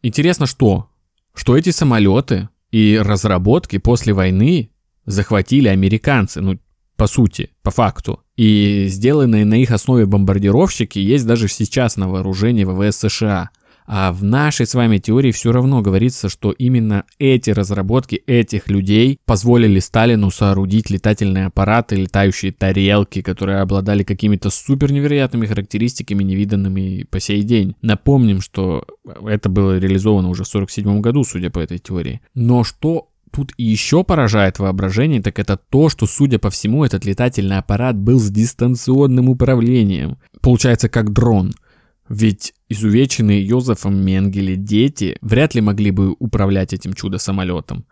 Интересно, 0.02 0.44
что? 0.44 0.90
Что 1.32 1.56
эти 1.56 1.70
самолеты 1.70 2.50
и 2.70 3.00
разработки 3.02 3.78
после 3.78 4.12
войны 4.12 4.72
захватили 5.08 5.68
американцы, 5.68 6.40
ну, 6.40 6.58
по 6.96 7.06
сути, 7.06 7.50
по 7.62 7.70
факту. 7.70 8.20
И 8.36 8.86
сделанные 8.88 9.44
на 9.44 9.54
их 9.54 9.70
основе 9.70 10.06
бомбардировщики 10.06 10.98
есть 10.98 11.26
даже 11.26 11.48
сейчас 11.48 11.96
на 11.96 12.08
вооружении 12.08 12.64
ВВС 12.64 12.98
США. 12.98 13.50
А 13.90 14.12
в 14.12 14.22
нашей 14.22 14.66
с 14.66 14.74
вами 14.74 14.98
теории 14.98 15.32
все 15.32 15.50
равно 15.50 15.80
говорится, 15.80 16.28
что 16.28 16.50
именно 16.50 17.04
эти 17.18 17.48
разработки 17.48 18.16
этих 18.26 18.68
людей 18.68 19.18
позволили 19.24 19.78
Сталину 19.78 20.30
соорудить 20.30 20.90
летательные 20.90 21.46
аппараты, 21.46 21.96
летающие 21.96 22.52
тарелки, 22.52 23.22
которые 23.22 23.60
обладали 23.60 24.02
какими-то 24.02 24.50
супер 24.50 24.92
невероятными 24.92 25.46
характеристиками, 25.46 26.22
невиданными 26.22 27.06
по 27.10 27.18
сей 27.18 27.42
день. 27.42 27.76
Напомним, 27.80 28.42
что 28.42 28.84
это 29.26 29.48
было 29.48 29.78
реализовано 29.78 30.28
уже 30.28 30.44
в 30.44 30.48
1947 30.48 31.00
году, 31.00 31.24
судя 31.24 31.48
по 31.48 31.58
этой 31.58 31.78
теории. 31.78 32.20
Но 32.34 32.64
что 32.64 33.08
тут 33.32 33.52
еще 33.56 34.04
поражает 34.04 34.58
воображение, 34.58 35.22
так 35.22 35.38
это 35.38 35.56
то, 35.56 35.88
что, 35.88 36.06
судя 36.06 36.38
по 36.38 36.50
всему, 36.50 36.84
этот 36.84 37.04
летательный 37.04 37.58
аппарат 37.58 37.96
был 37.96 38.18
с 38.18 38.30
дистанционным 38.30 39.28
управлением. 39.28 40.18
Получается, 40.40 40.88
как 40.88 41.12
дрон. 41.12 41.52
Ведь 42.08 42.54
изувеченные 42.68 43.46
Йозефом 43.46 43.96
Менгеле 43.96 44.56
дети 44.56 45.18
вряд 45.20 45.54
ли 45.54 45.60
могли 45.60 45.90
бы 45.90 46.14
управлять 46.18 46.72
этим 46.72 46.94
чудо-самолетом. 46.94 47.84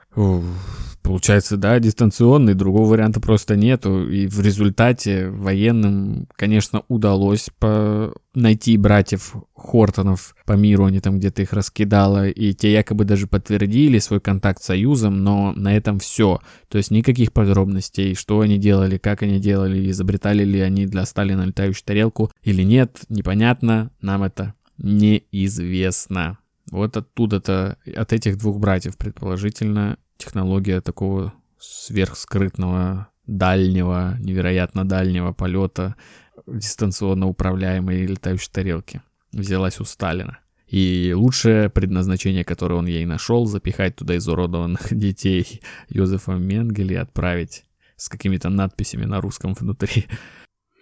Получается, 1.07 1.57
да, 1.57 1.79
дистанционный, 1.79 2.55
другого 2.55 2.91
варианта 2.91 3.21
просто 3.21 3.55
нету. 3.55 4.11
И 4.11 4.27
в 4.27 4.41
результате 4.41 5.31
военным, 5.31 6.27
конечно, 6.35 6.83
удалось 6.89 7.49
по... 7.61 8.13
найти 8.35 8.77
братьев 8.77 9.37
Хортонов 9.55 10.35
по 10.45 10.55
миру, 10.55 10.87
они 10.87 10.99
там 10.99 11.21
где-то 11.21 11.43
их 11.43 11.53
раскидало, 11.53 12.29
и 12.29 12.53
те 12.55 12.73
якобы 12.73 13.05
даже 13.05 13.29
подтвердили 13.29 14.01
свой 14.01 14.21
контакт 14.21 14.61
с 14.61 14.67
Союзом, 14.67 15.23
но 15.23 15.53
на 15.53 15.77
этом 15.77 16.01
все. 16.01 16.41
То 16.69 16.77
есть 16.77 16.91
никаких 16.91 17.33
подробностей, 17.33 18.17
что 18.17 18.41
они 18.41 18.59
делали, 18.59 18.99
как 18.99 19.23
они 19.23 19.39
делали, 19.39 19.89
изобретали 19.89 20.43
ли 20.43 20.59
они 20.59 20.87
для 20.87 21.07
Сталина 21.07 21.43
летающую 21.43 21.85
тарелку 21.85 22.33
или 22.43 22.65
нет, 22.65 23.03
непонятно, 23.09 23.93
нам 24.01 24.25
это 24.25 24.55
неизвестно. 24.77 26.39
Вот 26.73 26.97
оттуда-то, 26.97 27.79
от 27.95 28.13
этих 28.13 28.39
двух 28.39 28.59
братьев, 28.59 28.97
предположительно, 28.97 29.99
технология 30.17 30.81
такого 30.81 31.33
сверхскрытного, 31.59 33.09
дальнего, 33.27 34.17
невероятно 34.21 34.87
дальнего 34.87 35.33
полета 35.33 35.97
дистанционно 36.47 37.27
управляемой 37.27 38.07
летающей 38.07 38.51
тарелки 38.53 39.03
взялась 39.33 39.81
у 39.81 39.85
Сталина. 39.85 40.39
И 40.67 41.13
лучшее 41.15 41.71
предназначение, 41.71 42.45
которое 42.45 42.75
он 42.77 42.87
ей 42.87 43.05
нашел, 43.05 43.47
запихать 43.47 43.97
туда 43.97 44.17
изуродованных 44.17 44.89
детей 44.97 45.61
Йозефа 45.89 46.33
Менгеле 46.33 46.97
и 46.97 46.99
отправить 46.99 47.65
с 47.97 48.09
какими-то 48.09 48.49
надписями 48.49 49.05
на 49.05 49.21
русском 49.21 49.55
внутри. 49.55 50.07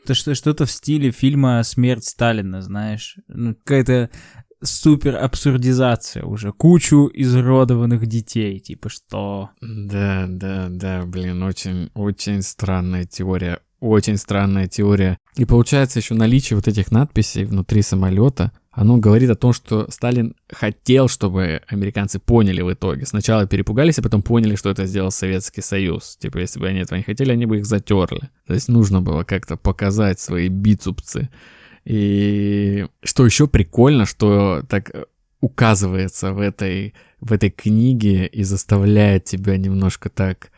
Это 0.04 0.14
что, 0.14 0.34
что-то 0.34 0.66
в 0.66 0.70
стиле 0.70 1.10
фильма 1.10 1.62
«Смерть 1.62 2.04
Сталина», 2.04 2.60
знаешь? 2.60 3.16
Ну, 3.28 3.54
какая-то 3.54 4.10
супер 4.64 5.16
абсурдизация 5.16 6.24
уже. 6.24 6.52
Кучу 6.52 7.10
изуродованных 7.12 8.06
детей, 8.06 8.58
типа 8.58 8.88
что? 8.88 9.50
Да, 9.60 10.26
да, 10.28 10.68
да, 10.70 11.04
блин, 11.04 11.42
очень, 11.42 11.90
очень 11.94 12.42
странная 12.42 13.04
теория. 13.04 13.60
Очень 13.80 14.16
странная 14.16 14.66
теория. 14.66 15.18
И 15.36 15.44
получается 15.44 15.98
еще 15.98 16.14
наличие 16.14 16.56
вот 16.56 16.68
этих 16.68 16.90
надписей 16.90 17.44
внутри 17.44 17.82
самолета, 17.82 18.52
оно 18.70 18.96
говорит 18.96 19.30
о 19.30 19.36
том, 19.36 19.52
что 19.52 19.88
Сталин 19.90 20.34
хотел, 20.48 21.08
чтобы 21.08 21.60
американцы 21.68 22.18
поняли 22.18 22.60
в 22.62 22.72
итоге. 22.72 23.06
Сначала 23.06 23.46
перепугались, 23.46 23.98
а 23.98 24.02
потом 24.02 24.22
поняли, 24.22 24.56
что 24.56 24.70
это 24.70 24.86
сделал 24.86 25.12
Советский 25.12 25.60
Союз. 25.60 26.16
Типа, 26.16 26.38
если 26.38 26.58
бы 26.58 26.66
они 26.66 26.80
этого 26.80 26.98
не 26.98 27.04
хотели, 27.04 27.30
они 27.30 27.46
бы 27.46 27.58
их 27.58 27.66
затерли. 27.66 28.30
То 28.46 28.54
есть 28.54 28.68
нужно 28.68 29.00
было 29.00 29.22
как-то 29.22 29.56
показать 29.56 30.18
свои 30.18 30.48
бицупцы. 30.48 31.28
И 31.84 32.86
что 33.02 33.24
еще 33.24 33.46
прикольно, 33.46 34.06
что 34.06 34.62
так 34.68 34.90
указывается 35.40 36.32
в 36.32 36.40
этой, 36.40 36.94
в 37.20 37.32
этой 37.32 37.50
книге 37.50 38.26
и 38.26 38.42
заставляет 38.42 39.24
тебя 39.24 39.56
немножко 39.58 40.08
так 40.08 40.50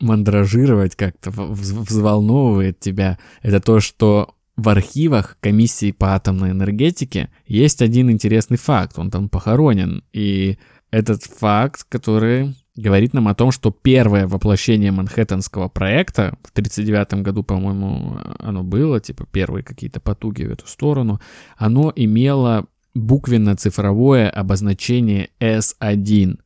мандражировать, 0.00 0.94
как-то 0.94 1.30
взволновывает 1.32 2.78
тебя, 2.78 3.18
это 3.42 3.60
то, 3.60 3.80
что 3.80 4.36
в 4.56 4.68
архивах 4.68 5.36
комиссии 5.40 5.92
по 5.92 6.14
атомной 6.14 6.50
энергетике 6.50 7.30
есть 7.46 7.82
один 7.82 8.10
интересный 8.10 8.58
факт, 8.58 8.98
он 8.98 9.10
там 9.10 9.28
похоронен, 9.28 10.04
и 10.12 10.58
этот 10.90 11.24
факт, 11.24 11.84
который 11.88 12.54
говорит 12.78 13.14
нам 13.14 13.28
о 13.28 13.34
том, 13.34 13.50
что 13.50 13.70
первое 13.70 14.26
воплощение 14.26 14.92
Манхэттенского 14.92 15.68
проекта 15.68 16.36
в 16.42 16.50
1939 16.50 17.22
году, 17.24 17.42
по-моему, 17.42 18.18
оно 18.38 18.62
было, 18.62 19.00
типа 19.00 19.26
первые 19.30 19.62
какие-то 19.64 20.00
потуги 20.00 20.44
в 20.44 20.52
эту 20.52 20.66
сторону, 20.66 21.20
оно 21.56 21.92
имело 21.94 22.66
буквенно-цифровое 22.94 24.30
обозначение 24.30 25.30
S1, 25.40 26.38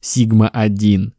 сигма-1, 0.00 1.12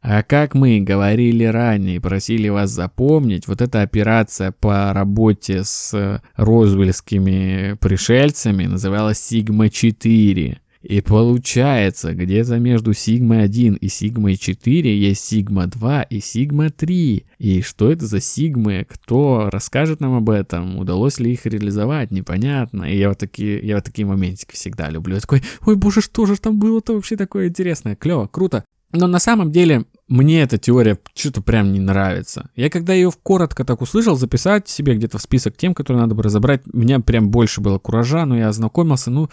а 0.00 0.22
как 0.22 0.54
мы 0.54 0.80
говорили 0.80 1.44
ранее 1.44 1.96
и 1.96 2.00
просили 2.00 2.48
вас 2.48 2.70
запомнить, 2.70 3.48
вот 3.48 3.60
эта 3.60 3.82
операция 3.82 4.52
по 4.52 4.92
работе 4.92 5.64
с 5.64 6.22
розвельскими 6.36 7.76
пришельцами 7.80 8.66
называлась 8.66 9.18
Сигма-4. 9.18 10.58
И 10.82 11.00
получается, 11.00 12.14
где-то 12.14 12.58
между 12.58 12.92
Сигмой 12.92 13.42
1 13.42 13.74
и 13.74 13.88
Сигмой 13.88 14.36
4 14.36 14.96
есть 14.96 15.24
Сигма 15.24 15.66
2 15.66 16.02
и 16.02 16.20
Сигма 16.20 16.70
3. 16.70 17.26
И 17.38 17.62
что 17.62 17.90
это 17.90 18.06
за 18.06 18.20
Сигмы? 18.20 18.86
Кто 18.88 19.50
расскажет 19.50 20.00
нам 20.00 20.14
об 20.14 20.30
этом? 20.30 20.78
Удалось 20.78 21.18
ли 21.18 21.32
их 21.32 21.46
реализовать? 21.46 22.12
Непонятно. 22.12 22.84
И 22.84 22.96
я 22.96 23.08
вот 23.08 23.18
такие, 23.18 23.58
я 23.66 23.76
вот 23.76 23.84
такие 23.84 24.06
моментики 24.06 24.54
всегда 24.54 24.88
люблю. 24.88 25.16
Я 25.16 25.20
такой, 25.20 25.42
ой, 25.66 25.74
боже, 25.74 26.00
что 26.00 26.26
же 26.26 26.36
там 26.36 26.58
было-то 26.58 26.94
вообще 26.94 27.16
такое 27.16 27.48
интересное? 27.48 27.96
Клево, 27.96 28.28
круто. 28.28 28.64
Но 28.92 29.06
на 29.06 29.18
самом 29.18 29.52
деле 29.52 29.84
мне 30.08 30.42
эта 30.42 30.56
теория 30.56 30.98
что-то 31.14 31.42
прям 31.42 31.72
не 31.72 31.80
нравится. 31.80 32.48
Я 32.56 32.70
когда 32.70 32.94
ее 32.94 33.10
коротко 33.22 33.64
так 33.64 33.82
услышал, 33.82 34.16
записать 34.16 34.68
себе 34.68 34.94
где-то 34.94 35.18
в 35.18 35.22
список 35.22 35.56
тем, 35.56 35.74
которые 35.74 36.00
надо 36.00 36.14
бы 36.14 36.22
разобрать, 36.22 36.62
меня 36.72 37.00
прям 37.00 37.28
больше 37.28 37.60
было 37.60 37.78
куража, 37.78 38.24
но 38.24 38.38
я 38.38 38.48
ознакомился, 38.48 39.10
ну, 39.10 39.28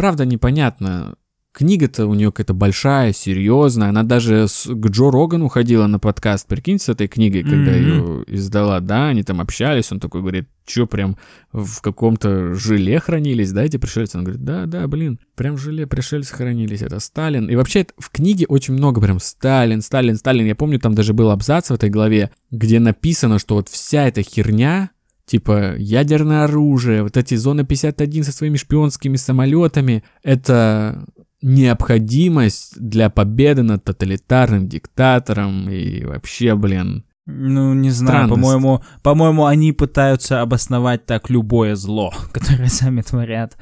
правда 0.00 0.24
непонятно, 0.24 1.14
Книга-то 1.52 2.06
у 2.06 2.14
нее 2.14 2.30
какая-то 2.30 2.54
большая, 2.54 3.12
серьезная. 3.12 3.88
Она 3.88 4.04
даже 4.04 4.46
с, 4.46 4.66
к 4.72 4.86
Джо 4.86 5.10
Рогану 5.10 5.48
ходила 5.48 5.88
на 5.88 5.98
подкаст, 5.98 6.46
прикиньте, 6.46 6.84
с 6.84 6.88
этой 6.88 7.08
книгой, 7.08 7.42
когда 7.42 7.72
mm-hmm. 7.72 8.24
ее 8.24 8.24
издала. 8.28 8.78
Да, 8.78 9.08
они 9.08 9.24
там 9.24 9.40
общались, 9.40 9.90
он 9.90 9.98
такой 9.98 10.20
говорит, 10.20 10.48
что 10.64 10.86
прям 10.86 11.18
в 11.52 11.82
каком-то 11.82 12.54
желе 12.54 13.00
хранились, 13.00 13.50
да, 13.50 13.64
эти 13.64 13.78
пришельцы? 13.78 14.16
Он 14.16 14.24
говорит, 14.24 14.44
да, 14.44 14.66
да, 14.66 14.86
блин, 14.86 15.18
прям 15.34 15.56
в 15.56 15.60
желе 15.60 15.88
пришельцы 15.88 16.32
хранились, 16.34 16.82
это 16.82 17.00
Сталин. 17.00 17.50
И 17.50 17.56
вообще 17.56 17.84
в 17.98 18.10
книге 18.10 18.46
очень 18.46 18.74
много 18.74 19.00
прям 19.00 19.18
Сталин, 19.18 19.82
Сталин, 19.82 20.16
Сталин. 20.16 20.46
Я 20.46 20.54
помню, 20.54 20.78
там 20.78 20.94
даже 20.94 21.14
был 21.14 21.30
абзац 21.30 21.68
в 21.68 21.74
этой 21.74 21.90
главе, 21.90 22.30
где 22.52 22.78
написано, 22.78 23.40
что 23.40 23.56
вот 23.56 23.68
вся 23.68 24.06
эта 24.06 24.22
херня, 24.22 24.90
типа 25.30 25.76
ядерное 25.76 26.42
оружие, 26.42 27.04
вот 27.04 27.16
эти 27.16 27.36
зоны 27.36 27.64
51 27.64 28.24
со 28.24 28.32
своими 28.32 28.56
шпионскими 28.56 29.14
самолетами, 29.14 30.02
это 30.24 31.06
необходимость 31.40 32.74
для 32.76 33.10
победы 33.10 33.62
над 33.62 33.84
тоталитарным 33.84 34.68
диктатором 34.68 35.70
и 35.70 36.04
вообще, 36.04 36.56
блин, 36.56 37.04
ну, 37.26 37.74
не 37.74 37.90
знаю, 37.90 38.28
по-моему, 38.28 38.82
по-моему, 39.04 39.46
они 39.46 39.72
пытаются 39.72 40.40
обосновать 40.40 41.06
так 41.06 41.30
любое 41.30 41.76
зло, 41.76 42.12
которое 42.32 42.68
сами 42.68 43.02
творят. 43.02 43.56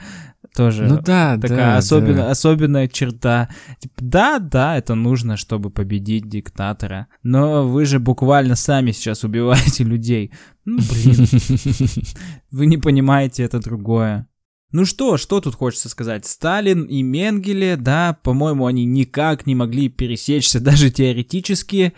Тоже 0.59 0.87
ну, 0.89 1.01
да, 1.01 1.39
такая 1.39 1.57
да, 1.57 1.77
особенно, 1.77 2.17
да. 2.17 2.31
особенная 2.33 2.89
черта. 2.89 3.49
Типа, 3.79 3.95
да, 3.99 4.39
да, 4.41 4.77
это 4.77 4.97
нужно, 4.97 5.37
чтобы 5.37 5.71
победить 5.71 6.29
диктатора. 6.29 7.07
Но 7.23 7.65
вы 7.65 7.85
же 7.85 8.01
буквально 8.01 8.57
сами 8.57 8.91
сейчас 8.91 9.23
убиваете 9.23 9.85
людей. 9.85 10.33
Ну, 10.65 10.79
блин. 10.79 11.29
Вы 12.51 12.67
не 12.67 12.77
понимаете, 12.77 13.45
это 13.45 13.61
другое. 13.61 14.27
Ну 14.73 14.85
что, 14.85 15.17
что 15.17 15.41
тут 15.41 15.55
хочется 15.55 15.89
сказать? 15.89 16.27
Сталин 16.27 16.83
и 16.83 17.03
Менгеле, 17.03 17.77
да, 17.77 18.19
по-моему, 18.25 18.67
они 18.67 18.85
никак 18.85 19.47
не 19.47 19.55
могли 19.55 19.89
пересечься 19.89 20.59
даже 20.69 20.91
теоретически, 20.91 21.93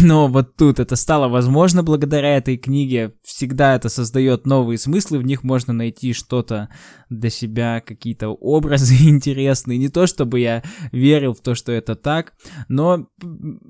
но 0.00 0.28
вот 0.28 0.56
тут 0.56 0.78
это 0.78 0.94
стало 0.94 1.28
возможно 1.28 1.82
благодаря 1.82 2.36
этой 2.36 2.58
книге. 2.58 3.12
Всегда 3.22 3.74
это 3.74 3.88
создает 3.88 4.46
новые 4.46 4.76
смыслы, 4.76 5.18
в 5.18 5.24
них 5.24 5.42
можно 5.42 5.72
найти 5.72 6.12
что-то 6.12 6.68
для 7.08 7.30
себя, 7.30 7.80
какие-то 7.80 8.28
образы 8.28 8.94
интересные. 9.08 9.78
Не 9.78 9.88
то 9.88 10.06
чтобы 10.06 10.40
я 10.40 10.62
верил 10.92 11.32
в 11.32 11.40
то, 11.40 11.54
что 11.54 11.72
это 11.72 11.96
так, 11.96 12.34
но 12.68 13.08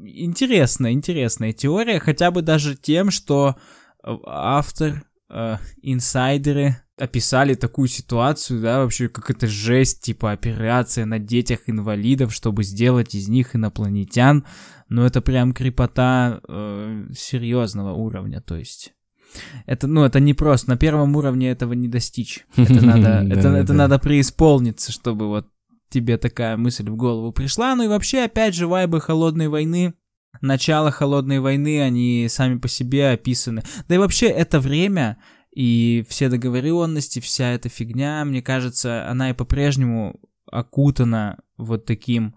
интересная, 0.05 0.93
интересная 0.93 1.53
теория, 1.53 2.01
хотя 2.01 2.31
бы 2.31 2.43
даже 2.43 2.77
тем, 2.77 3.11
что 3.13 3.57
автор, 4.03 5.05
э, 5.29 5.57
инсайдеры 5.83 6.77
описали 7.01 7.55
такую 7.55 7.89
ситуацию, 7.89 8.61
да, 8.61 8.81
вообще 8.81 9.09
как 9.09 9.31
это 9.31 9.47
жесть, 9.47 10.03
типа 10.03 10.33
операция 10.33 11.07
на 11.07 11.19
детях 11.19 11.61
инвалидов, 11.67 12.35
чтобы 12.35 12.63
сделать 12.63 13.15
из 13.15 13.29
них 13.29 13.57
инопланетян, 13.57 14.45
но 14.91 15.07
это 15.07 15.23
прям 15.23 15.55
крепота 15.55 16.41
э, 16.47 17.07
серьезного 17.17 17.93
уровня, 17.93 18.43
то 18.43 18.57
есть. 18.57 18.93
Это, 19.65 19.87
ну, 19.87 20.03
это 20.03 20.19
не 20.19 20.35
просто, 20.35 20.71
на 20.71 20.77
первом 20.77 21.15
уровне 21.15 21.51
этого 21.51 21.73
не 21.73 21.87
достичь, 21.87 22.45
это 22.57 22.73
надо, 22.85 23.25
это, 23.33 23.49
это 23.49 23.73
надо 23.73 23.99
преисполниться, 24.01 24.91
чтобы 24.91 25.29
вот 25.29 25.47
тебе 25.89 26.19
такая 26.19 26.57
мысль 26.57 26.91
в 26.91 26.97
голову 26.97 27.33
пришла, 27.33 27.75
ну 27.77 27.85
и 27.85 27.89
вообще, 27.89 28.25
опять 28.25 28.57
же, 28.57 28.67
вайбы 28.67 29.01
холодной 29.01 29.47
войны, 29.47 29.95
начало 30.41 30.91
холодной 30.91 31.39
войны, 31.39 31.81
они 31.81 32.27
сами 32.29 32.59
по 32.59 32.67
себе 32.67 33.11
описаны, 33.11 33.63
да 33.89 33.95
и 33.95 33.99
вообще 33.99 34.27
это 34.27 34.59
время, 34.59 35.19
и 35.55 36.05
все 36.09 36.29
договоренности, 36.29 37.21
вся 37.21 37.53
эта 37.53 37.69
фигня, 37.69 38.25
мне 38.25 38.43
кажется, 38.43 39.09
она 39.09 39.31
и 39.31 39.35
по-прежнему 39.35 40.21
окутана 40.51 41.39
вот 41.57 41.85
таким 41.85 42.35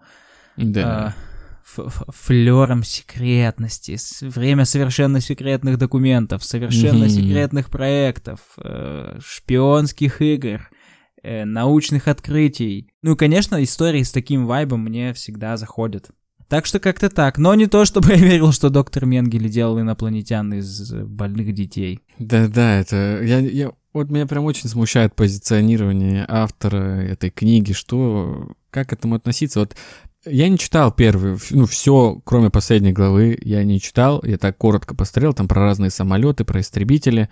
да. 0.56 1.16
э, 1.16 1.33
флером 1.64 2.84
секретности, 2.84 3.96
время 4.20 4.64
совершенно 4.64 5.20
секретных 5.20 5.78
документов, 5.78 6.44
совершенно 6.44 7.04
mm-hmm. 7.04 7.08
секретных 7.08 7.70
проектов, 7.70 8.40
э, 8.58 9.18
шпионских 9.24 10.20
игр, 10.20 10.68
э, 11.22 11.44
научных 11.44 12.08
открытий. 12.08 12.90
Ну 13.02 13.14
и, 13.14 13.16
конечно, 13.16 13.62
истории 13.62 14.02
с 14.02 14.12
таким 14.12 14.46
вайбом 14.46 14.84
мне 14.84 15.14
всегда 15.14 15.56
заходят. 15.56 16.10
Так 16.48 16.66
что 16.66 16.78
как-то 16.78 17.08
так. 17.08 17.38
Но 17.38 17.54
не 17.54 17.66
то, 17.66 17.84
чтобы 17.84 18.08
я 18.10 18.16
верил, 18.16 18.52
что 18.52 18.68
доктор 18.68 19.06
Менгеле 19.06 19.48
делал 19.48 19.80
инопланетян 19.80 20.52
из 20.52 20.92
больных 20.92 21.52
детей. 21.54 22.00
Да-да, 22.18 22.76
это... 22.76 23.20
Я, 23.22 23.38
я... 23.38 23.72
Вот 23.92 24.10
меня 24.10 24.26
прям 24.26 24.44
очень 24.44 24.68
смущает 24.68 25.14
позиционирование 25.14 26.24
автора 26.28 27.00
этой 27.00 27.30
книги, 27.30 27.72
что... 27.72 28.52
Как 28.70 28.88
к 28.88 28.92
этому 28.92 29.14
относиться? 29.14 29.60
Вот 29.60 29.76
я 30.26 30.48
не 30.48 30.58
читал 30.58 30.92
первый, 30.92 31.38
ну, 31.50 31.66
все, 31.66 32.20
кроме 32.24 32.50
последней 32.50 32.92
главы, 32.92 33.38
я 33.42 33.64
не 33.64 33.80
читал. 33.80 34.22
Я 34.24 34.38
так 34.38 34.56
коротко 34.56 34.94
посмотрел, 34.94 35.34
там 35.34 35.48
про 35.48 35.62
разные 35.62 35.90
самолеты, 35.90 36.44
про 36.44 36.60
истребители. 36.60 37.28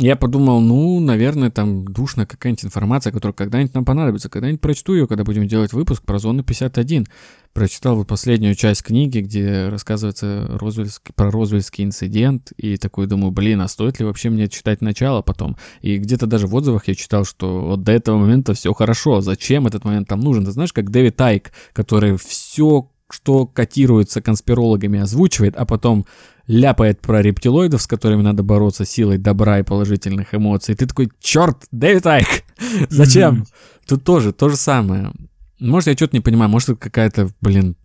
Я 0.00 0.16
подумал, 0.16 0.62
ну, 0.62 0.98
наверное, 0.98 1.50
там 1.50 1.84
душная 1.84 2.24
какая-нибудь 2.24 2.64
информация, 2.64 3.12
которая 3.12 3.34
когда-нибудь 3.34 3.74
нам 3.74 3.84
понадобится. 3.84 4.30
Когда-нибудь 4.30 4.62
прочту 4.62 4.94
ее, 4.94 5.06
когда 5.06 5.24
будем 5.24 5.46
делать 5.46 5.74
выпуск 5.74 6.04
про 6.04 6.18
зону 6.18 6.42
51. 6.42 7.06
Прочитал 7.52 7.96
вот 7.96 8.08
последнюю 8.08 8.54
часть 8.54 8.82
книги, 8.82 9.18
где 9.18 9.68
рассказывается 9.68 10.46
Розвельск, 10.58 11.12
про 11.14 11.30
Розвельский 11.30 11.84
инцидент, 11.84 12.50
и 12.56 12.78
такой 12.78 13.08
думаю, 13.08 13.30
блин, 13.30 13.60
а 13.60 13.68
стоит 13.68 13.98
ли 13.98 14.06
вообще 14.06 14.30
мне 14.30 14.48
читать 14.48 14.80
начало 14.80 15.20
потом? 15.20 15.58
И 15.82 15.98
где-то 15.98 16.26
даже 16.26 16.46
в 16.46 16.54
отзывах 16.54 16.88
я 16.88 16.94
читал, 16.94 17.26
что 17.26 17.60
вот 17.60 17.82
до 17.82 17.92
этого 17.92 18.16
момента 18.16 18.54
все 18.54 18.72
хорошо, 18.72 19.20
зачем 19.20 19.66
этот 19.66 19.84
момент 19.84 20.08
там 20.08 20.20
нужен? 20.20 20.46
Ты 20.46 20.52
знаешь, 20.52 20.72
как 20.72 20.90
Дэвид 20.90 21.16
Тайк, 21.16 21.52
который 21.74 22.16
все 22.16 22.88
что 23.12 23.46
котируется 23.46 24.22
конспирологами, 24.22 25.00
озвучивает, 25.00 25.56
а 25.56 25.66
потом 25.66 26.06
ляпает 26.46 27.00
про 27.00 27.22
рептилоидов, 27.22 27.82
с 27.82 27.86
которыми 27.86 28.22
надо 28.22 28.42
бороться 28.42 28.84
силой 28.84 29.18
добра 29.18 29.58
и 29.60 29.62
положительных 29.62 30.34
эмоций. 30.34 30.74
Ты 30.74 30.86
такой, 30.86 31.10
черт, 31.20 31.66
Дэвид 31.70 32.06
Айк, 32.06 32.44
зачем? 32.90 33.46
Тут 33.86 34.04
тоже 34.04 34.32
то 34.32 34.48
же 34.48 34.56
самое. 34.56 35.12
Может, 35.58 35.88
я 35.88 35.94
что-то 35.94 36.16
не 36.16 36.20
понимаю, 36.20 36.50
может, 36.50 36.70
это 36.70 36.78
какая-то, 36.78 37.30
блин, 37.40 37.76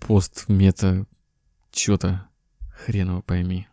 пост-мета, 0.00 1.06
что-то, 1.72 2.26
хреново 2.84 3.22
пойми. 3.22 3.66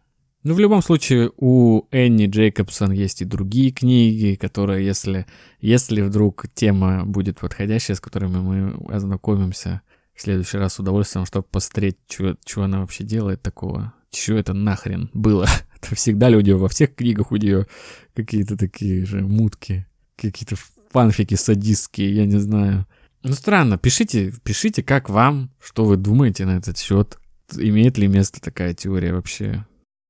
Ну, 0.43 0.55
в 0.55 0.59
любом 0.59 0.81
случае, 0.81 1.31
у 1.37 1.83
Энни 1.91 2.25
Джейкобсон 2.25 2.91
есть 2.91 3.21
и 3.21 3.25
другие 3.25 3.71
книги, 3.71 4.35
которые, 4.35 4.83
если, 4.83 5.27
если 5.59 6.01
вдруг 6.01 6.45
тема 6.55 7.05
будет 7.05 7.37
подходящая, 7.37 7.95
с 7.95 7.99
которыми 7.99 8.37
мы 8.37 8.93
ознакомимся 8.95 9.81
в 10.15 10.21
следующий 10.21 10.57
раз 10.57 10.73
с 10.73 10.79
удовольствием, 10.79 11.27
чтобы 11.27 11.45
посмотреть, 11.51 11.97
что 12.09 12.63
она 12.63 12.79
вообще 12.79 13.03
делает 13.03 13.43
такого. 13.43 13.93
Что 14.13 14.35
это 14.35 14.53
нахрен 14.53 15.09
было? 15.13 15.47
Это 15.81 15.95
всегда 15.95 16.29
люди 16.29 16.51
во 16.51 16.69
всех 16.69 16.93
книгах 16.95 17.31
у 17.31 17.37
нее 17.37 17.65
какие-то 18.13 18.55
такие 18.55 19.03
же 19.05 19.21
мутки, 19.21 19.87
какие-то 20.15 20.55
фанфики 20.91 21.35
садистские, 21.35 22.15
я 22.15 22.25
не 22.25 22.37
знаю. 22.37 22.85
Ну, 23.23 23.33
странно, 23.33 23.77
пишите, 23.77 24.33
пишите, 24.43 24.83
как 24.83 25.09
вам, 25.09 25.51
что 25.59 25.85
вы 25.85 25.97
думаете 25.97 26.45
на 26.45 26.57
этот 26.57 26.77
счет. 26.77 27.17
Имеет 27.55 27.97
ли 27.97 28.07
место 28.07 28.41
такая 28.41 28.73
теория 28.73 29.13
вообще? 29.13 29.65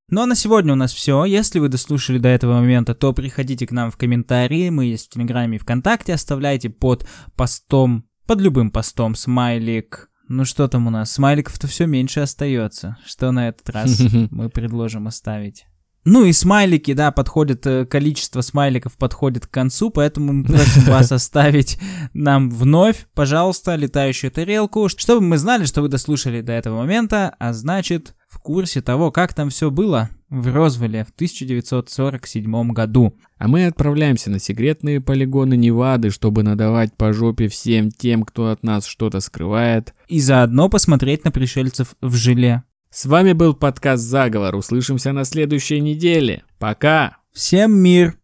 Ну 0.10 0.22
а 0.22 0.26
на 0.26 0.36
сегодня 0.36 0.74
у 0.74 0.76
нас 0.76 0.92
все. 0.94 1.24
Если 1.24 1.60
вы 1.60 1.70
дослушали 1.70 2.18
до 2.18 2.28
этого 2.28 2.56
момента, 2.56 2.94
то 2.94 3.14
приходите 3.14 3.66
к 3.66 3.72
нам 3.72 3.92
в 3.92 3.98
комментарии. 3.98 4.70
Мы 4.70 4.86
есть 4.86 5.08
в 5.08 5.10
Телеграме 5.14 5.56
и 5.56 5.60
ВКонтакте. 5.60 6.14
Оставляйте 6.14 6.70
под 6.70 7.08
постом, 7.38 8.06
под 8.28 8.42
любым 8.42 8.72
постом 8.72 9.16
смайлик. 9.16 10.11
Ну 10.28 10.46
что 10.46 10.68
там 10.68 10.88
у 10.88 10.90
нас? 10.90 11.12
Смайликов-то 11.12 11.68
все 11.68 11.86
меньше 11.86 12.22
остается. 12.22 12.98
Что 13.06 13.32
на 13.32 13.50
этот 13.50 13.70
раз 13.70 14.02
мы 14.32 14.50
предложим 14.50 15.08
оставить? 15.08 15.66
Ну 16.04 16.26
и 16.26 16.34
смайлики, 16.34 16.94
да, 16.94 17.12
подходит, 17.12 17.68
э, 17.68 17.86
количество 17.86 18.42
смайликов 18.42 18.98
подходит 18.98 19.46
к 19.46 19.52
концу, 19.52 19.92
поэтому 19.92 20.34
мы 20.34 20.46
просим 20.46 20.82
вас 20.88 21.12
оставить 21.12 21.78
нам 22.14 22.50
вновь, 22.50 23.06
пожалуйста, 23.14 23.76
летающую 23.76 24.32
тарелку, 24.32 24.90
чтобы 24.90 25.22
мы 25.22 25.38
знали, 25.38 25.66
что 25.66 25.84
вы 25.84 25.90
дослушали 25.90 26.42
до 26.42 26.54
этого 26.54 26.78
момента, 26.78 27.36
а 27.38 27.54
значит, 27.54 28.16
в 28.32 28.40
курсе 28.40 28.82
того, 28.82 29.12
как 29.12 29.34
там 29.34 29.50
все 29.50 29.70
было 29.70 30.10
в 30.30 30.48
Розвилле 30.48 31.04
в 31.04 31.10
1947 31.10 32.72
году. 32.72 33.14
А 33.38 33.50
мы 33.50 33.66
отправляемся 33.66 34.32
на 34.32 34.40
секретные 34.40 35.02
полигоны 35.02 35.58
Невады, 35.58 36.10
чтобы 36.10 36.42
надавать 36.42 36.96
по 36.96 37.12
жопе 37.12 37.50
всем 37.50 37.92
тем, 37.92 38.24
кто 38.24 38.50
от 38.50 38.64
нас 38.64 38.86
что-то 38.86 39.20
скрывает. 39.20 39.94
И 40.08 40.22
заодно 40.22 40.70
посмотреть 40.70 41.26
на 41.26 41.32
пришельцев 41.32 41.96
в 42.02 42.16
желе. 42.16 42.64
С 42.90 43.06
вами 43.06 43.34
был 43.34 43.54
подкаст 43.54 44.04
«Заговор». 44.04 44.56
Услышимся 44.56 45.12
на 45.12 45.26
следующей 45.26 45.82
неделе. 45.82 46.44
Пока! 46.58 47.18
Всем 47.34 47.74
мир! 47.74 48.21